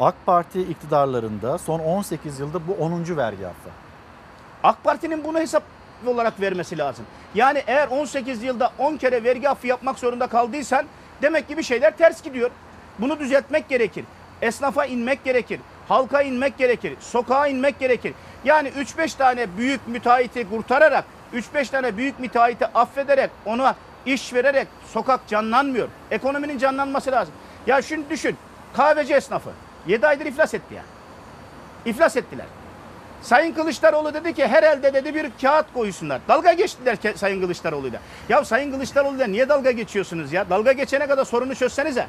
[0.00, 3.16] AK Parti iktidarlarında son 18 yılda bu 10.
[3.16, 3.68] vergi affı.
[4.62, 5.62] AK Parti'nin bunu hesap
[6.06, 7.04] olarak vermesi lazım.
[7.34, 10.86] Yani eğer 18 yılda 10 kere vergi affı yapmak zorunda kaldıysan
[11.22, 12.50] demek ki bir şeyler ters gidiyor.
[12.98, 14.04] Bunu düzeltmek gerekir.
[14.42, 15.60] Esnafa inmek gerekir.
[15.88, 16.94] Halka inmek gerekir.
[17.00, 18.14] Sokağa inmek gerekir.
[18.44, 21.04] Yani 3-5 tane büyük müteahhiti kurtararak,
[21.34, 23.74] 3-5 tane büyük müteahhiti affederek, ona
[24.06, 25.88] iş vererek sokak canlanmıyor.
[26.10, 27.34] Ekonominin canlanması lazım.
[27.66, 28.36] Ya şunu düşün.
[28.76, 29.50] Kahveci esnafı
[29.86, 30.82] 7 aydır iflas etti ya.
[31.84, 32.46] İflas ettiler.
[33.22, 36.20] Sayın Kılıçdaroğlu dedi ki herhalde dedi bir kağıt koysunlar.
[36.28, 38.00] Dalga geçtiler Sayın Kılıçdaroğlu'yla.
[38.28, 40.50] Ya Sayın Kılıçdaroğlu'yla niye dalga geçiyorsunuz ya?
[40.50, 42.06] Dalga geçene kadar sorunu çözsenize.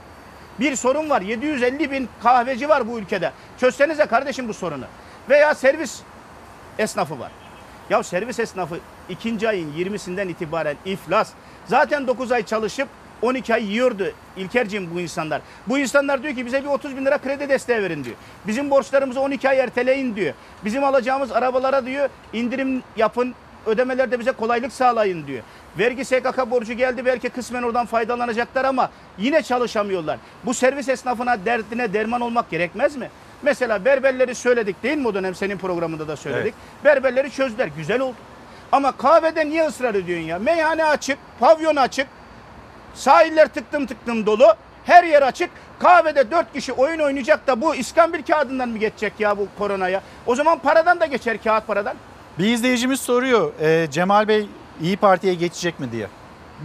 [0.60, 1.22] Bir sorun var.
[1.22, 3.31] 750 bin kahveci var bu ülkede.
[3.60, 4.86] Çözsenize kardeşim bu sorunu.
[5.30, 6.02] Veya servis
[6.80, 7.31] esnafı var.
[7.90, 8.80] Ya servis esnafı
[9.10, 11.30] ikinci ayın 20'sinden itibaren iflas.
[11.65, 12.88] Zaten 9 ay çalışıp
[13.22, 15.41] 12 ay yiyordu İlkerciğim bu insanlar.
[15.68, 18.15] Bu insanlar diyor ki bize bir 30 bin lira kredi desteği verin diyor.
[18.48, 20.34] Bizim borçlarımızı 12 ay erteleyin diyor.
[20.65, 25.44] Bizim alacağımız arabalara diyor indirim yapın ödemelerde bize kolaylık sağlayın diyor.
[25.80, 30.18] Vergi SGK borcu geldi belki kısmen oradan faydalanacaklar ama yine çalışamıyorlar.
[30.45, 33.10] Bu servis esnafına derdine derman olmak gerekmez mi?
[33.41, 36.53] Mesela berberleri söyledik değil mi o dönem senin programında da söyledik.
[36.86, 38.15] Berberleri çözdüler güzel oldu.
[38.72, 40.40] Ama kahvede niye ısrar ediyorsun ya?
[40.40, 42.07] Meyhane açık, pavyon açık,
[42.94, 44.53] Sahiller tıktım tıktım dolu.
[44.86, 45.49] Her yer açık.
[45.80, 50.02] Kahvede dört kişi oyun oynayacak da bu iskambil kağıdından mı geçecek ya bu koronaya?
[50.26, 51.95] O zaman paradan da geçer kağıt paradan.
[52.39, 54.49] Bir izleyicimiz soruyor e, Cemal Bey
[54.81, 56.07] İyi Parti'ye geçecek mi diye.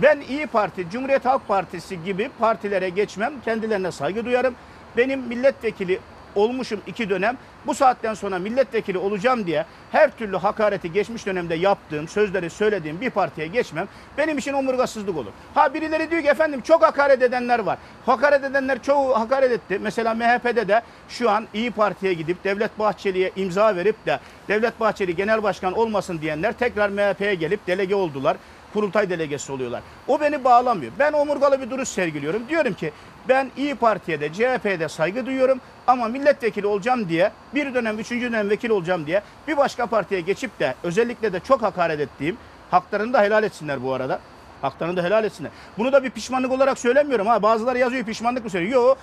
[0.03, 3.33] Ben İyi Parti, Cumhuriyet Halk Partisi gibi partilere geçmem.
[3.45, 4.55] Kendilerine saygı duyarım.
[4.97, 6.01] Benim milletvekili
[6.35, 7.37] olmuşum iki dönem.
[7.67, 13.11] Bu saatten sonra milletvekili olacağım diye her türlü hakareti geçmiş dönemde yaptığım, sözleri söylediğim bir
[13.11, 13.89] partiye geçmem
[14.19, 15.33] benim için omurgasızlık olur.
[15.55, 17.79] Ha birileri diyor ki efendim çok hakaret edenler var.
[18.07, 19.79] Hakaret edenler çoğu hakaret etti.
[19.83, 25.17] Mesela MHP'de de şu an İyi Parti'ye gidip Devlet Bahçeli'ye imza verip de Devlet Bahçeli
[25.17, 28.37] genel başkan olmasın diyenler tekrar MHP'ye gelip delege oldular
[28.75, 29.83] kurultay delegesi oluyorlar.
[30.09, 30.93] O beni bağlamıyor.
[30.99, 32.49] Ben omurgalı bir duruş sergiliyorum.
[32.49, 32.93] Diyorum ki
[33.29, 38.27] ben İyi Parti'ye de CHP'ye de saygı duyuyorum ama milletvekili olacağım diye bir dönem üçüncü
[38.27, 42.37] dönem vekil olacağım diye bir başka partiye geçip de özellikle de çok hakaret ettiğim
[42.71, 44.21] haklarını da helal etsinler bu arada.
[44.63, 45.51] Haklarını da helal etsinler.
[45.79, 47.43] Bunu da bir pişmanlık olarak söylemiyorum ha.
[47.43, 48.73] Bazıları yazıyor pişmanlık mı söylüyor?
[48.73, 48.99] Yok.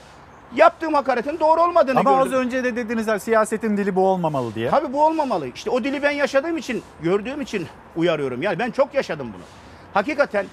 [0.55, 2.33] Yaptığım hakaretin doğru olmadığını Ama gördüm.
[2.33, 4.69] az önce de dediniz ya, siyasetin dili bu olmamalı diye.
[4.69, 5.47] Tabii bu olmamalı.
[5.47, 8.41] İşte o dili ben yaşadığım için, gördüğüm için uyarıyorum.
[8.41, 9.43] Yani ben çok yaşadım bunu.
[9.93, 10.45] Hakikaten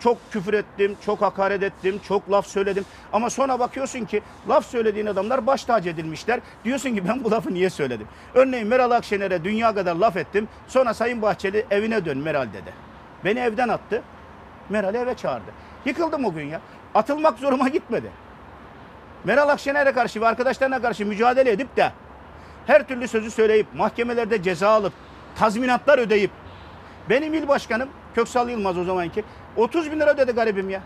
[0.00, 2.84] çok küfür ettim, çok hakaret ettim, çok laf söyledim.
[3.12, 6.40] Ama sonra bakıyorsun ki laf söylediğin adamlar baş tacı edilmişler.
[6.64, 8.06] Diyorsun ki ben bu lafı niye söyledim?
[8.34, 10.48] Örneğin Meral Akşener'e dünya kadar laf ettim.
[10.68, 12.72] Sonra Sayın Bahçeli evine dön Meral dedi.
[13.24, 14.02] Beni evden attı.
[14.68, 15.50] Meral'i eve çağırdı.
[15.84, 16.60] Yıkıldım o gün ya.
[16.94, 18.10] Atılmak zoruma gitmedi.
[19.24, 21.92] Meral Akşener'e karşı ve arkadaşlarına karşı mücadele edip de
[22.66, 24.92] her türlü sözü söyleyip mahkemelerde ceza alıp
[25.38, 26.30] tazminatlar ödeyip
[27.10, 29.24] benim il başkanım Köksal Yılmaz o zamanki
[29.56, 30.80] 30 bin lira ödedi garibim ya.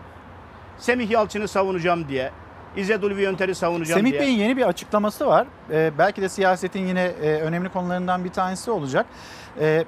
[0.77, 2.31] Semih Yalçın'ı savunacağım diye.
[2.75, 4.21] İzzet Ulvi Yönter'i savunacağım Semih diye.
[4.21, 5.47] Bey'in yeni bir açıklaması var.
[5.71, 9.05] Ee, belki de siyasetin yine e, önemli konularından bir tanesi olacak.
[9.59, 9.85] Ee,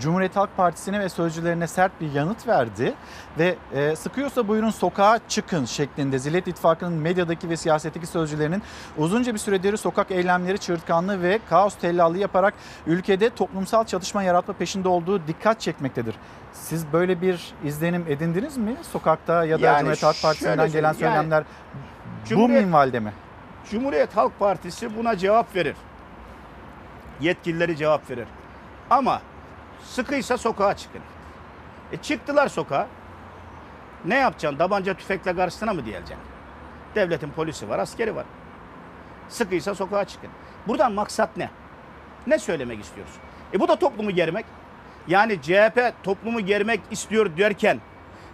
[0.00, 2.94] Cumhuriyet Halk Partisi'ne ve sözcülerine sert bir yanıt verdi
[3.38, 8.62] ve e, sıkıyorsa buyurun sokağa çıkın şeklinde Zillet İttifakı'nın medyadaki ve siyasetteki sözcülerinin
[8.98, 12.54] uzunca bir süredir sokak eylemleri çığırtkanlığı ve kaos tellallığı yaparak
[12.86, 16.14] ülkede toplumsal çatışma yaratma peşinde olduğu dikkat çekmektedir.
[16.52, 21.14] Siz böyle bir izlenim edindiniz mi sokakta ya da Yani Cumhuriyet Halk Partisi'nden gelen söyleyeyim,
[21.14, 21.44] yani söylemler
[22.24, 23.12] bu Cumhuriyet- minvalde mi?
[23.70, 25.76] Cumhuriyet Halk Partisi buna cevap verir.
[27.20, 28.26] Yetkilileri cevap verir.
[28.90, 29.20] Ama
[29.84, 31.00] sıkıysa sokağa çıkın.
[31.92, 32.86] E çıktılar sokağa.
[34.04, 34.58] Ne yapacaksın?
[34.58, 36.16] Tabanca tüfekle karşısına mı diyeceksin?
[36.94, 38.24] Devletin polisi var, askeri var.
[39.28, 40.30] Sıkıysa sokağa çıkın.
[40.66, 41.50] Buradan maksat ne?
[42.26, 43.12] Ne söylemek istiyoruz?
[43.52, 44.46] E bu da toplumu germek.
[45.08, 47.80] Yani CHP toplumu germek istiyor derken,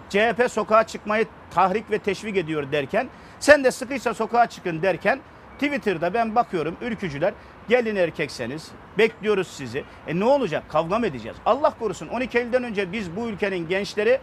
[0.09, 3.09] CHP sokağa çıkmayı tahrik ve teşvik ediyor derken,
[3.41, 5.21] sen de sıkıysa sokağa çıkın derken,
[5.55, 7.35] Twitter'da ben bakıyorum ülkücüler
[7.71, 8.69] gelin erkekseniz
[8.99, 9.85] bekliyoruz sizi.
[10.07, 10.65] E ne olacak?
[10.69, 11.37] Kavga mı edeceğiz?
[11.47, 14.21] Allah korusun 12 Eylül'den önce biz bu ülkenin gençleri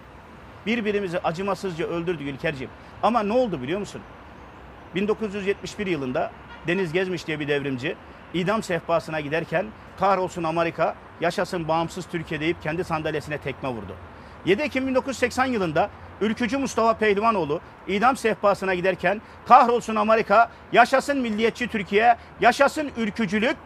[0.65, 2.71] birbirimizi acımasızca öldürdük İlkerciğim.
[3.03, 4.01] Ama ne oldu biliyor musun?
[4.95, 6.31] 1971 yılında
[6.67, 7.95] Deniz Gezmiş diye bir devrimci
[8.33, 9.65] idam sehpasına giderken
[9.99, 13.95] kahrolsun Amerika, yaşasın bağımsız Türkiye deyip kendi sandalyesine tekme vurdu.
[14.45, 15.89] 7 Ekim 1980 yılında
[16.21, 23.57] ülkücü Mustafa Pehlivanoğlu idam sehpasına giderken kahrolsun Amerika, yaşasın milliyetçi Türkiye, yaşasın ülkücülük,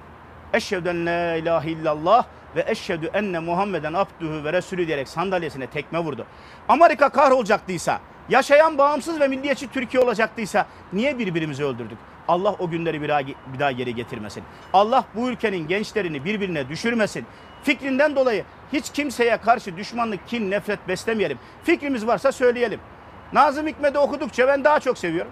[0.54, 2.26] eşhedü la ilahe illallah
[2.56, 6.26] ve eşhedü enne Muhammeden abdühü ve resulü diyerek sandalyesine tekme vurdu.
[6.70, 8.00] Amerika kahrolacaktıysa,
[8.30, 11.98] yaşayan bağımsız ve milliyetçi Türkiye olacaktıysa niye birbirimizi öldürdük?
[12.28, 14.44] Allah o günleri bir daha geri getirmesin.
[14.74, 17.26] Allah bu ülkenin gençlerini birbirine düşürmesin.
[17.64, 18.44] Fikrinden dolayı
[18.74, 21.40] hiç kimseye karşı düşmanlık, kin, nefret beslemeyelim.
[21.64, 22.80] Fikrimiz varsa söyleyelim.
[23.34, 25.32] Nazım Hikmet'i okudukça ben daha çok seviyorum.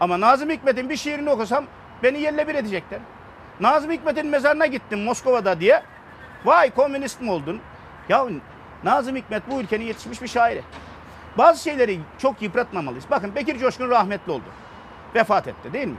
[0.00, 1.64] Ama Nazım Hikmet'in bir şiirini okusam
[2.02, 3.00] beni yerle bir edecekler.
[3.60, 5.82] Nazım Hikmet'in mezarına gittim Moskova'da diye.
[6.44, 7.60] Vay komünist mi oldun?
[8.08, 8.26] Ya
[8.84, 10.62] Nazım Hikmet bu ülkenin yetişmiş bir şairi.
[11.38, 13.04] Bazı şeyleri çok yıpratmamalıyız.
[13.10, 14.44] Bakın Bekir Coşkun rahmetli oldu.
[15.14, 15.96] Vefat etti değil mi?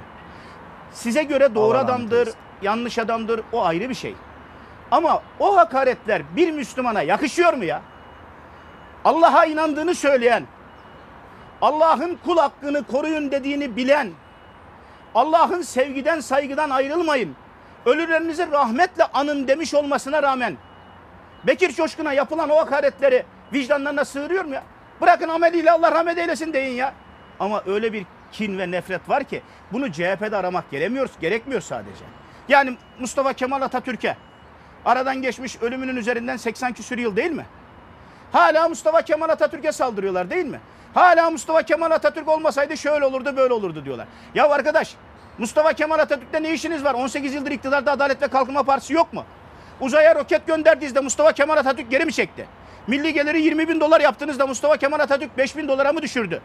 [0.92, 2.30] Size göre doğru Allah adamdır,
[2.62, 4.16] yanlış adamdır o ayrı bir şey.
[4.92, 7.82] Ama o hakaretler bir Müslümana yakışıyor mu ya?
[9.06, 10.44] Allah'a inandığını söyleyen,
[11.62, 14.12] Allah'ın kul hakkını koruyun dediğini bilen,
[15.16, 17.36] Allah'ın sevgiden saygıdan ayrılmayın,
[17.86, 20.58] ölülerinizi rahmetle anın demiş olmasına rağmen
[21.48, 23.24] Bekir Coşkun'a yapılan o hakaretleri
[23.54, 24.64] vicdanlarına sığırıyor mu ya?
[25.02, 26.94] Bırakın ameliyle Allah rahmet eylesin deyin ya.
[27.40, 29.42] Ama öyle bir kin ve nefret var ki
[29.72, 32.06] bunu CHP'de aramak gerekmiyor, gerekmiyor sadece.
[32.48, 34.18] Yani Mustafa Kemal Atatürk'e
[34.86, 37.46] aradan geçmiş ölümünün üzerinden 80 küsür yıl değil mi?
[38.32, 40.60] Hala Mustafa Kemal Atatürk'e saldırıyorlar değil mi?
[40.94, 44.08] Hala Mustafa Kemal Atatürk olmasaydı şöyle olurdu böyle olurdu diyorlar.
[44.36, 44.96] Ya arkadaş
[45.38, 46.94] Mustafa Kemal Atatürk'te ne işiniz var?
[46.94, 49.26] 18 yıldır iktidarda Adalet ve Kalkınma Partisi yok mu?
[49.80, 52.48] Uzaya roket gönderdiğinizde Mustafa Kemal Atatürk geri mi çekti?
[52.88, 56.42] Milli geliri 20 bin dolar yaptığınızda Mustafa Kemal Atatürk 5 bin dolara mı düşürdü?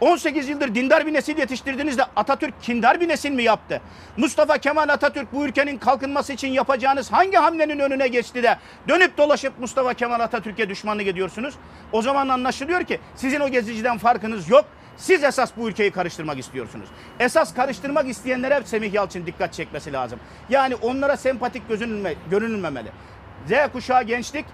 [0.00, 3.80] 18 yıldır dindar bir nesil yetiştirdiğinizde Atatürk kindar bir nesil mi yaptı?
[4.16, 8.58] Mustafa Kemal Atatürk bu ülkenin kalkınması için yapacağınız hangi hamlenin önüne geçti de
[8.88, 11.54] dönüp dolaşıp Mustafa Kemal Atatürk'e düşmanlık ediyorsunuz?
[11.92, 14.64] O zaman anlaşılıyor ki sizin o geziciden farkınız yok.
[14.96, 16.88] Siz esas bu ülkeyi karıştırmak istiyorsunuz.
[17.20, 20.20] Esas karıştırmak isteyenlere Semih Yalçın dikkat çekmesi lazım.
[20.48, 22.88] Yani onlara sempatik gözünülme, görünülmemeli.
[23.46, 24.44] Z kuşağı gençlik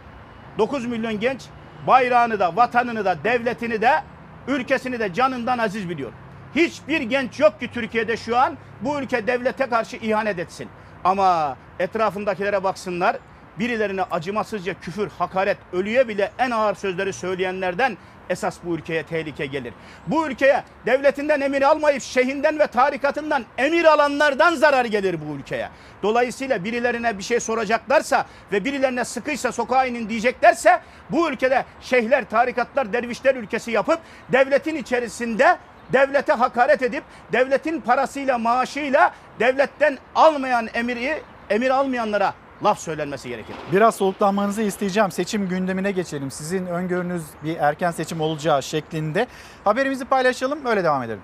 [0.59, 1.43] 9 milyon genç
[1.87, 4.03] bayrağını da, vatanını da, devletini de,
[4.49, 6.13] ülkesini de canından aziz biliyor.
[6.55, 10.69] Hiçbir genç yok ki Türkiye'de şu an bu ülke devlete karşı ihanet etsin.
[11.05, 13.17] Ama etrafındakilere baksınlar,
[13.59, 17.97] birilerine acımasızca küfür, hakaret, ölüye bile en ağır sözleri söyleyenlerden
[18.31, 19.75] esas bu ülkeye tehlike gelir.
[20.07, 25.69] Bu ülkeye devletinden emir almayıp şeyhinden ve tarikatından emir alanlardan zarar gelir bu ülkeye.
[26.03, 30.81] Dolayısıyla birilerine bir şey soracaklarsa ve birilerine sıkıysa sokağa inin diyeceklerse
[31.11, 33.99] bu ülkede şeyhler, tarikatlar, dervişler ülkesi yapıp
[34.33, 35.59] devletin içerisinde
[35.93, 42.35] devlete hakaret edip devletin parasıyla, maaşıyla devletten almayan emiri, emir almayanlara
[42.65, 43.57] laf söylenmesi gerekir.
[43.73, 45.11] Biraz soluklanmanızı isteyeceğim.
[45.11, 46.31] Seçim gündemine geçelim.
[46.31, 49.27] Sizin öngörünüz bir erken seçim olacağı şeklinde.
[49.65, 51.21] Haberimizi paylaşalım, öyle devam edelim.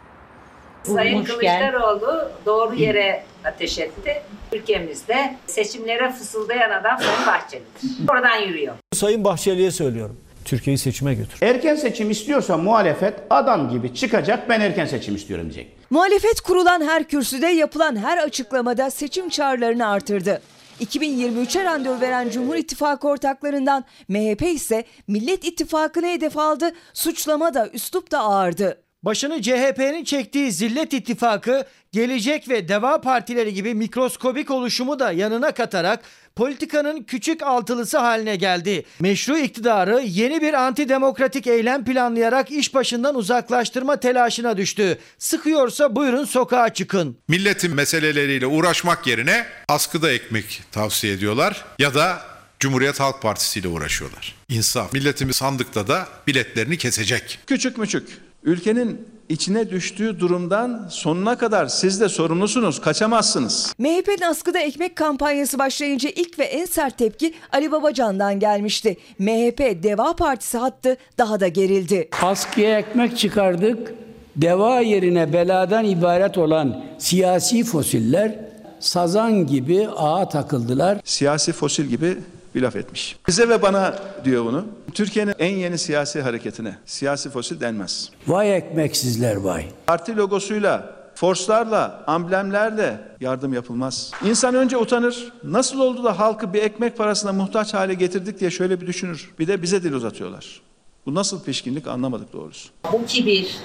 [0.83, 4.23] Sayın Kılıçdaroğlu doğru yere ateş etti.
[4.53, 8.11] Ülkemizde seçimlere fısıldayan adam Sayın Bahçeli'dir.
[8.11, 8.75] Oradan yürüyor.
[8.93, 10.17] Sayın Bahçeli'ye söylüyorum.
[10.45, 11.39] Türkiye'yi seçime götür.
[11.43, 15.77] Erken seçim istiyorsa muhalefet adam gibi çıkacak ben erken seçim istiyorum diyecek.
[15.91, 20.43] Muhalefet kurulan her kürsüde yapılan her açıklamada seçim çağrılarını artırdı.
[20.81, 28.11] 2023'e randevu veren Cumhur İttifakı ortaklarından MHP ise Millet İttifakı'nı hedef aldı, suçlama da üslup
[28.11, 28.83] da ağırdı.
[29.03, 36.01] Başını CHP'nin çektiği Zillet İttifakı, Gelecek ve Deva Partileri gibi mikroskobik oluşumu da yanına katarak
[36.39, 38.85] politikanın küçük altılısı haline geldi.
[39.01, 44.99] Meşru iktidarı yeni bir antidemokratik eylem planlayarak iş başından uzaklaştırma telaşına düştü.
[45.19, 47.17] Sıkıyorsa buyurun sokağa çıkın.
[47.29, 52.21] Milletin meseleleriyle uğraşmak yerine askıda ekmek tavsiye ediyorlar ya da
[52.61, 54.35] Cumhuriyet Halk Partisi ile uğraşıyorlar.
[54.49, 54.93] İnsaf.
[54.93, 57.39] Milletimiz sandıkta da biletlerini kesecek.
[57.47, 58.19] Küçük müçük.
[58.43, 62.81] Ülkenin içine düştüğü durumdan sonuna kadar siz de sorumlusunuz.
[62.81, 63.75] Kaçamazsınız.
[63.79, 68.97] MHP'nin askıda ekmek kampanyası başlayınca ilk ve en sert tepki Ali Babacan'dan gelmişti.
[69.19, 72.09] MHP Deva Partisi hattı daha da gerildi.
[72.23, 73.95] Askıya ekmek çıkardık.
[74.37, 78.35] Deva yerine beladan ibaret olan siyasi fosiller
[78.81, 80.99] sazan gibi ağa takıldılar.
[81.05, 82.17] Siyasi fosil gibi
[82.59, 83.17] bir laf etmiş.
[83.29, 84.65] Bize ve bana diyor bunu.
[84.95, 88.11] Türkiye'nin en yeni siyasi hareketine siyasi fosil denmez.
[88.27, 89.65] Vay ekmeksizler vay.
[89.87, 94.11] Parti logosuyla, forslarla, amblemlerle yardım yapılmaz.
[94.25, 95.33] İnsan önce utanır.
[95.45, 99.31] Nasıl oldu da halkı bir ekmek parasına muhtaç hale getirdik diye şöyle bir düşünür.
[99.39, 100.61] Bir de bize dil uzatıyorlar.
[101.07, 102.69] Bu nasıl pişkinlik anlamadık doğrusu.
[102.93, 103.57] Bu kibir,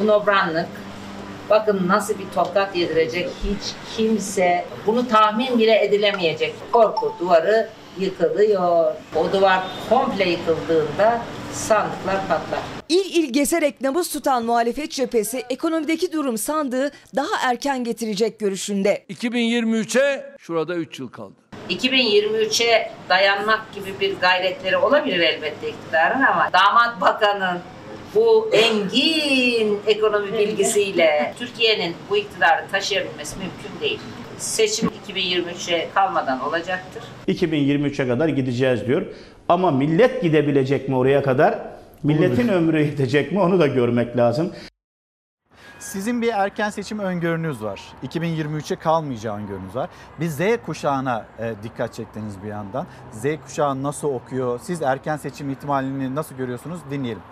[0.00, 0.68] bu nobranlık
[1.50, 6.54] bakın nasıl bir tokat yedirecek hiç kimse bunu tahmin bile edilemeyecek.
[6.72, 8.94] Korku duvarı yıkılıyor.
[9.16, 12.60] O duvar komple yıkıldığında sandıklar patlar.
[12.88, 19.04] İl il gezerek nabız tutan muhalefet cephesi ekonomideki durum sandığı daha erken getirecek görüşünde.
[19.10, 21.34] 2023'e şurada 3 yıl kaldı.
[21.70, 27.58] 2023'e dayanmak gibi bir gayretleri olabilir elbette iktidarın ama damat bakanın
[28.14, 34.00] bu engin ekonomi bilgisiyle Türkiye'nin bu iktidarı taşıyabilmesi mümkün değil.
[34.42, 37.02] Seçim 2023'e kalmadan olacaktır.
[37.28, 39.02] 2023'e kadar gideceğiz diyor.
[39.48, 41.58] Ama millet gidebilecek mi oraya kadar?
[42.02, 44.52] Milletin ömrü yetecek mi onu da görmek lazım.
[45.78, 47.80] Sizin bir erken seçim öngörünüz var.
[48.06, 49.90] 2023'e kalmayacağı öngörünüz var.
[50.20, 52.86] Bir Z kuşağına e, dikkat çektiniz bir yandan.
[53.12, 54.60] Z kuşağı nasıl okuyor?
[54.62, 56.80] Siz erken seçim ihtimalini nasıl görüyorsunuz?
[56.90, 57.22] Dinleyelim.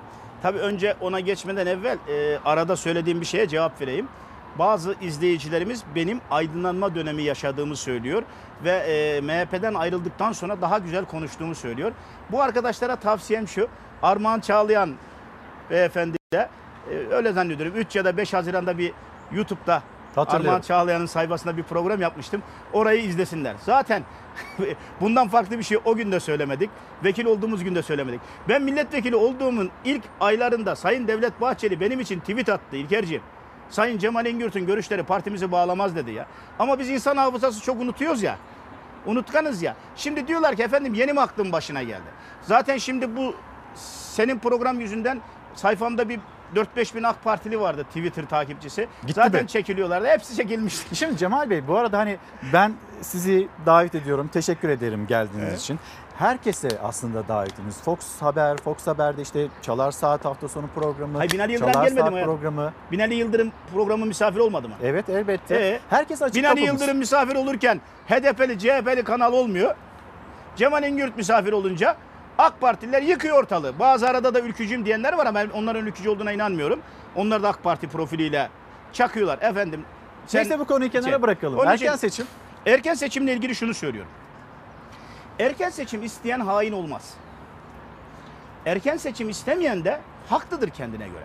[0.43, 4.09] Tabii önce ona geçmeden evvel e, arada söylediğim bir şeye cevap vereyim.
[4.59, 8.23] Bazı izleyicilerimiz benim aydınlanma dönemi yaşadığımı söylüyor
[8.65, 11.93] ve e, MHP'den ayrıldıktan sonra daha güzel konuştuğumu söylüyor.
[12.33, 13.69] Bu arkadaşlara tavsiyem şu.
[14.03, 14.95] Armağan Çağlayan
[15.71, 16.49] beyefendiyle
[16.91, 18.93] e, öyle zannediyorum 3 ya da 5 Haziran'da bir
[19.33, 19.83] YouTube'da.
[20.41, 22.43] Armağan Çağlayan'ın sayfasında bir program yapmıştım.
[22.73, 23.55] Orayı izlesinler.
[23.65, 24.03] Zaten
[25.01, 26.71] bundan farklı bir şey o gün de söylemedik.
[27.05, 28.21] Vekil olduğumuz gün de söylemedik.
[28.49, 33.23] Ben milletvekili olduğumun ilk aylarında Sayın Devlet Bahçeli benim için tweet attı İlkerciğim.
[33.71, 36.27] Sayın Cemal Engürt'ün görüşleri partimizi bağlamaz dedi ya.
[36.59, 38.37] Ama biz insan hafızası çok unutuyoruz ya.
[39.07, 39.77] Unutkanız ya.
[39.97, 42.09] Şimdi diyorlar ki efendim yeni mi aklın başına geldi?
[42.43, 43.35] Zaten şimdi bu
[44.15, 45.21] senin program yüzünden
[45.55, 46.21] sayfamda bir
[46.77, 48.89] 4-5 bin AK Partili vardı Twitter takipçisi.
[49.03, 49.49] Gitti Zaten mi?
[49.49, 50.07] çekiliyorlardı.
[50.09, 50.97] Hepsi çekilmişti.
[50.97, 52.17] Şimdi Cemal Bey bu arada hani
[52.53, 54.29] ben sizi davet ediyorum.
[54.33, 55.61] Teşekkür ederim geldiğiniz Evet.
[55.61, 55.79] için.
[56.21, 57.83] Herkese aslında davetimiz.
[57.83, 62.01] Fox Haber, Fox Haber'de işte Çalar Saat hafta sonu programı, Hayır Binali Yıldırım Çalar gelmedi
[62.01, 62.35] Saat mi hayatım?
[62.35, 62.73] programı.
[62.93, 64.75] Binali Yıldırım programı misafir olmadı mı?
[64.83, 65.55] Evet elbette.
[65.55, 66.81] Ee, Herkes açık Binali kapımız.
[66.81, 69.75] Yıldırım misafir olurken HDP'li, CHP'li kanal olmuyor.
[70.57, 71.97] Cemal Engürt misafir olunca
[72.39, 73.79] AK Partililer yıkıyor ortalığı.
[73.79, 76.81] Bazı arada da ülkücüyüm diyenler var ama ben onların ülkücü olduğuna inanmıyorum.
[77.17, 78.49] Onlar da AK Parti profiliyle
[78.93, 79.39] çakıyorlar.
[79.43, 79.85] Efendim
[80.35, 81.59] Neyse bu konuyu kenara Şey, bırakalım.
[81.59, 82.27] onun Erken için- seçim.
[82.67, 84.11] Erken seçimle ilgili şunu söylüyorum.
[85.41, 87.15] Erken seçim isteyen hain olmaz.
[88.67, 91.25] Erken seçim istemeyen de haklıdır kendine göre.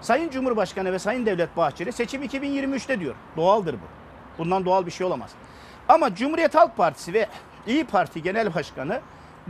[0.00, 3.14] Sayın Cumhurbaşkanı ve Sayın Devlet Bahçeli seçim 2023'te diyor.
[3.36, 3.86] Doğaldır bu.
[4.38, 5.30] Bundan doğal bir şey olamaz.
[5.88, 7.28] Ama Cumhuriyet Halk Partisi ve
[7.66, 9.00] İyi Parti Genel Başkanı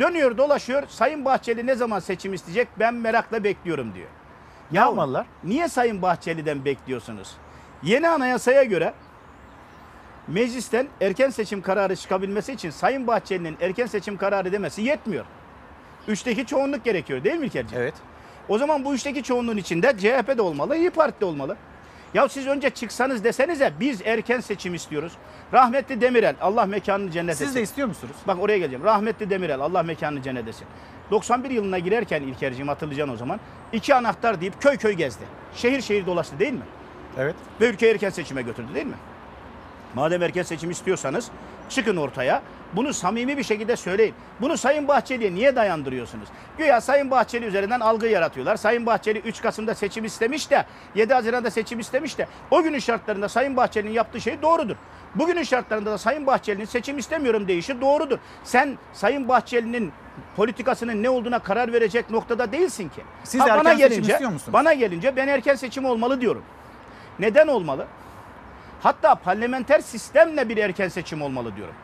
[0.00, 0.82] dönüyor dolaşıyor.
[0.88, 4.08] Sayın Bahçeli ne zaman seçim isteyecek ben merakla bekliyorum diyor.
[4.72, 5.26] Ne yapmalılar?
[5.44, 7.36] Niye Sayın Bahçeli'den bekliyorsunuz?
[7.82, 8.94] Yeni anayasaya göre
[10.28, 15.24] meclisten erken seçim kararı çıkabilmesi için Sayın Bahçeli'nin erken seçim kararı demesi yetmiyor.
[16.08, 17.82] Üçteki çoğunluk gerekiyor değil mi İlkerciğim?
[17.82, 17.94] Evet.
[18.48, 21.56] O zaman bu üçteki çoğunluğun içinde CHP de olmalı, İyi Parti de olmalı.
[22.14, 25.12] Ya siz önce çıksanız desenize biz erken seçim istiyoruz.
[25.52, 27.44] Rahmetli Demirel Allah mekanını cennet etsin.
[27.44, 28.16] Siz de istiyor musunuz?
[28.26, 28.84] Bak oraya geleceğim.
[28.84, 30.66] Rahmetli Demirel Allah mekanını cennet etsin.
[31.10, 33.40] 91 yılına girerken İlkerciğim hatırlayacaksın o zaman.
[33.72, 35.24] iki anahtar deyip köy köy gezdi.
[35.54, 36.64] Şehir şehir dolaştı değil mi?
[37.18, 37.34] Evet.
[37.60, 38.94] Ve ülkeyi erken seçime götürdü değil mi?
[39.94, 41.28] Madem erken seçim istiyorsanız
[41.68, 42.42] çıkın ortaya.
[42.72, 44.14] Bunu samimi bir şekilde söyleyin.
[44.40, 46.28] Bunu Sayın Bahçeli'ye niye dayandırıyorsunuz?
[46.58, 48.56] Güya Sayın Bahçeli üzerinden algı yaratıyorlar.
[48.56, 50.64] Sayın Bahçeli 3 Kasım'da seçim istemiş de
[50.94, 54.76] 7 Haziran'da seçim istemiş de o günün şartlarında Sayın Bahçeli'nin yaptığı şey doğrudur.
[55.14, 58.18] Bugünün şartlarında da Sayın Bahçeli'nin seçim istemiyorum deyişi doğrudur.
[58.44, 59.92] Sen Sayın Bahçeli'nin
[60.36, 63.00] politikasının ne olduğuna karar verecek noktada değilsin ki.
[63.24, 64.52] Siz Ha, erken bana seçim gelince, istiyor musunuz?
[64.52, 66.42] Bana gelince ben erken seçim olmalı diyorum.
[67.18, 67.86] Neden olmalı?
[68.82, 71.74] Hatta parlamenter sistemle bir erken seçim olmalı diyorum.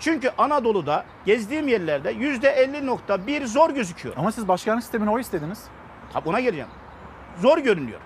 [0.00, 4.14] Çünkü Anadolu'da gezdiğim yerlerde %50.1 zor gözüküyor.
[4.18, 5.64] Ama siz başkanlık sistemine oy istediniz.
[6.12, 6.68] Tabi ona geleceğim.
[7.40, 8.00] Zor görünüyor.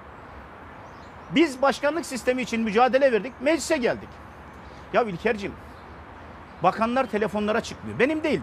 [1.30, 4.08] Biz başkanlık sistemi için mücadele verdik, meclise geldik.
[4.92, 5.52] Ya İlker'cim,
[6.62, 7.98] bakanlar telefonlara çıkmıyor.
[7.98, 8.40] Benim değil.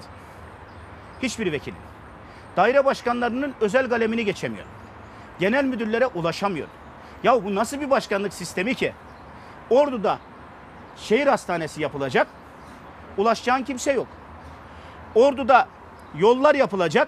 [1.24, 1.80] Hiçbir vekilin.
[2.58, 4.66] Daire başkanlarının özel kalemini geçemiyor.
[5.40, 6.68] Genel müdürlere ulaşamıyor.
[7.24, 8.94] Ya bu nasıl bir başkanlık sistemi ki?
[9.70, 10.20] Ordu'da
[10.98, 12.28] şehir hastanesi yapılacak.
[13.18, 14.08] Ulaşacağın kimse yok.
[15.16, 15.68] Ordu'da
[16.16, 17.08] yollar yapılacak.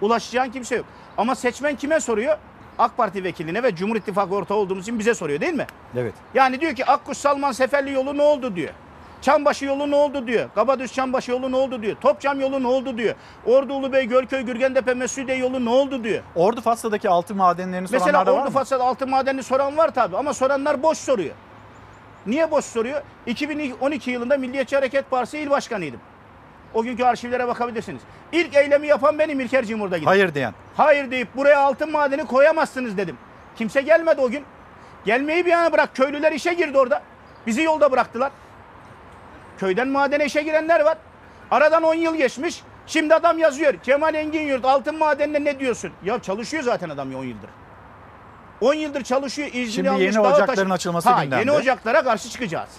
[0.00, 0.86] Ulaşacağın kimse yok.
[1.16, 2.38] Ama seçmen kime soruyor?
[2.78, 5.66] AK Parti vekiline ve Cumhur İttifakı ortağı olduğumuz için bize soruyor değil mi?
[5.96, 6.14] Evet.
[6.34, 8.70] Yani diyor ki Akkuş Salman Seferli yolu ne oldu diyor.
[9.22, 10.48] Çambaşı yolu ne oldu diyor.
[10.54, 11.96] Kabadüz Çambaşı yolu ne oldu diyor.
[12.00, 13.14] Topçam yolu ne oldu diyor.
[13.46, 16.22] Ordu Ulubey Gölköy Gürgentepe Mesudiye yolu ne oldu diyor.
[16.34, 18.50] Ordu Fas'taki altın madenlerini Mesela soranlar da var Ordu mı?
[18.54, 21.34] Fasad altın madenini soran var tabi ama soranlar boş soruyor.
[22.28, 23.02] Niye boş soruyor?
[23.26, 26.00] 2012 yılında Milliyetçi Hareket Partisi il başkanıydım.
[26.74, 28.02] O günkü arşivlere bakabilirsiniz.
[28.32, 30.08] İlk eylemi yapan benim İlker Cimur'da gidip.
[30.08, 30.54] Hayır diyen.
[30.76, 33.16] Hayır deyip buraya altın madeni koyamazsınız dedim.
[33.56, 34.44] Kimse gelmedi o gün.
[35.04, 35.96] Gelmeyi bir yana bırak.
[35.96, 37.02] Köylüler işe girdi orada.
[37.46, 38.32] Bizi yolda bıraktılar.
[39.58, 40.98] Köyden madene işe girenler var.
[41.50, 42.62] Aradan 10 yıl geçmiş.
[42.86, 43.74] Şimdi adam yazıyor.
[43.82, 45.92] Kemal Engin Yurt altın madenine ne diyorsun?
[46.04, 47.50] Ya çalışıyor zaten adam 10 yıldır.
[48.60, 49.48] 10 yıldır çalışıyor.
[49.48, 51.40] iznini Şimdi almış, yeni ocakların taşı- açılması ha, gündemde.
[51.40, 52.70] Yeni ocaklara karşı çıkacağız.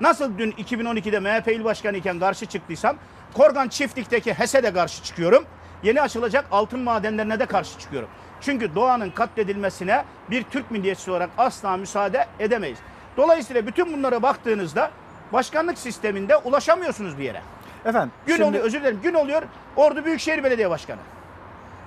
[0.00, 2.96] Nasıl dün 2012'de MHP il başkanı iken karşı çıktıysam
[3.34, 5.44] Korgan Çiftlik'teki HES'e de karşı çıkıyorum.
[5.82, 8.08] Yeni açılacak altın madenlerine de karşı çıkıyorum.
[8.40, 12.78] Çünkü doğanın katledilmesine bir Türk milliyetçisi olarak asla müsaade edemeyiz.
[13.16, 14.90] Dolayısıyla bütün bunlara baktığınızda
[15.32, 17.42] başkanlık sisteminde ulaşamıyorsunuz bir yere.
[17.84, 18.12] Efendim.
[18.26, 19.00] Gün şimdi- oluyor, özür dilerim.
[19.02, 19.42] Gün oluyor.
[19.76, 21.00] Ordu Büyükşehir Belediye Başkanı.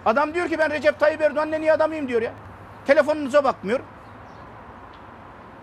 [0.05, 2.31] Adam diyor ki ben Recep Tayyip Erdoğan'ın en iyi adamıyım diyor ya.
[2.89, 3.79] Telefonunuza bakmıyor.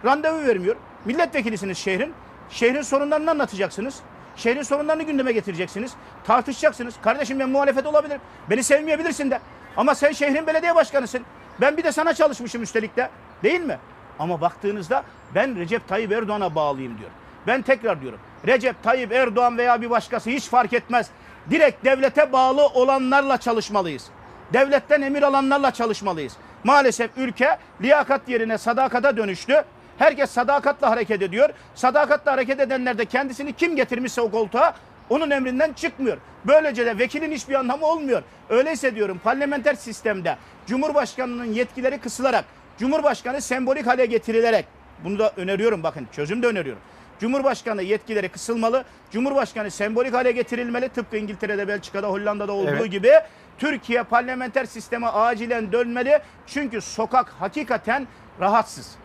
[0.04, 0.76] Randevu vermiyor.
[1.04, 2.14] Milletvekilisiniz şehrin.
[2.50, 4.00] Şehrin sorunlarını anlatacaksınız.
[4.36, 5.92] Şehrin sorunlarını gündeme getireceksiniz.
[6.24, 6.94] Tartışacaksınız.
[7.02, 8.20] Kardeşim ben muhalefet olabilirim.
[8.50, 9.40] Beni sevmeyebilirsin de.
[9.76, 11.22] Ama sen şehrin belediye başkanısın.
[11.60, 13.10] Ben bir de sana çalışmışım üstelik de.
[13.42, 13.78] Değil mi?
[14.18, 15.02] Ama baktığınızda
[15.34, 17.10] ben Recep Tayyip Erdoğan'a bağlıyım diyor.
[17.46, 18.18] Ben tekrar diyorum.
[18.46, 21.10] Recep Tayyip Erdoğan veya bir başkası hiç fark etmez.
[21.50, 24.10] Direkt devlete bağlı olanlarla çalışmalıyız.
[24.52, 26.36] Devletten emir alanlarla çalışmalıyız.
[26.66, 29.64] Maalesef ülke liyakat yerine sadakata dönüştü.
[29.98, 31.48] Herkes sadakatla hareket ediyor.
[31.74, 34.74] Sadakatla hareket edenler de kendisini kim getirmişse o koltuğa
[35.10, 36.16] onun emrinden çıkmıyor.
[36.44, 38.22] Böylece de vekilin hiçbir anlamı olmuyor.
[38.48, 40.36] Öyleyse diyorum parlamenter sistemde
[40.66, 42.44] Cumhurbaşkanının yetkileri kısılarak,
[42.78, 44.66] Cumhurbaşkanı sembolik hale getirilerek,
[45.04, 46.82] bunu da öneriyorum bakın çözüm de öneriyorum.
[47.20, 50.88] Cumhurbaşkanı yetkileri kısılmalı, Cumhurbaşkanı sembolik hale getirilmeli.
[50.88, 52.90] Tıpkı İngiltere'de, Belçika'da, Hollanda'da olduğu Evet.
[52.90, 53.10] gibi
[53.58, 56.18] Türkiye parlamenter sisteme acilen dönmeli.
[56.46, 58.06] Çünkü sokak hakikaten
[58.40, 58.96] rahatsız.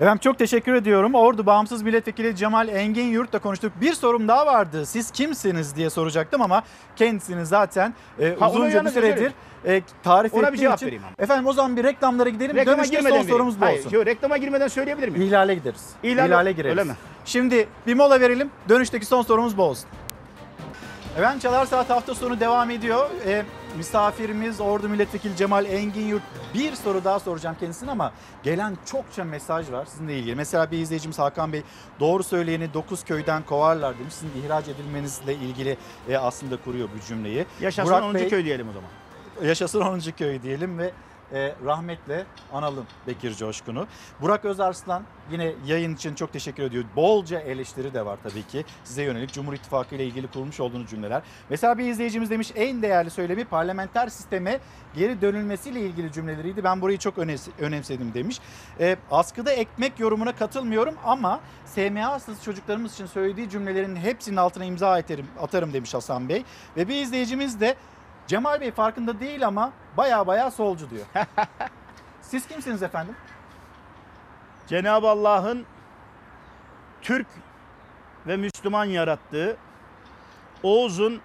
[0.00, 1.14] Efendim çok teşekkür ediyorum.
[1.14, 3.72] Ordu Bağımsız Milletvekili Cemal Engin Yurt'la konuştuk.
[3.80, 4.86] Bir sorum daha vardı.
[4.86, 6.62] Siz kimsiniz diye soracaktım ama
[6.96, 9.32] kendisini zaten e, Ha, onu uzunca bir yalnız süredir
[9.66, 10.86] e, tarif Ona bir cevap için.
[10.86, 11.12] vereyim ama.
[11.18, 12.56] Efendim o zaman bir reklamlara gidelim.
[12.56, 13.30] Reklama Dönüşte girmeden son vereyim.
[13.36, 13.90] sorumuz bu Hayır, olsun.
[13.90, 15.22] yok, reklama girmeden söyleyebilir miyim?
[15.26, 15.88] İhlale gideriz.
[16.04, 16.78] İhlal- İhlale gireriz.
[16.78, 16.94] Öyle mi?
[17.24, 18.50] Şimdi bir mola verelim.
[18.68, 19.88] Dönüşteki son sorumuz bu olsun.
[21.18, 23.10] Efendim Çalar Saat hafta sonu devam ediyor.
[23.26, 23.42] E,
[23.76, 26.22] misafirimiz Ordu Milletvekili Cemal Engin Yurt.
[26.54, 30.34] Bir soru daha soracağım kendisine ama gelen çokça mesaj var sizinle ilgili.
[30.34, 31.62] Mesela bir izleyicimiz Hakan Bey
[32.00, 34.14] doğru söyleyeni 9 köyden kovarlar demiş.
[34.14, 35.76] Sizin ihraç edilmenizle ilgili
[36.08, 37.46] e, aslında kuruyor bu cümleyi.
[37.60, 38.14] Yaşasın Burak 10.
[38.14, 38.90] Bey- köy diyelim o zaman.
[39.48, 40.00] Yaşasın 10.
[40.00, 40.90] köy diyelim ve
[41.32, 43.86] e, rahmetle analım Bekir Coşkun'u.
[44.20, 46.84] Burak Özarslan yine yayın için çok teşekkür ediyor.
[46.96, 48.64] Bolca eleştiri de var tabii ki.
[48.84, 51.22] Size yönelik Cumhur İttifakı ile ilgili kurmuş olduğunuz cümleler.
[51.50, 54.60] Mesela bir izleyicimiz demiş en değerli söylemi parlamenter sisteme
[54.94, 56.64] geri dönülmesiyle ilgili cümleleriydi.
[56.64, 57.14] Ben burayı çok
[57.58, 58.40] önemsedim demiş.
[58.80, 65.26] E, askıda ekmek yorumuna katılmıyorum ama SMA'sız çocuklarımız için söylediği cümlelerin hepsinin altına imza atarım,
[65.40, 66.44] atarım demiş Hasan Bey.
[66.76, 67.76] Ve bir izleyicimiz de
[68.30, 71.06] Cemal Bey farkında değil ama baya baya solcu diyor.
[72.20, 73.16] Siz kimsiniz efendim?
[74.66, 75.66] Cenab-ı Allah'ın
[77.02, 77.26] Türk
[78.26, 79.56] ve Müslüman yarattığı
[80.62, 81.20] Oğuz'un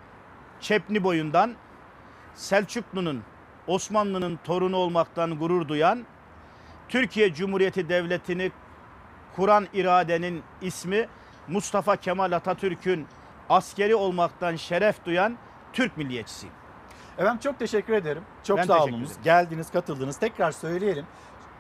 [0.62, 1.56] Çepni boyundan
[2.36, 3.24] Selçuklu'nun
[3.68, 6.06] Osmanlı'nın torunu olmaktan gurur duyan
[6.90, 8.52] Türkiye Cumhuriyeti Devleti'ni
[9.36, 11.08] kuran iradenin ismi
[11.48, 13.08] Mustafa Kemal Atatürk'ün
[13.50, 15.38] askeri olmaktan şeref duyan
[15.74, 16.65] Türk milliyetçisiyim.
[17.18, 18.24] Efendim çok teşekkür ederim.
[18.44, 19.08] Çok Ben sağ ederim.
[19.24, 20.18] Geldiniz, katıldınız.
[20.18, 21.06] Tekrar söyleyelim.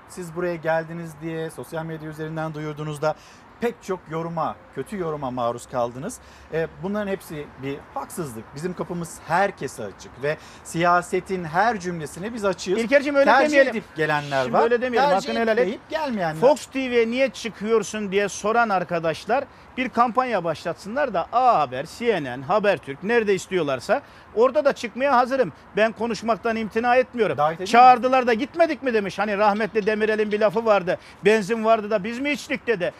[0.10, 3.15] Siz buraya geldiniz diye sosyal medya üzerinden duyurduğunuzda
[3.61, 6.18] pek çok yoruma, kötü yoruma maruz kaldınız.
[6.53, 8.44] E, bunların hepsi bir haksızlık.
[8.56, 12.77] Bizim kapımız herkese açık ve siyasetin her cümlesine biz açığız.
[12.80, 13.72] İlker'cim öyle Tercih demeyelim.
[13.72, 14.64] edip gelenler Şimdi var.
[14.64, 15.10] öyle demeyelim.
[15.10, 15.61] Tercih Hakkını helal et.
[15.61, 16.41] etmeyip gelmeyenler.
[16.41, 19.44] Fox TV'ye niye çıkıyorsun diye soran arkadaşlar
[19.77, 24.02] bir kampanya başlatsınlar da A Haber, CNN, Habertürk nerede istiyorlarsa
[24.36, 25.53] orada da çıkmaya hazırım.
[25.77, 27.65] Ben konuşmaktan imtina etmiyorum.
[27.65, 29.19] Çağırdılar da gitmedik mi demiş.
[29.19, 30.98] Hani rahmetli Demirel'in bir lafı vardı.
[31.26, 32.94] Benzin vardı da biz mi içtik dedi.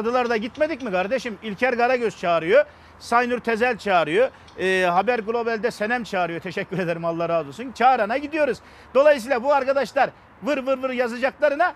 [0.00, 1.38] Çağırdılar da gitmedik mi kardeşim?
[1.42, 2.64] İlker Karagöz çağırıyor.
[2.98, 4.30] Saynur Tezel çağırıyor.
[4.58, 6.40] Ee, Haber Global'de Senem çağırıyor.
[6.40, 7.72] Teşekkür ederim Allah razı olsun.
[7.72, 8.58] Çağırana gidiyoruz.
[8.94, 10.10] Dolayısıyla bu arkadaşlar
[10.42, 11.74] vır vır vır yazacaklarına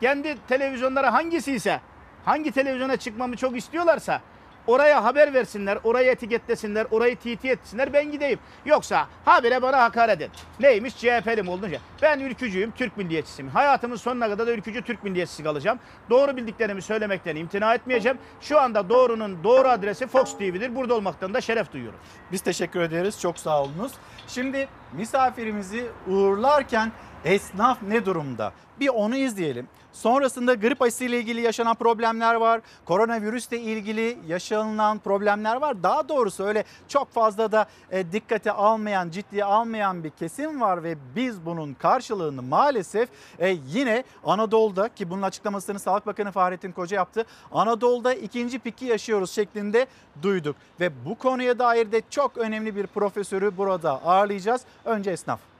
[0.00, 1.80] kendi televizyonlara hangisi ise
[2.24, 4.20] hangi televizyona çıkmamı çok istiyorlarsa
[4.66, 8.38] oraya haber versinler, orayı etiketlesinler, orayı TT etsinler ben gideyim.
[8.64, 10.30] Yoksa habire bana hakaret et.
[10.60, 11.72] Neymiş CHP'li mi oldun?
[12.02, 13.50] Ben ülkücüyüm, Türk milliyetçisiyim.
[13.50, 15.78] Hayatımın sonuna kadar da ülkücü Türk milliyetçisi kalacağım.
[16.10, 18.18] Doğru bildiklerimi söylemekten imtina etmeyeceğim.
[18.40, 20.76] Şu anda doğrunun doğru adresi Fox TV'dir.
[20.76, 21.98] Burada olmaktan da şeref duyuyorum.
[22.32, 23.20] Biz teşekkür ederiz.
[23.20, 23.92] Çok sağ olunuz.
[24.28, 26.92] Şimdi misafirimizi uğurlarken
[27.24, 28.52] esnaf ne durumda?
[28.80, 29.68] Bir onu izleyelim.
[29.92, 32.60] Sonrasında grip aşısı ile ilgili yaşanan problemler var.
[32.84, 35.82] Koronavirüsle ilgili yaşanılan problemler var.
[35.82, 40.96] Daha doğrusu öyle çok fazla da e, dikkate almayan, ciddiye almayan bir kesim var ve
[41.16, 43.08] biz bunun karşılığını maalesef
[43.38, 47.24] e, yine Anadolu'da ki bunun açıklamasını Sağlık Bakanı Fahrettin Koca yaptı.
[47.52, 49.86] Anadolu'da ikinci piki yaşıyoruz şeklinde
[50.22, 54.62] duyduk ve bu konuya dair de çok önemli bir profesörü burada ağırlayacağız.
[54.84, 55.51] Önce esnaf.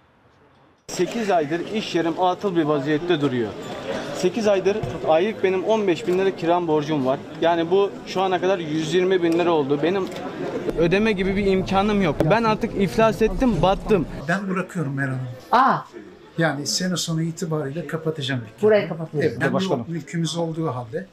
[0.88, 3.50] 8 aydır iş yerim atıl bir vaziyette duruyor.
[4.16, 4.76] 8 aydır
[5.08, 7.18] aylık benim 15 bin lira kiram borcum var.
[7.40, 9.80] Yani bu şu ana kadar 120 bin lira oldu.
[9.82, 10.06] Benim
[10.78, 12.16] ödeme gibi bir imkanım yok.
[12.30, 14.06] Ben artık iflas ettim, battım.
[14.28, 15.26] Ben bırakıyorum Meral Hanım.
[15.52, 15.78] Aa.
[16.38, 18.62] Yani sene sonu itibariyle kapatacağım dükkanı.
[18.62, 19.30] Burayı kapatıyorsun.
[19.30, 19.84] Evet, hem Başkanım.
[19.88, 21.06] mülkümüz olduğu halde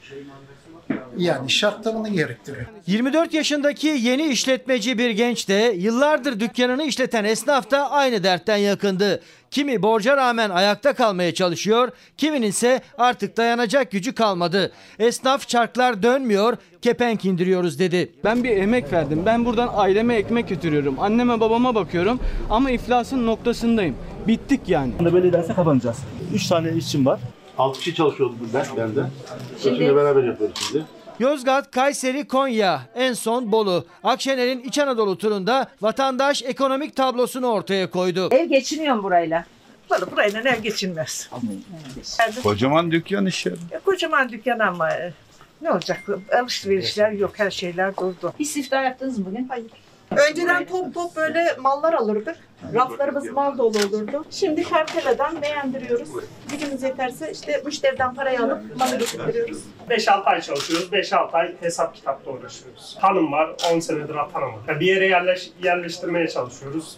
[1.18, 2.66] yani şartlarını gerektiriyor.
[2.88, 9.22] 24 yaşındaki yeni işletmeci bir genç de yıllardır dükkanını işleten esnaf da aynı dertten yakındı.
[9.52, 14.72] Kimi borca rağmen ayakta kalmaya çalışıyor, kiminin ise artık dayanacak gücü kalmadı.
[15.00, 18.12] Esnaf çarklar dönmüyor, kepenk indiriyoruz dedi.
[18.24, 19.24] Ben bir emek verdim.
[19.26, 21.00] Ben buradan aileme ekmek götürüyorum.
[21.00, 23.96] Anneme babama bakıyorum ama iflasın noktasındayım.
[24.28, 24.94] Bittik yani.
[25.00, 25.98] Belli derse kapanacağız.
[26.34, 27.20] 3 tane işçim var.
[27.60, 29.02] 6 kişi çalışıyordu ben, ben de.
[29.64, 30.86] Şimdi beraber yapıyoruz şimdi.
[31.20, 33.86] Yozgat, Kayseri, Konya, en son Bolu.
[34.04, 38.30] Akşener'in İç Anadolu turunda vatandaş ekonomik tablosunu ortaya koydu.
[38.32, 39.46] Ev geçiniyor mu burayla?
[39.92, 41.30] Valla burayla ev geçinmez.
[42.44, 43.56] Kocaman dükkan iş yeri.
[43.72, 45.14] Ya kocaman dükkan ama e,
[45.62, 46.04] ne olacak?
[46.42, 48.34] Alışverişler yok, her şeyler durdu.
[48.40, 49.48] Hiç siftah yaptınız mı bugün?
[49.50, 49.66] Hayır.
[50.30, 52.36] Önceden top top böyle mallar alırdık.
[52.74, 54.26] Raflarımız mal dolu olurdu.
[54.32, 56.10] Şimdi karteladan beğendiriyoruz.
[56.52, 59.58] Gücümüz yeterse işte müşteriden parayı alıp malı getiriyoruz.
[59.90, 62.98] 5-6 ay çalışıyoruz, 5-6 ay hesap kitapla uğraşıyoruz.
[63.00, 64.62] Hanım var, 10 senedir atanamadı.
[64.68, 66.98] Yani bir yere yerleş, yerleştirmeye çalışıyoruz.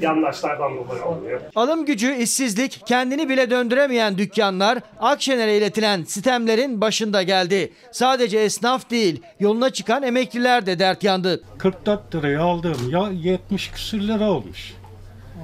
[0.00, 1.40] Yandaşlardan dolayı olmuyor.
[1.54, 7.72] Alım gücü, işsizlik, kendini bile döndüremeyen dükkanlar Akşener'e iletilen sistemlerin başında geldi.
[7.92, 11.42] Sadece esnaf değil, yoluna çıkan emekliler de dert yandı.
[11.58, 14.74] 44 liraya aldığım ya 70 küsür lira olmuş.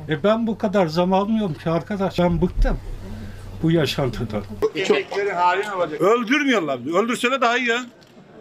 [0.09, 2.19] E ben bu kadar zam almıyorum ki arkadaş.
[2.19, 2.79] Ben bıktım
[3.63, 4.43] bu yaşantıdan.
[4.77, 5.93] Emeklerin haline bak.
[5.93, 7.03] Öldürmüyorlar.
[7.03, 7.81] Öldürseler daha iyi ya.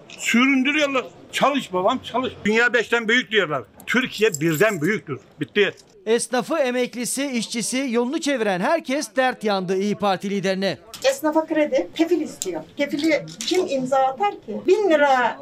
[0.09, 1.05] Süründürüyorlar.
[1.31, 2.33] Çalış babam çalış.
[2.45, 3.63] Dünya beşten büyük diyorlar.
[3.88, 5.19] Türkiye birden büyüktür.
[5.39, 5.73] Bitti.
[6.05, 10.77] Esnafı, emeklisi, işçisi, yolunu çeviren herkes dert yandı İyi Parti liderine.
[11.03, 12.61] Esnafa kredi, kefil istiyor.
[12.77, 14.61] Kefili kim imza atar ki?
[14.67, 15.38] 1000 lira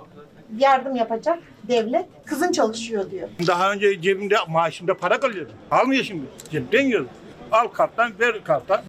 [0.57, 2.05] yardım yapacak devlet.
[2.30, 3.30] Kızın çalışıyor diyor.
[3.47, 5.51] Daha önce cebimde maaşımda para kalıyordu.
[5.72, 6.26] Almıyor şimdi.
[6.51, 7.06] Cepten yiyor.
[7.51, 8.81] Al karttan ver karttan.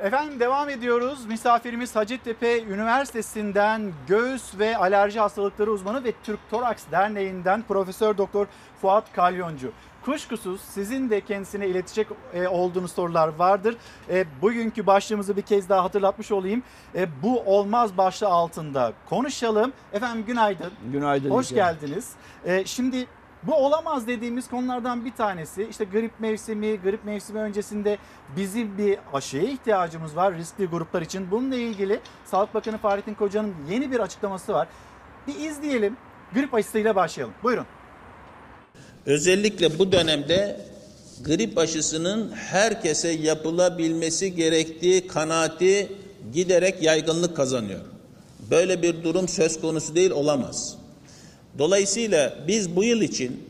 [0.00, 1.26] Efendim devam ediyoruz.
[1.26, 8.46] Misafirimiz Hacettepe Üniversitesi'nden göğüs ve alerji hastalıkları uzmanı ve Türk Toraks Derneği'nden Profesör Doktor
[8.80, 9.72] Fuat Kalyoncu.
[10.08, 13.76] Kuşkusuz sizin de kendisine iletecek e, olduğunuz sorular vardır.
[14.10, 16.62] E, bugünkü başlığımızı bir kez daha hatırlatmış olayım.
[16.94, 19.72] E, bu olmaz başlığı altında konuşalım.
[19.92, 20.72] Efendim günaydın.
[20.92, 21.30] Günaydın.
[21.30, 21.72] Hoş İlker.
[21.72, 22.12] geldiniz.
[22.44, 23.06] E, şimdi
[23.42, 27.98] bu olamaz dediğimiz konulardan bir tanesi işte grip mevsimi, grip mevsimi öncesinde
[28.36, 31.30] bizim bir aşıya ihtiyacımız var riskli gruplar için.
[31.30, 34.68] Bununla ilgili Sağlık Bakanı Fahrettin Koca'nın yeni bir açıklaması var.
[35.26, 35.96] Bir izleyelim.
[36.34, 37.34] Grip aşısıyla başlayalım.
[37.42, 37.66] Buyurun.
[39.08, 40.56] Özellikle bu dönemde
[41.24, 45.88] grip aşısının herkese yapılabilmesi gerektiği kanaati
[46.32, 47.80] giderek yaygınlık kazanıyor.
[48.50, 50.76] Böyle bir durum söz konusu değil olamaz.
[51.58, 53.40] Dolayısıyla biz bu yıl için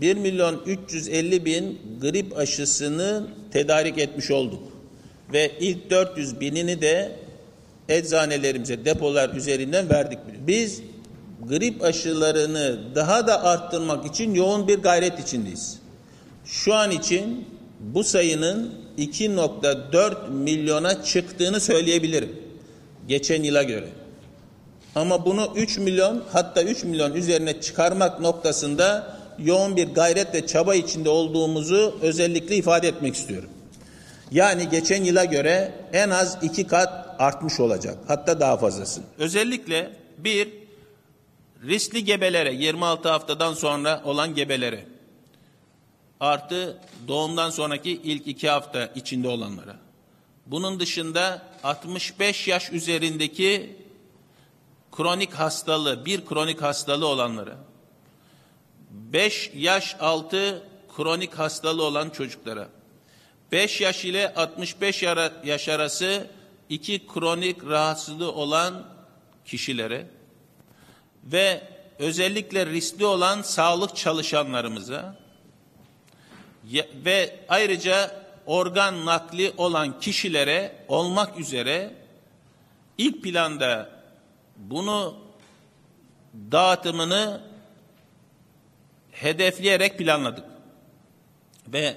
[0.00, 4.62] 1 milyon 350 bin grip aşısını tedarik etmiş olduk.
[5.32, 7.12] Ve ilk 400 binini de
[7.88, 10.18] eczanelerimize depolar üzerinden verdik.
[10.46, 10.82] Biz
[11.46, 15.78] grip aşılarını daha da arttırmak için yoğun bir gayret içindeyiz.
[16.44, 17.48] Şu an için
[17.80, 22.42] bu sayının 2.4 milyona çıktığını söyleyebilirim.
[23.08, 23.88] Geçen yıla göre.
[24.94, 30.74] Ama bunu 3 milyon hatta 3 milyon üzerine çıkarmak noktasında yoğun bir gayret ve çaba
[30.74, 33.50] içinde olduğumuzu özellikle ifade etmek istiyorum.
[34.30, 37.98] Yani geçen yıla göre en az iki kat artmış olacak.
[38.08, 39.00] Hatta daha fazlası.
[39.18, 40.48] Özellikle bir
[41.66, 44.86] riskli gebelere 26 haftadan sonra olan gebelere.
[46.20, 49.76] Artı doğumdan sonraki ilk iki hafta içinde olanlara.
[50.46, 53.76] Bunun dışında 65 yaş üzerindeki
[54.92, 57.56] kronik hastalığı, bir kronik hastalığı olanlara,
[58.90, 60.62] 5 yaş altı
[60.96, 62.68] kronik hastalığı olan çocuklara,
[63.52, 65.02] 5 yaş ile 65
[65.44, 66.26] yaş arası
[66.68, 68.86] iki kronik rahatsızlığı olan
[69.44, 70.17] kişilere
[71.24, 71.62] ve
[71.98, 75.16] özellikle riskli olan sağlık çalışanlarımıza
[77.04, 81.94] ve ayrıca organ nakli olan kişilere olmak üzere
[82.98, 83.90] ilk planda
[84.56, 85.16] bunu
[86.34, 87.40] dağıtımını
[89.12, 90.44] hedefleyerek planladık.
[91.68, 91.96] Ve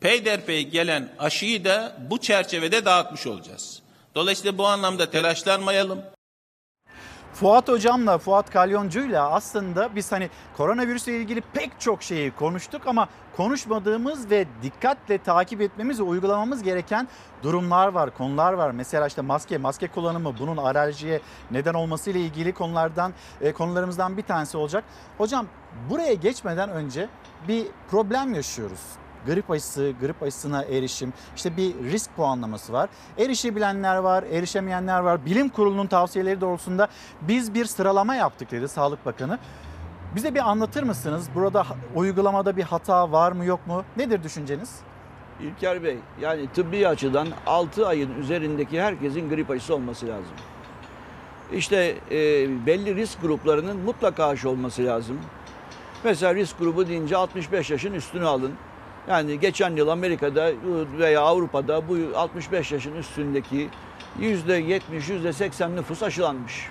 [0.00, 3.82] peyderpey gelen aşıyı da bu çerçevede dağıtmış olacağız.
[4.14, 6.02] Dolayısıyla bu anlamda telaşlanmayalım.
[7.40, 14.30] Fuat Hocam'la, Fuat Kalyoncu'yla aslında biz hani koronavirüsle ilgili pek çok şeyi konuştuk ama konuşmadığımız
[14.30, 17.08] ve dikkatle takip etmemiz ve uygulamamız gereken
[17.42, 18.70] durumlar var, konular var.
[18.70, 21.20] Mesela işte maske, maske kullanımı bunun alerjiye
[21.50, 24.84] neden olması ile ilgili konulardan e, konularımızdan bir tanesi olacak.
[25.18, 25.46] Hocam
[25.90, 27.08] buraya geçmeden önce
[27.48, 28.80] bir problem yaşıyoruz
[29.26, 32.88] grip aşısı, grip aşısına erişim, işte bir risk puanlaması var.
[33.18, 35.24] Erişebilenler var, erişemeyenler var.
[35.26, 36.88] Bilim Kurulu'nun tavsiyeleri doğrultusunda
[37.20, 39.38] biz bir sıralama yaptık dedi Sağlık Bakanı.
[40.14, 41.28] Bize bir anlatır mısınız?
[41.34, 43.84] Burada uygulamada bir hata var mı yok mu?
[43.96, 44.70] Nedir düşünceniz?
[45.40, 50.32] İlker Bey, yani tıbbi açıdan 6 ayın üzerindeki herkesin grip aşısı olması lazım.
[51.52, 52.16] İşte e,
[52.66, 55.18] belli risk gruplarının mutlaka aşı olması lazım.
[56.04, 58.52] Mesela risk grubu deyince 65 yaşın üstünü alın.
[59.08, 60.52] Yani geçen yıl Amerika'da
[60.98, 63.68] veya Avrupa'da bu 65 yaşın üstündeki
[64.20, 66.68] %70, %80 nüfus aşılanmış.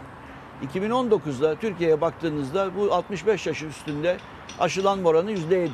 [0.74, 4.18] 2019'da Türkiye'ye baktığınızda bu 65 yaş üstünde
[4.60, 5.70] aşılanma oranı %7.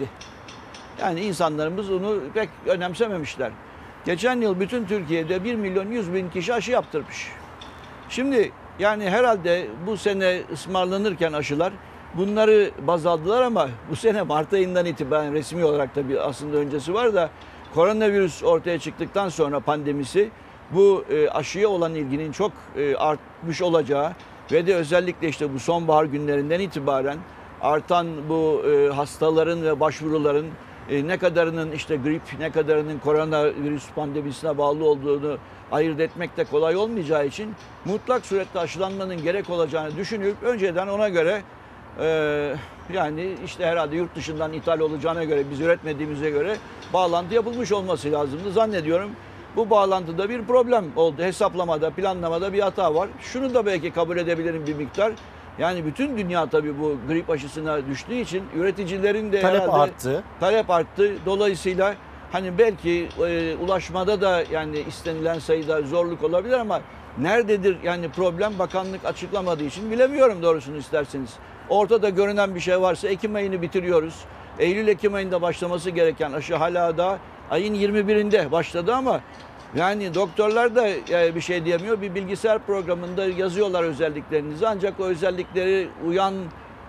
[1.02, 3.52] Yani insanlarımız onu pek önemsememişler.
[4.06, 7.28] Geçen yıl bütün Türkiye'de 1 milyon 100 bin kişi aşı yaptırmış.
[8.10, 11.74] Şimdi yani herhalde bu sene ısmarlanırken aşılar
[12.18, 17.14] bunları baz aldılar ama bu sene Mart ayından itibaren resmi olarak tabii aslında öncesi var
[17.14, 17.30] da
[17.74, 20.30] koronavirüs ortaya çıktıktan sonra pandemisi
[20.72, 24.12] bu e, aşıya olan ilginin çok e, artmış olacağı
[24.52, 27.18] ve de özellikle işte bu sonbahar günlerinden itibaren
[27.62, 30.46] artan bu e, hastaların ve başvuruların
[30.90, 35.38] ne kadarının işte grip, ne kadarının koronavirüs pandemisine bağlı olduğunu
[35.72, 41.42] ayırt etmek de kolay olmayacağı için mutlak surette aşılanmanın gerek olacağını düşünüp önceden ona göre
[42.00, 42.56] ee,
[42.94, 46.56] yani işte herhalde yurt dışından ithal olacağına göre biz üretmediğimize göre
[46.94, 48.52] bağlantı yapılmış olması lazımdı.
[48.52, 49.12] Zannediyorum
[49.56, 51.22] bu bağlantıda bir problem oldu.
[51.22, 53.10] Hesaplamada, planlamada bir hata var.
[53.22, 55.12] Şunu da belki kabul edebilirim bir miktar.
[55.60, 60.24] Yani bütün dünya tabii bu grip aşısına düştüğü için üreticilerin de talep herhalde arttı.
[60.40, 61.12] Talep arttı.
[61.26, 61.96] Dolayısıyla
[62.32, 66.82] hani belki e, ulaşmada da yani istenilen sayıda zorluk olabilir ama
[67.18, 71.30] nerededir yani problem bakanlık açıklamadığı için bilemiyorum doğrusunu isterseniz.
[71.74, 74.14] Ortada görünen bir şey varsa Ekim ayını bitiriyoruz.
[74.60, 77.18] Eylül-Ekim ayında başlaması gereken aşı hala da
[77.52, 79.22] ayın 21'inde başladı ama
[79.76, 80.88] yani doktorlar da
[81.36, 82.02] bir şey diyemiyor.
[82.02, 86.34] Bir bilgisayar programında yazıyorlar özelliklerinizi ancak o özellikleri uyan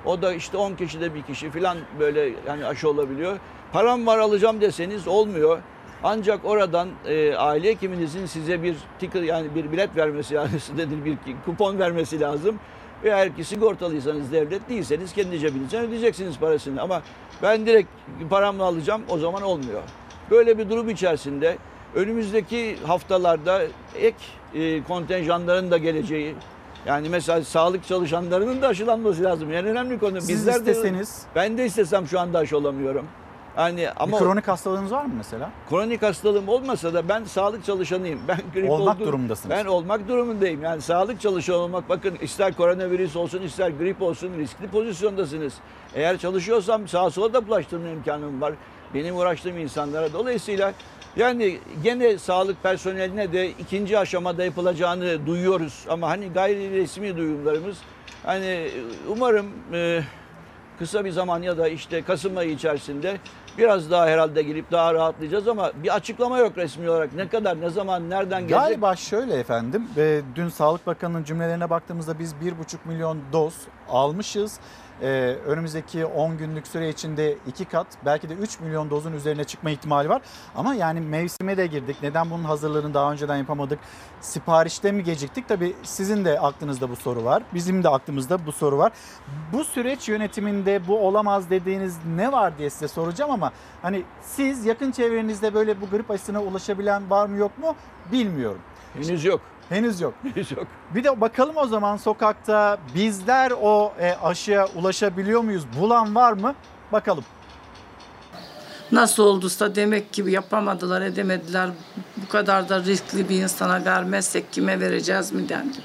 [0.05, 3.37] o da işte 10 kişide bir kişi falan böyle yani aşı olabiliyor.
[3.73, 5.59] Param var alacağım deseniz olmuyor.
[6.03, 10.35] Ancak oradan e, aile hekiminizin size bir ticket yani bir bilet vermesi
[10.79, 11.17] yani bir
[11.47, 12.59] kupon vermesi lazım.
[13.05, 16.83] Eğer ki sigortalıysanız devlet değilseniz kendi cebinizden ödeyeceksiniz parasını.
[16.83, 17.03] Ama
[17.43, 17.89] ben direkt
[18.31, 19.83] paramla alacağım o zaman olmuyor.
[20.31, 21.59] Böyle bir durum içerisinde
[21.95, 23.63] önümüzdeki haftalarda
[23.97, 24.17] ek
[24.55, 26.35] e, kontenjanların da geleceği
[26.87, 29.53] yani mesela sağlık çalışanlarının da aşılanması lazım.
[29.53, 30.21] En önemli konu.
[30.21, 31.23] Siz Bizler isteseniz.
[31.23, 33.07] De, ben de istesem şu anda aşı olamıyorum.
[33.59, 35.51] Yani ama bir kronik hastalığınız var mı mesela?
[35.71, 38.21] kronik hastalığım olmasa da ben sağlık çalışanıyım.
[38.29, 39.57] Ben grip Olmak olduğum- durumundasınız.
[39.57, 40.63] Ben olmak durumundayım.
[40.63, 45.55] Yani sağlık çalışanı olmak bakın ister koronavirüs olsun ister grip olsun riskli pozisyondasınız.
[45.95, 48.53] Eğer çalışıyorsam sağa sola da bulaştırma imkanım var.
[48.95, 50.13] Benim uğraştığım insanlara.
[50.13, 50.73] Dolayısıyla
[51.17, 55.85] yani gene sağlık personeline de ikinci aşamada yapılacağını duyuyoruz.
[55.89, 57.77] Ama hani gayri resmi duyumlarımız
[58.23, 58.71] hani
[59.09, 60.01] umarım e,
[60.79, 63.17] kısa bir zaman ya da işte Kasım ayı içerisinde
[63.59, 67.13] biraz daha herhalde girip daha rahatlayacağız ama bir açıklama yok resmi olarak.
[67.15, 68.59] Ne kadar, ne zaman, nereden gelecek?
[68.59, 73.55] Galiba şöyle efendim, ve dün Sağlık Bakanı'nın cümlelerine baktığımızda biz 1,5 milyon doz
[73.89, 74.61] almışız.
[75.03, 79.71] Ee, önümüzdeki 10 günlük süre içinde 2 kat belki de 3 milyon dozun üzerine çıkma
[79.71, 80.23] ihtimali var.
[80.55, 81.97] Ama yani mevsime de girdik.
[82.03, 83.79] Neden bunun hazırlığını daha önceden yapamadık?
[84.21, 85.49] Siparişte mi geciktik?
[85.49, 87.43] Tabii sizin de aklınızda bu soru var.
[87.55, 88.93] Bizim de aklımızda bu soru var.
[89.53, 93.53] Bu süreç yönetiminde bu olamaz dediğiniz ne var diye size soracağım ama
[93.83, 97.77] hani siz yakın çevrenizde böyle bu grip aşısına ulaşabilen var mı yok mu
[98.13, 98.61] bilmiyorum.
[98.95, 99.41] Henüz yok.
[99.69, 100.15] Henüz yok.
[100.35, 100.67] Henüz yok.
[100.95, 105.65] Bir de bakalım o zaman sokakta bizler o e, aşıya ulaşabiliyor muyuz?
[105.81, 106.55] Bulan var mı?
[106.93, 107.25] Bakalım.
[108.93, 111.71] Nasıl olduysa demek ki yapamadılar, edemediler.
[112.17, 115.79] Bu kadar da riskli bir insana vermezsek kime vereceğiz mi dendi.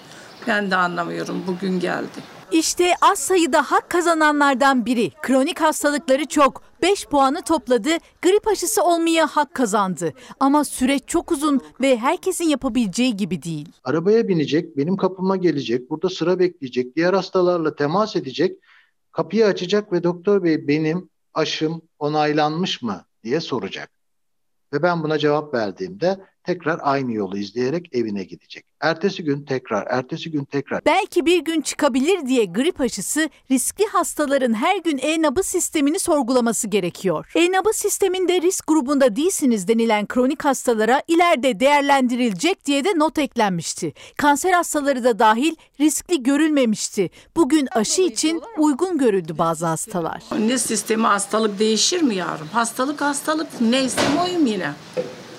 [0.47, 1.43] Ben de anlamıyorum.
[1.47, 2.38] Bugün geldi.
[2.51, 5.11] İşte az sayıda hak kazananlardan biri.
[5.21, 6.61] Kronik hastalıkları çok.
[6.81, 7.89] 5 puanı topladı,
[8.21, 10.13] grip aşısı olmaya hak kazandı.
[10.39, 13.69] Ama süreç çok uzun ve herkesin yapabileceği gibi değil.
[13.83, 18.59] Arabaya binecek, benim kapıma gelecek, burada sıra bekleyecek, diğer hastalarla temas edecek,
[19.11, 23.89] kapıyı açacak ve doktor bey benim aşım onaylanmış mı diye soracak.
[24.73, 26.19] Ve ben buna cevap verdiğimde
[26.49, 28.65] tekrar aynı yolu izleyerek evine gidecek.
[28.81, 30.85] Ertesi gün tekrar, ertesi gün tekrar.
[30.85, 37.31] Belki bir gün çıkabilir diye grip aşısı riskli hastaların her gün e-nabız sistemini sorgulaması gerekiyor.
[37.35, 43.93] E-nabız sisteminde risk grubunda değilsiniz denilen kronik hastalara ileride değerlendirilecek diye de not eklenmişti.
[44.17, 47.09] Kanser hastaları da dahil riskli görülmemişti.
[47.35, 50.23] Bugün aşı için uygun görüldü bazı hastalar.
[50.39, 52.47] Ne sistemi hastalık değişir mi yavrum?
[52.53, 53.47] Hastalık hastalık.
[53.61, 54.71] Neyse oyum yine.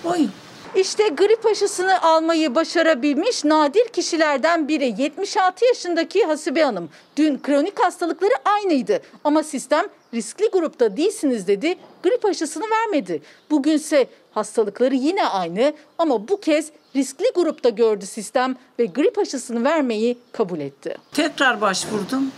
[0.04, 0.30] Oyum.
[0.74, 6.90] İşte grip aşısını almayı başarabilmiş nadir kişilerden biri 76 yaşındaki Hasibe Hanım.
[7.16, 11.74] Dün kronik hastalıkları aynıydı ama sistem riskli grupta değilsiniz dedi.
[12.02, 13.22] Grip aşısını vermedi.
[13.50, 20.18] Bugünse hastalıkları yine aynı ama bu kez riskli grupta gördü sistem ve grip aşısını vermeyi
[20.32, 20.96] kabul etti.
[21.12, 22.32] Tekrar başvurdum.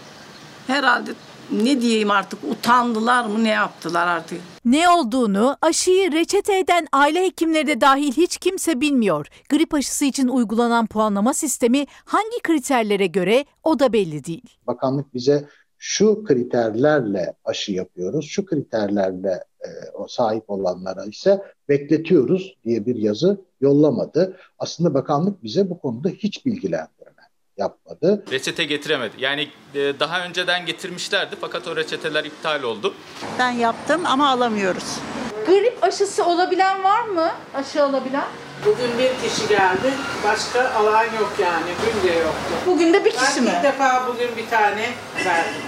[0.66, 1.10] Herhalde
[1.52, 4.40] ne diyeyim artık utandılar mı ne yaptılar artık.
[4.64, 9.26] Ne olduğunu aşıyı reçete eden aile hekimleri de dahil hiç kimse bilmiyor.
[9.48, 14.58] Grip aşısı için uygulanan puanlama sistemi hangi kriterlere göre o da belli değil.
[14.66, 15.48] Bakanlık bize
[15.78, 23.40] şu kriterlerle aşı yapıyoruz, şu kriterlerle e, o sahip olanlara ise bekletiyoruz diye bir yazı
[23.60, 24.36] yollamadı.
[24.58, 27.11] Aslında bakanlık bize bu konuda hiç bilgilendirme
[27.56, 28.24] yapmadı.
[28.30, 29.14] Reçete getiremedi.
[29.18, 32.94] Yani e, daha önceden getirmişlerdi fakat o reçeteler iptal oldu.
[33.38, 34.98] Ben yaptım ama alamıyoruz.
[35.46, 37.30] Grip aşısı olabilen var mı?
[37.54, 38.24] Aşı alabilen?
[38.66, 39.92] Bugün bir kişi geldi.
[40.24, 41.70] Başka alan yok yani.
[41.84, 42.52] Gün de yoktu.
[42.66, 43.50] Bugün de bir kişi ben mi?
[43.56, 44.90] ilk defa bugün bir tane
[45.26, 45.62] verdim.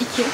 [0.00, 0.24] İki.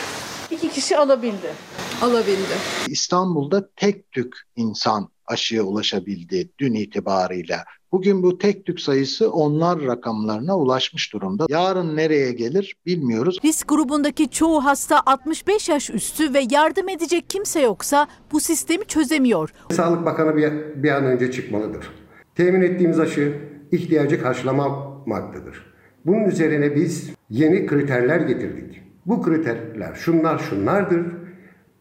[0.51, 1.55] İki kişi alabildi.
[2.03, 2.55] Alabildi.
[2.89, 7.65] İstanbul'da tek tük insan aşıya ulaşabildi dün itibarıyla.
[7.95, 11.47] Bugün bu tek tük sayısı onlar rakamlarına ulaşmış durumda.
[11.49, 13.39] Yarın nereye gelir bilmiyoruz.
[13.45, 19.51] Risk grubundaki çoğu hasta 65 yaş üstü ve yardım edecek kimse yoksa bu sistemi çözemiyor.
[19.71, 20.53] Sağlık Bakanı bir,
[20.83, 21.87] bir an önce çıkmalıdır.
[22.35, 23.41] Temin ettiğimiz aşı
[23.73, 25.75] ihtiyacı karşılamamaktadır.
[26.07, 28.83] Bunun üzerine biz yeni kriterler getirdik.
[29.07, 31.07] Bu kriterler şunlar şunlardır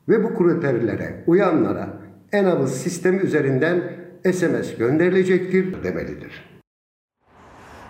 [0.10, 1.90] ve bu kriterlere uyanlara
[2.32, 6.54] en sistemi üzerinden SMS gönderilecektir demelidir.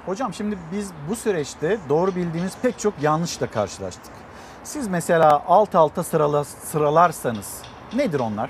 [0.06, 4.12] Hocam şimdi biz bu süreçte doğru bildiğimiz pek çok yanlışla karşılaştık.
[4.64, 7.62] Siz mesela alt alta sırala, sıralarsanız
[7.96, 8.50] nedir onlar?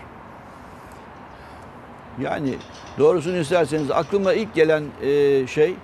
[2.21, 2.55] Yani
[2.97, 5.75] doğrusunu isterseniz aklıma ilk gelen e, şey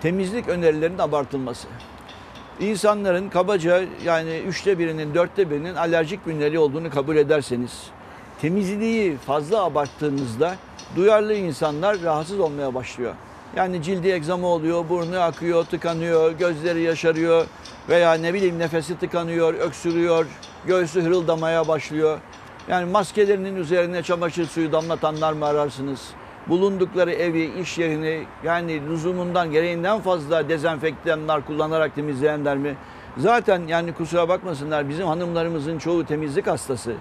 [0.00, 1.68] temizlik önerilerinin abartılması.
[2.60, 7.86] İnsanların kabaca yani üçte birinin, dörtte birinin alerjik günleri olduğunu kabul ederseniz,
[8.40, 10.56] temizliği fazla abarttığınızda
[10.96, 13.14] duyarlı insanlar rahatsız olmaya başlıyor.
[13.56, 17.46] Yani cildi egzama oluyor, burnu akıyor, tıkanıyor, gözleri yaşarıyor
[17.88, 20.26] veya ne bileyim nefesi tıkanıyor, öksürüyor,
[20.66, 22.18] göğsü hırıldamaya başlıyor.
[22.68, 26.00] Yani maskelerinin üzerine çamaşır suyu damlatanlar mı ararsınız?
[26.48, 32.76] Bulundukları evi, iş yerini yani lüzumundan, gereğinden fazla dezenfektanlar kullanarak temizleyenler mi?
[33.16, 36.92] Zaten yani kusura bakmasınlar bizim hanımlarımızın çoğu temizlik hastası.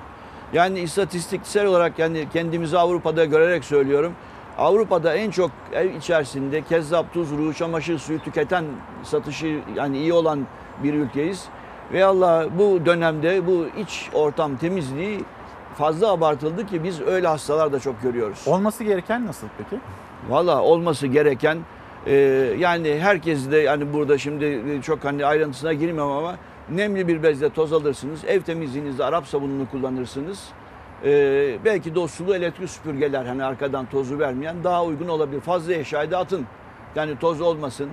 [0.53, 4.13] Yani istatistiksel olarak yani kendimizi Avrupa'da görerek söylüyorum.
[4.57, 8.65] Avrupa'da en çok ev içerisinde kezzap, tuz, ruhu, çamaşır suyu tüketen,
[9.03, 10.47] satışı yani iyi olan
[10.83, 11.45] bir ülkeyiz.
[11.93, 15.23] Ve Allah bu dönemde bu iç ortam temizliği
[15.77, 18.43] fazla abartıldı ki biz öyle hastalar da çok görüyoruz.
[18.47, 19.81] Olması gereken nasıl peki?
[20.29, 21.57] Valla olması gereken
[22.05, 22.13] e,
[22.57, 26.35] yani herkes de yani burada şimdi çok hani ayrıntısına girmem ama
[26.71, 28.25] nemli bir bezle toz alırsınız.
[28.27, 30.43] Ev temizliğinizde Arap sabununu kullanırsınız.
[31.05, 31.11] E,
[31.65, 35.41] belki de o sulu elektrik süpürgeler hani arkadan tozu vermeyen daha uygun olabilir.
[35.41, 36.45] Fazla eşyayı da atın.
[36.95, 37.89] Yani toz olmasın.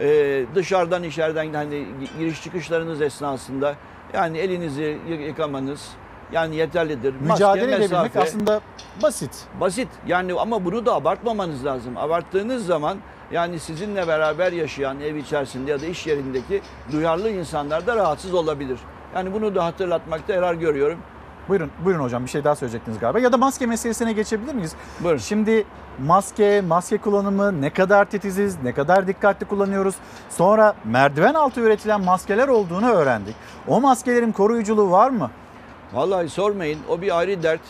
[0.00, 1.86] E, dışarıdan içeriden hani
[2.18, 3.74] giriş çıkışlarınız esnasında
[4.14, 5.88] yani elinizi yıkamanız
[6.32, 7.14] yani yeterlidir.
[7.14, 8.20] Maske, Mücadele edebilmek mesafe.
[8.20, 8.60] aslında
[9.02, 9.30] basit.
[9.60, 11.96] Basit yani ama bunu da abartmamanız lazım.
[11.96, 12.98] Abarttığınız zaman
[13.32, 16.62] yani sizinle beraber yaşayan ev içerisinde ya da iş yerindeki
[16.92, 18.78] duyarlı insanlar da rahatsız olabilir.
[19.14, 20.98] Yani bunu da hatırlatmakta yarar görüyorum.
[21.48, 23.18] Buyurun, buyurun hocam bir şey daha söyleyecektiniz galiba.
[23.18, 24.72] Ya da maske meselesine geçebilir miyiz?
[25.00, 25.18] Buyurun.
[25.18, 25.64] Şimdi
[25.98, 29.94] maske, maske kullanımı ne kadar titiziz, ne kadar dikkatli kullanıyoruz.
[30.30, 33.34] Sonra merdiven altı üretilen maskeler olduğunu öğrendik.
[33.68, 35.30] O maskelerin koruyuculuğu var mı?
[35.92, 37.60] Vallahi sormayın o bir ayrı dert.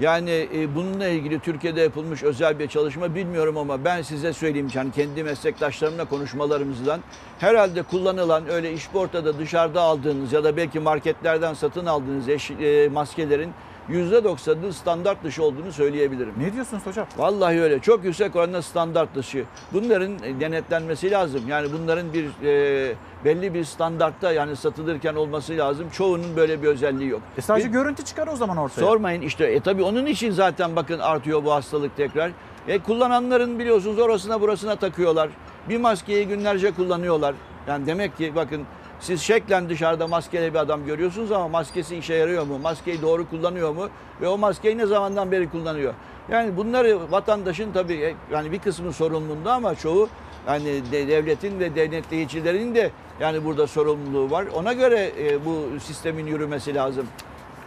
[0.00, 4.92] Yani e, bununla ilgili Türkiye'de yapılmış özel bir çalışma bilmiyorum ama ben size söyleyeyim yani
[4.92, 7.00] kendi meslektaşlarımla konuşmalarımızdan
[7.38, 13.50] herhalde kullanılan öyle işportada dışarıda aldığınız ya da belki marketlerden satın aldığınız eş, e, maskelerin
[13.90, 16.34] %90'ı standart dışı olduğunu söyleyebilirim.
[16.38, 17.06] Ne diyorsunuz hocam?
[17.16, 17.78] Vallahi öyle.
[17.78, 19.44] Çok yüksek oranda standart dışı.
[19.72, 21.42] Bunların e, denetlenmesi lazım.
[21.48, 22.94] Yani bunların bir e,
[23.24, 25.86] belli bir standartta yani satılırken olması lazım.
[25.92, 27.20] Çoğunun böyle bir özelliği yok.
[27.38, 28.80] E sadece Bir- görüntü çıkar o zaman ortaya.
[28.80, 32.30] Sormayın işte e tabii onun için zaten bakın artıyor bu hastalık tekrar.
[32.68, 35.28] E kullananların biliyorsunuz orasına burasına takıyorlar.
[35.68, 37.34] Bir maskeyi günlerce kullanıyorlar.
[37.68, 38.62] Yani demek ki bakın
[39.00, 42.58] siz şeklen dışarıda maskeli bir adam görüyorsunuz ama maskesi işe yarıyor mu?
[42.58, 43.88] Maskeyi doğru kullanıyor mu?
[44.20, 45.94] Ve o maskeyi ne zamandan beri kullanıyor?
[46.30, 50.08] Yani bunları vatandaşın tabii e, yani bir kısmı sorumluluğunda ama çoğu
[50.48, 52.90] yani de- devletin ve denetleyicilerin de
[53.20, 54.44] yani burada sorumluluğu var.
[54.54, 57.06] Ona göre e, bu sistemin yürümesi lazım.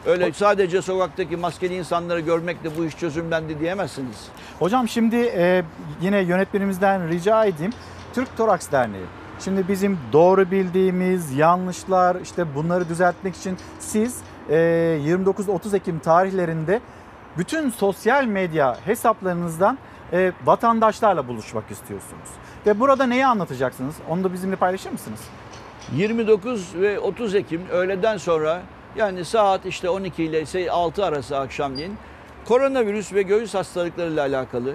[0.05, 4.27] Öyle sadece sokaktaki maskeli insanları görmekle bu iş çözümlendi diyemezsiniz.
[4.60, 5.64] Hocam şimdi e,
[6.01, 7.73] yine yönetmenimizden rica edeyim.
[8.14, 9.03] Türk Toraks Derneği.
[9.44, 14.18] Şimdi bizim doğru bildiğimiz yanlışlar işte bunları düzeltmek için siz
[14.49, 16.82] e, 29-30 Ekim tarihlerinde
[17.38, 19.78] bütün sosyal medya hesaplarınızdan
[20.14, 22.30] e, vatandaşlarla buluşmak istiyorsunuz.
[22.65, 23.95] Ve burada neyi anlatacaksınız?
[24.10, 25.20] Onu da bizimle paylaşır mısınız?
[25.95, 28.61] 29 ve 30 Ekim öğleden sonra
[28.95, 31.98] yani saat işte 12 ile ise 6 arası akşamleyin
[32.45, 34.74] koronavirüs ve göğüs hastalıklarıyla alakalı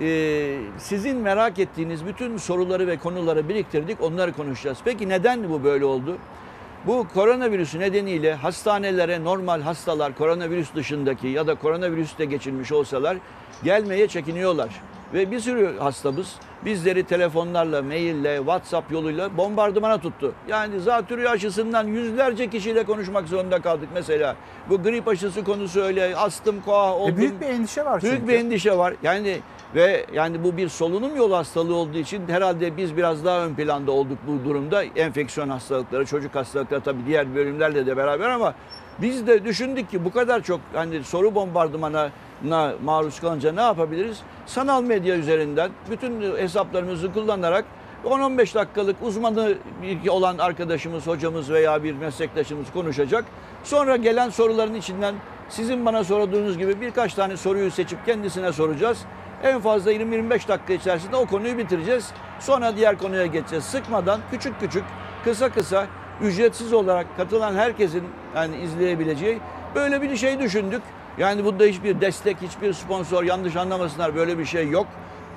[0.00, 4.78] e, sizin merak ettiğiniz bütün soruları ve konuları biriktirdik onları konuşacağız.
[4.84, 6.18] Peki neden bu böyle oldu?
[6.86, 13.16] Bu koronavirüsü nedeniyle hastanelere normal hastalar koronavirüs dışındaki ya da koronavirüste geçirmiş olsalar
[13.64, 14.70] gelmeye çekiniyorlar.
[15.16, 16.34] Ve bir sürü hastamız
[16.64, 20.34] bizleri telefonlarla, maille, WhatsApp yoluyla bombardımana tuttu.
[20.48, 24.36] Yani zatürre aşısından yüzlerce kişiyle konuşmak zorunda kaldık mesela.
[24.70, 27.14] Bu grip aşısı konusu öyle, astım, koa oldum.
[27.14, 28.28] E, büyük bir endişe var Büyük çünkü.
[28.28, 28.94] bir endişe var.
[29.02, 29.38] Yani
[29.74, 33.92] ve yani bu bir solunum yolu hastalığı olduğu için herhalde biz biraz daha ön planda
[33.92, 34.82] olduk bu durumda.
[34.82, 38.54] Enfeksiyon hastalıkları, çocuk hastalıkları tabii diğer bölümlerle de beraber ama
[38.98, 42.10] biz de düşündük ki bu kadar çok hani soru bombardımana
[42.84, 44.20] maruz kalınca ne yapabiliriz?
[44.46, 47.64] Sanal medya üzerinden bütün hesaplarımızı kullanarak
[48.04, 49.54] 10-15 dakikalık uzmanı
[50.08, 53.24] olan arkadaşımız, hocamız veya bir meslektaşımız konuşacak.
[53.64, 55.14] Sonra gelen soruların içinden
[55.48, 58.98] sizin bana sorduğunuz gibi birkaç tane soruyu seçip kendisine soracağız.
[59.42, 62.10] En fazla 20-25 dakika içerisinde o konuyu bitireceğiz.
[62.40, 63.64] Sonra diğer konuya geçeceğiz.
[63.64, 64.84] Sıkmadan küçük küçük,
[65.24, 65.86] kısa kısa,
[66.22, 68.04] ücretsiz olarak katılan herkesin
[68.34, 69.38] yani izleyebileceği
[69.74, 70.82] böyle bir şey düşündük.
[71.18, 74.86] Yani bunda hiçbir destek, hiçbir sponsor yanlış anlamasınlar böyle bir şey yok.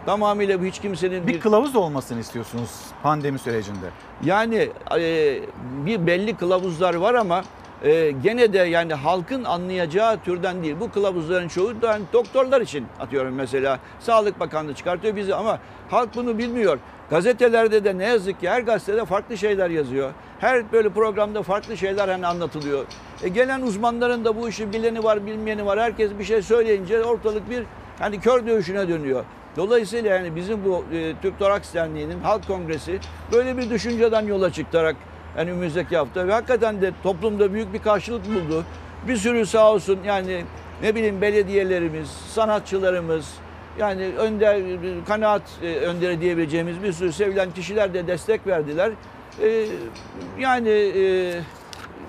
[0.06, 2.69] Tamamıyla bu hiç kimsenin Bir kılavuz olmasını istiyorsunuz
[3.03, 3.85] pandemi sürecinde.
[4.23, 4.69] yani
[4.99, 5.39] e,
[5.85, 7.43] bir belli kılavuzlar var ama
[7.84, 10.76] e, gene de yani halkın anlayacağı türden değil.
[10.80, 13.80] Bu kılavuzların çoğu da yani doktorlar için atıyorum mesela.
[13.99, 16.80] Sağlık Bakanlığı çıkartıyor bizi ama halk bunu bilmiyor.
[17.10, 20.11] Gazetelerde de ne yazık ki her gazetede farklı şeyler yazıyor.
[20.39, 22.85] Her böyle programda farklı şeyler hani anlatılıyor.
[23.23, 25.80] E, gelen uzmanların da bu işi bileni var, bilmeyeni var.
[25.80, 27.64] Herkes bir şey söyleyince ortalık bir
[27.99, 29.23] hani kör dövüşüne dönüyor.
[29.57, 32.99] Dolayısıyla yani bizim bu e, Türk Toraks Derneği'nin Halk Kongresi
[33.31, 34.95] böyle bir düşünceden yola çıkarak
[35.38, 38.65] yani önümüzdeki hafta ve hakikaten de toplumda büyük bir karşılık buldu.
[39.07, 40.43] Bir sürü sağ olsun yani
[40.84, 43.34] ne bileyim belediyelerimiz, sanatçılarımız,
[43.80, 44.61] yani önder,
[45.07, 48.91] kanaat e, önderi diyebileceğimiz bir sürü sevilen kişiler de destek verdiler.
[49.41, 49.65] E,
[50.39, 51.34] yani e,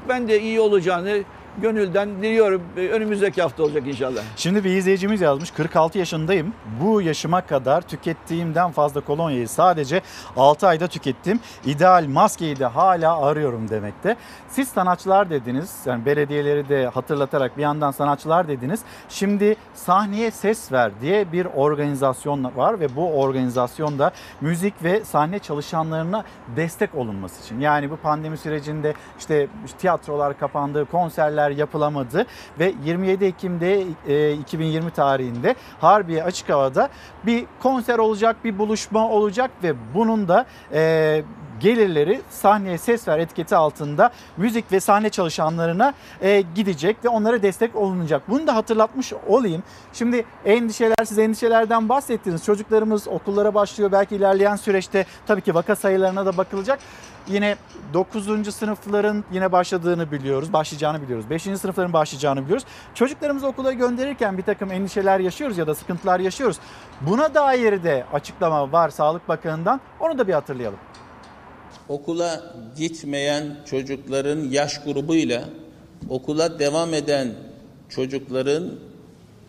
[0.09, 1.19] ben de iyi olacağını
[1.59, 2.63] gönülden diliyorum.
[2.77, 4.21] E, Önümüzdeki hafta olacak inşallah.
[4.37, 6.53] Şimdi bir izleyicimiz yazmış 46 yaşındayım.
[6.83, 10.03] Bu yaşıma kadar tükettiğimden fazla kolonyayı sadece
[10.37, 11.41] 6 ayda tükettim.
[11.65, 14.17] İdeal maskeyi de hala arıyorum demekte.
[14.49, 15.77] Siz sanatçılar dediniz.
[15.87, 18.81] Yani belediyeleri de hatırlatarak bir yandan sanatçılar dediniz.
[19.09, 24.11] Şimdi sahneye ses ver diye bir organizasyon var ve bu organizasyonda
[24.41, 26.25] müzik ve sahne çalışanlarına
[26.57, 27.61] destek olunması için.
[27.61, 29.49] Yani bu pandemi sürecinde işte
[29.79, 32.27] tiyatrolar kapandı, konserler yapılamadı
[32.59, 36.89] ve 27 Ekim'de e, 2020 tarihinde Harbiye Açık Hava'da
[37.27, 41.23] bir konser olacak, bir buluşma olacak ve bunun da e,
[41.61, 47.77] gelirleri sahneye ses ver etiketi altında müzik ve sahne çalışanlarına e, gidecek ve onlara destek
[47.77, 48.23] olunacak.
[48.29, 49.63] Bunu da hatırlatmış olayım.
[49.93, 52.45] Şimdi endişeler, siz endişelerden bahsettiniz.
[52.45, 53.93] Çocuklarımız okullara başlıyor.
[53.93, 56.79] Belki ilerleyen süreçte tabii ki vaka sayılarına da bakılacak.
[57.31, 57.57] Yine
[57.95, 58.55] 9.
[58.55, 61.31] sınıfların yine başladığını biliyoruz, başlayacağını biliyoruz.
[61.31, 61.43] 5.
[61.43, 62.65] sınıfların başlayacağını biliyoruz.
[62.95, 66.57] Çocuklarımızı okula gönderirken bir takım endişeler yaşıyoruz ya da sıkıntılar yaşıyoruz.
[67.01, 69.81] Buna dair de açıklama var Sağlık Bakanı'ndan.
[70.01, 70.79] Onu da bir hatırlayalım.
[71.89, 72.41] okula
[72.77, 75.45] gitmeyen çocukların yaş grubuyla
[76.09, 77.35] okula devam eden
[77.89, 78.71] çocukların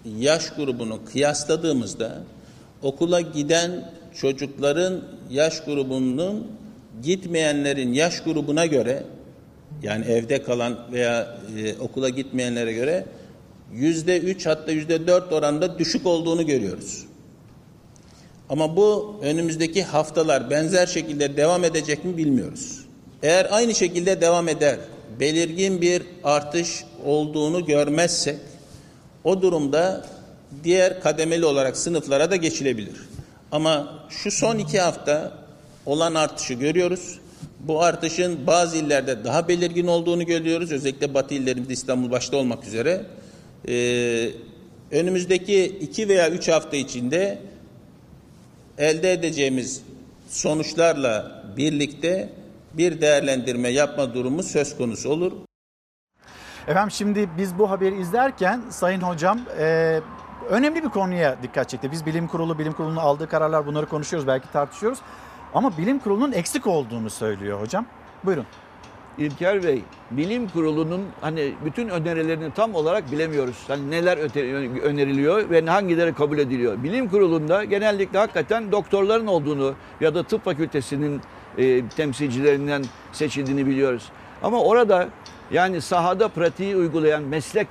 [0.05, 2.23] yaş grubunu kıyasladığımızda
[2.83, 3.91] okula giden
[4.21, 6.47] çocukların yaş grubunun
[7.03, 9.03] gitmeyenlerin yaş grubuna göre
[9.83, 13.05] yani evde kalan veya e, okula gitmeyenlere göre
[13.73, 17.05] yüzde üç hatta yüzde dört oranda düşük olduğunu görüyoruz.
[18.49, 22.85] Ama bu önümüzdeki haftalar benzer şekilde devam edecek mi bilmiyoruz.
[23.23, 24.79] Eğer aynı şekilde devam eder,
[25.19, 28.37] belirgin bir artış olduğunu görmezsek,
[29.23, 30.05] o durumda
[30.63, 32.95] diğer kademeli olarak sınıflara da geçilebilir.
[33.51, 35.40] Ama şu son iki hafta
[35.85, 37.19] olan artışı görüyoruz.
[37.59, 40.71] Bu artışın bazı illerde daha belirgin olduğunu görüyoruz.
[40.71, 43.05] Özellikle batı illerimizde İstanbul başta olmak üzere.
[43.67, 44.29] Ee,
[44.91, 47.39] önümüzdeki iki veya üç hafta içinde
[48.77, 49.83] elde edeceğimiz
[50.29, 52.29] sonuçlarla birlikte
[52.73, 55.31] bir değerlendirme yapma durumu söz konusu olur.
[56.67, 59.99] Efendim şimdi biz bu haberi izlerken Sayın Hocam e,
[60.49, 61.91] önemli bir konuya dikkat çekti.
[61.91, 64.99] Biz bilim kurulu, bilim kurulunun aldığı kararlar bunları konuşuyoruz belki tartışıyoruz.
[65.53, 67.85] Ama bilim kurulunun eksik olduğunu söylüyor hocam.
[68.23, 68.45] Buyurun.
[69.17, 73.63] İlker Bey, bilim kurulunun hani bütün önerilerini tam olarak bilemiyoruz.
[73.67, 74.17] Hani neler
[74.83, 76.83] öneriliyor ve hangileri kabul ediliyor.
[76.83, 81.21] Bilim kurulunda genellikle hakikaten doktorların olduğunu ya da tıp fakültesinin
[81.57, 84.09] e, temsilcilerinden seçildiğini biliyoruz.
[84.43, 85.07] Ama orada
[85.51, 87.67] yani sahada pratiği uygulayan meslek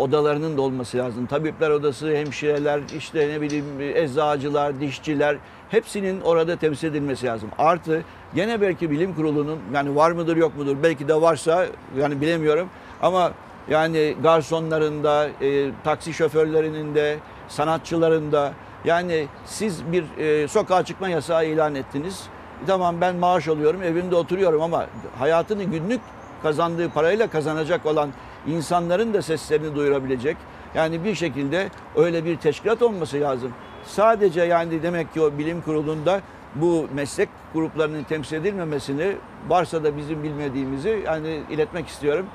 [0.00, 1.26] odalarının da olması lazım.
[1.26, 5.36] Tabipler odası, hemşireler, işte ne bileyim eczacılar, dişçiler
[5.68, 7.50] hepsinin orada temsil edilmesi lazım.
[7.58, 8.02] Artı
[8.34, 11.66] gene belki bilim kurulunun yani var mıdır yok mudur belki de varsa
[11.98, 12.68] yani bilemiyorum
[13.02, 13.32] ama
[13.70, 17.18] yani garsonlarında, e, taksi şoförlerinin de,
[17.48, 18.52] sanatçıların da
[18.84, 22.22] yani siz bir e, sokağa çıkma yasağı ilan ettiniz.
[22.66, 24.86] Tamam ben maaş alıyorum, evimde oturuyorum ama
[25.18, 26.00] hayatını günlük
[26.42, 28.10] kazandığı parayla kazanacak olan
[28.46, 30.36] insanların da seslerini duyurabilecek.
[30.74, 33.52] Yani bir şekilde öyle bir teşkilat olması lazım.
[33.84, 36.20] Sadece yani demek ki o bilim kurulunda
[36.54, 39.16] bu meslek gruplarının temsil edilmemesini
[39.48, 42.26] varsa da bizim bilmediğimizi yani iletmek istiyorum.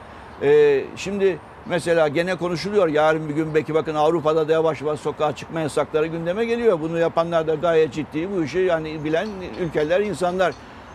[0.41, 5.35] Ee, şimdi mesela gene konuşuluyor yarın bir gün belki bakın Avrupa'da da yavaş yavaş sokağa
[5.35, 6.79] çıkma yasakları gündeme geliyor.
[6.81, 9.27] Bunu yapanlar da gayet ciddi bu işi yani bilen
[9.59, 10.53] ülkeler insanlar.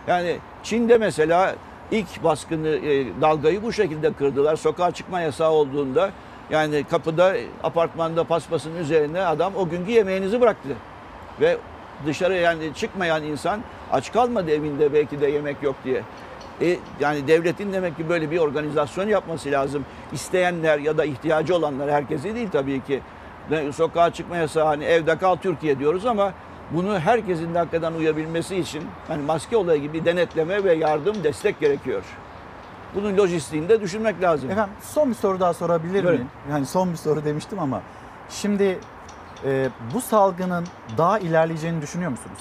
[0.08, 1.54] Yani Çin'de mesela
[1.90, 4.56] ilk baskını e, dalgayı bu şekilde kırdılar.
[4.56, 6.10] Sokağa çıkma yasağı olduğunda
[6.50, 10.68] yani kapıda apartmanda paspasın üzerine adam o günkü yemeğinizi bıraktı.
[11.40, 11.56] Ve
[12.06, 13.60] dışarı yani çıkmayan insan
[13.92, 16.02] aç kalmadı evinde belki de yemek yok diye.
[16.60, 19.84] E, yani devletin demek ki böyle bir organizasyon yapması lazım.
[20.12, 23.00] İsteyenler ya da ihtiyacı olanlar herkesi değil tabii ki.
[23.72, 26.32] Sokağa çıkma yasağı hani evde kal Türkiye diyoruz ama
[26.70, 32.02] bunu herkesin de hakikaten uyabilmesi için hani maske olayı gibi denetleme ve yardım, destek gerekiyor.
[32.94, 34.50] Bunun lojistiğini de düşünmek lazım.
[34.50, 36.28] Efendim son bir soru daha sorabilir miyim?
[36.50, 37.82] Yani son bir soru demiştim ama
[38.30, 38.78] şimdi
[39.44, 40.64] e, bu salgının
[40.98, 42.38] daha ilerleyeceğini düşünüyor musunuz?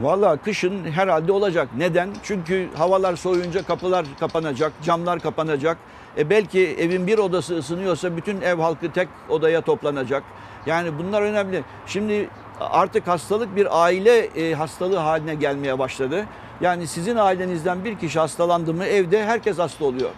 [0.00, 1.68] Valla kışın herhalde olacak.
[1.76, 2.08] Neden?
[2.22, 5.76] Çünkü havalar soğuyunca kapılar kapanacak, camlar kapanacak.
[6.18, 10.22] E belki evin bir odası ısınıyorsa bütün ev halkı tek odaya toplanacak.
[10.66, 11.62] Yani bunlar önemli.
[11.86, 12.28] Şimdi
[12.60, 16.26] artık hastalık bir aile e, hastalığı haline gelmeye başladı.
[16.60, 20.10] Yani sizin ailenizden bir kişi hastalandı mı evde herkes hasta oluyor.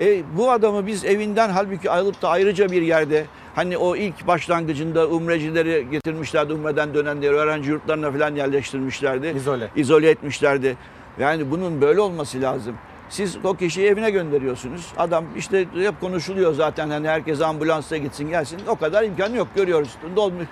[0.00, 5.08] E, bu adamı biz evinden halbuki ayrılıp da ayrıca bir yerde hani o ilk başlangıcında
[5.08, 9.32] umrecileri getirmişlerdi umreden dönenleri öğrenci yurtlarına falan yerleştirmişlerdi.
[9.36, 9.68] İzole.
[9.76, 10.76] İzole etmişlerdi.
[11.18, 12.74] Yani bunun böyle olması lazım.
[13.08, 14.92] Siz o kişiyi evine gönderiyorsunuz.
[14.96, 18.60] Adam işte hep konuşuluyor zaten hani herkes ambulansa gitsin gelsin.
[18.68, 19.90] O kadar imkan yok görüyoruz.
[20.16, 20.46] Dolmuş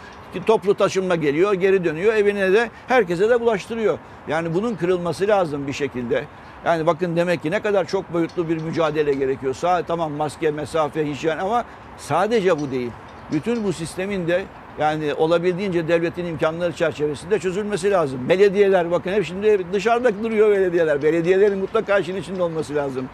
[0.46, 2.14] toplu taşınma geliyor, geri dönüyor.
[2.14, 3.98] Evine de herkese de bulaştırıyor.
[4.28, 6.24] Yani bunun kırılması lazım bir şekilde.
[6.64, 9.54] Yani bakın demek ki ne kadar çok boyutlu bir mücadele gerekiyor.
[9.54, 11.64] Sağ tamam maske, mesafe, hijyen ama
[11.98, 12.90] sadece bu değil.
[13.32, 14.44] Bütün bu sistemin de
[14.78, 18.28] yani olabildiğince devletin imkanları çerçevesinde çözülmesi lazım.
[18.28, 21.02] Belediyeler bakın hep şimdi dışarıda duruyor belediyeler.
[21.02, 23.08] Belediyelerin mutlaka işin içinde olması lazım.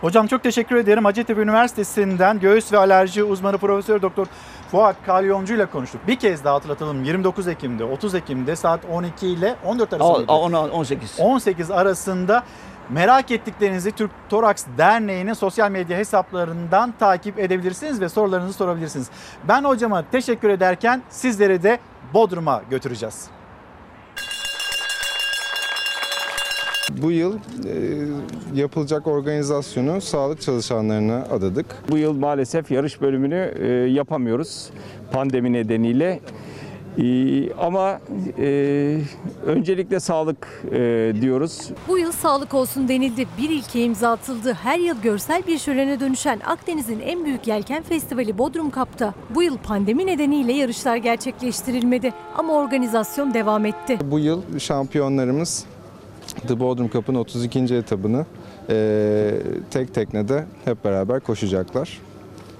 [0.00, 1.04] Hocam çok teşekkür ederim.
[1.04, 4.26] Hacettepe Üniversitesi'nden göğüs ve alerji uzmanı Profesör Doktor
[4.70, 6.00] Fuat Kalyoncu ile konuştuk.
[6.06, 7.04] Bir kez daha hatırlatalım.
[7.04, 10.32] 29 Ekim'de, 30 Ekim'de saat 12 ile 14 arasında.
[10.72, 11.16] 18.
[11.20, 12.42] 18 arasında
[12.90, 19.10] Merak ettiklerinizi Türk Toraks Derneği'nin sosyal medya hesaplarından takip edebilirsiniz ve sorularınızı sorabilirsiniz.
[19.48, 21.78] Ben hocama teşekkür ederken sizleri de
[22.14, 23.28] Bodrum'a götüreceğiz.
[27.02, 27.40] Bu yıl e,
[28.54, 31.66] yapılacak organizasyonu sağlık çalışanlarına adadık.
[31.90, 34.70] Bu yıl maalesef yarış bölümünü e, yapamıyoruz
[35.12, 36.20] pandemi nedeniyle.
[36.98, 38.00] Ee, ama
[38.38, 39.00] e,
[39.46, 41.70] öncelikle sağlık e, diyoruz.
[41.88, 43.26] Bu yıl sağlık olsun denildi.
[43.38, 44.52] Bir ilke imza atıldı.
[44.52, 49.14] Her yıl görsel bir şölene dönüşen Akdeniz'in en büyük yelken festivali Bodrum Kap'ta.
[49.34, 53.98] Bu yıl pandemi nedeniyle yarışlar gerçekleştirilmedi ama organizasyon devam etti.
[54.10, 55.64] Bu yıl şampiyonlarımız
[56.48, 57.74] The Bodrum Cup'ın 32.
[57.74, 58.26] etabını
[58.70, 59.30] e,
[59.70, 62.00] tek teknede hep beraber koşacaklar.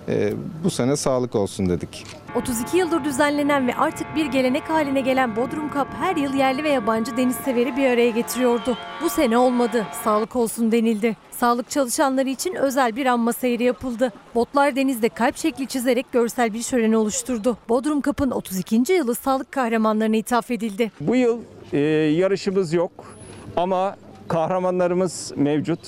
[0.08, 0.32] E,
[0.64, 2.04] bu sene sağlık olsun dedik.
[2.34, 6.68] 32 yıldır düzenlenen ve artık bir gelenek haline gelen Bodrum Cup her yıl yerli ve
[6.68, 8.78] yabancı deniz severi bir araya getiriyordu.
[9.02, 9.86] Bu sene olmadı.
[10.04, 11.16] Sağlık olsun denildi.
[11.30, 14.12] Sağlık çalışanları için özel bir anma seyri yapıldı.
[14.34, 17.56] Botlar denizde kalp şekli çizerek görsel bir şöleni oluşturdu.
[17.68, 18.92] Bodrum Cup'ın 32.
[18.92, 20.90] yılı sağlık kahramanlarına ithaf edildi.
[21.00, 21.38] Bu yıl
[21.72, 22.90] e, yarışımız yok
[23.56, 23.96] ama
[24.28, 25.80] kahramanlarımız mevcut.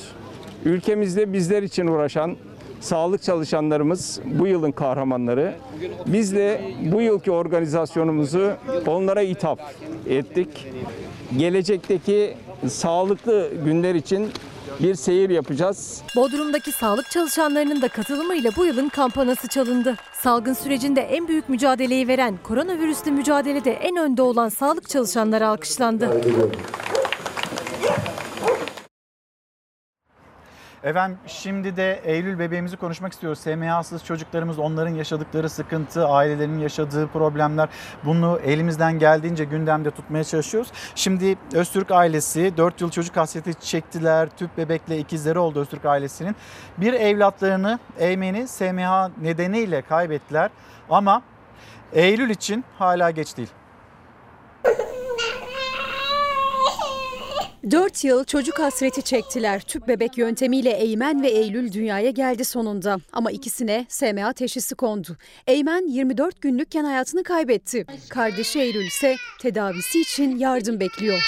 [0.64, 2.36] Ülkemizde bizler için uğraşan
[2.86, 5.54] sağlık çalışanlarımız bu yılın kahramanları.
[6.06, 6.60] Biz de
[6.92, 8.52] bu yılki organizasyonumuzu
[8.86, 9.58] onlara ithaf
[10.08, 10.66] ettik.
[11.36, 12.36] Gelecekteki
[12.68, 14.30] sağlıklı günler için
[14.80, 16.02] bir seyir yapacağız.
[16.16, 19.96] Bodrum'daki sağlık çalışanlarının da katılımıyla bu yılın kampanası çalındı.
[20.22, 26.20] Salgın sürecinde en büyük mücadeleyi veren koronavirüsle mücadelede en önde olan sağlık çalışanları alkışlandı.
[30.86, 33.38] Efendim şimdi de Eylül bebeğimizi konuşmak istiyoruz.
[33.38, 37.68] SMH'sız çocuklarımız onların yaşadıkları sıkıntı, ailelerin yaşadığı problemler
[38.04, 40.72] bunu elimizden geldiğince gündemde tutmaya çalışıyoruz.
[40.94, 44.28] Şimdi Öztürk ailesi 4 yıl çocuk hasreti çektiler.
[44.28, 46.36] Tüp bebekle ikizleri oldu Öztürk ailesinin.
[46.78, 50.50] Bir evlatlarını Eymen'i SMH nedeniyle kaybettiler
[50.90, 51.22] ama
[51.92, 53.50] Eylül için hala geç değil.
[57.70, 59.60] 4 yıl çocuk hasreti çektiler.
[59.60, 62.98] Tüp bebek yöntemiyle Eymen ve Eylül dünyaya geldi sonunda.
[63.12, 65.16] Ama ikisine SMA teşhisi kondu.
[65.46, 67.86] Eymen 24 günlükken hayatını kaybetti.
[68.08, 71.22] Kardeşi Eylül ise tedavisi için yardım bekliyor.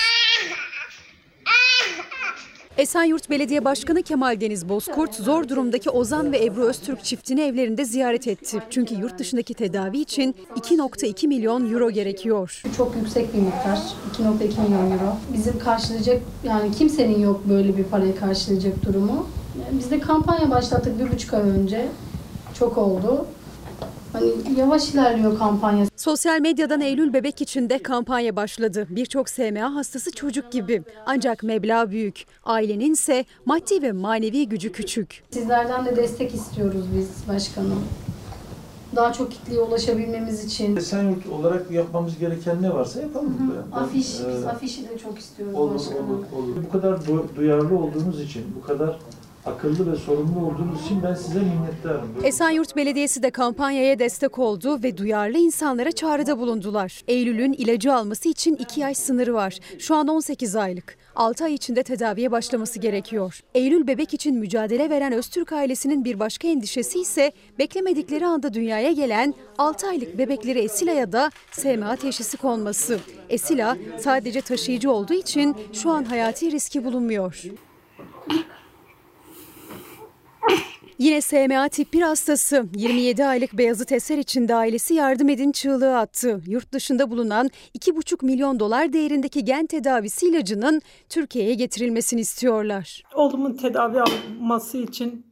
[2.79, 8.29] Esenyurt Belediye Başkanı Kemal Deniz Bozkurt zor durumdaki Ozan ve Ebru Öztürk çiftini evlerinde ziyaret
[8.29, 8.59] etti.
[8.71, 12.63] Çünkü yurt dışındaki tedavi için 2.2 milyon euro gerekiyor.
[12.77, 13.79] Çok yüksek bir miktar.
[14.19, 15.17] 2.2 milyon euro.
[15.33, 19.27] Bizim karşılayacak yani kimsenin yok böyle bir parayı karşılayacak durumu.
[19.73, 21.89] Biz de kampanya başlattık bir buçuk ay önce.
[22.59, 23.27] Çok oldu.
[24.13, 25.87] Hani yavaş ilerliyor kampanya.
[25.97, 28.87] Sosyal medyadan Eylül bebek için de kampanya başladı.
[28.91, 30.83] Birçok SMA hastası çocuk gibi.
[31.07, 32.25] Ancak meblağ büyük.
[32.45, 35.23] Ailenin ise maddi ve manevi gücü küçük.
[35.31, 37.85] Sizlerden de destek istiyoruz biz başkanım.
[38.97, 40.77] Daha çok kitleye ulaşabilmemiz için.
[40.77, 43.37] Esenyurt olarak yapmamız gereken ne varsa yapalım.
[43.73, 43.81] Hı hı.
[43.81, 46.11] Afiş, biz afişi de çok istiyoruz olur, başkanım.
[46.11, 46.57] olur, olur.
[46.67, 48.99] Bu kadar du- duyarlı olduğunuz için, bu kadar
[49.47, 52.09] akıllı ve sorumlu olduğunuz için ben size minnettarım.
[52.25, 57.03] Esenyurt Belediyesi de kampanyaya destek oldu ve duyarlı insanlara çağrıda bulundular.
[57.09, 59.59] Eylül'ün ilacı alması için 2 yaş sınırı var.
[59.79, 60.97] Şu an 18 aylık.
[61.17, 63.41] 6 ay içinde tedaviye başlaması gerekiyor.
[63.55, 69.35] Eylül bebek için mücadele veren Öztürk ailesinin bir başka endişesi ise beklemedikleri anda dünyaya gelen
[69.59, 72.99] 6 aylık bebekleri Esila'ya da SMA teşhisi konması.
[73.29, 77.43] Esila sadece taşıyıcı olduğu için şu an hayati riski bulunmuyor.
[80.99, 85.99] Yine SMA tip 1 hastası 27 aylık Beyazıt Eser için de ailesi yardım edin çığlığı
[85.99, 86.41] attı.
[86.47, 93.03] Yurt dışında bulunan 2,5 milyon dolar değerindeki gen tedavisi ilacının Türkiye'ye getirilmesini istiyorlar.
[93.15, 95.27] Oğlumun tedavi alması için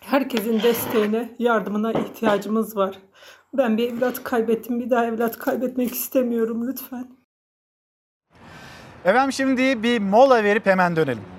[0.00, 2.98] herkesin desteğine, yardımına ihtiyacımız var.
[3.54, 7.08] Ben bir evlat kaybettim, bir daha evlat kaybetmek istemiyorum lütfen.
[9.04, 11.33] Efendim şimdi bir mola verip hemen dönelim.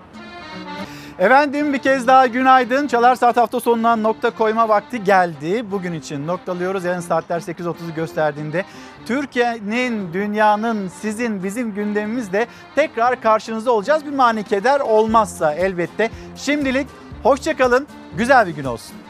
[1.20, 2.88] Efendim bir kez daha günaydın.
[2.88, 5.72] Çalar Saat hafta sonuna nokta koyma vakti geldi.
[5.72, 6.84] Bugün için noktalıyoruz.
[6.84, 8.66] Yarın saatler 8.30'u gösterdiğinde
[9.06, 14.06] Türkiye'nin, dünyanın, sizin, bizim gündemimizde tekrar karşınızda olacağız.
[14.06, 16.10] Bir mani keder olmazsa elbette.
[16.36, 16.88] Şimdilik
[17.24, 17.88] hoşçakalın.
[18.18, 19.05] Güzel bir gün olsun.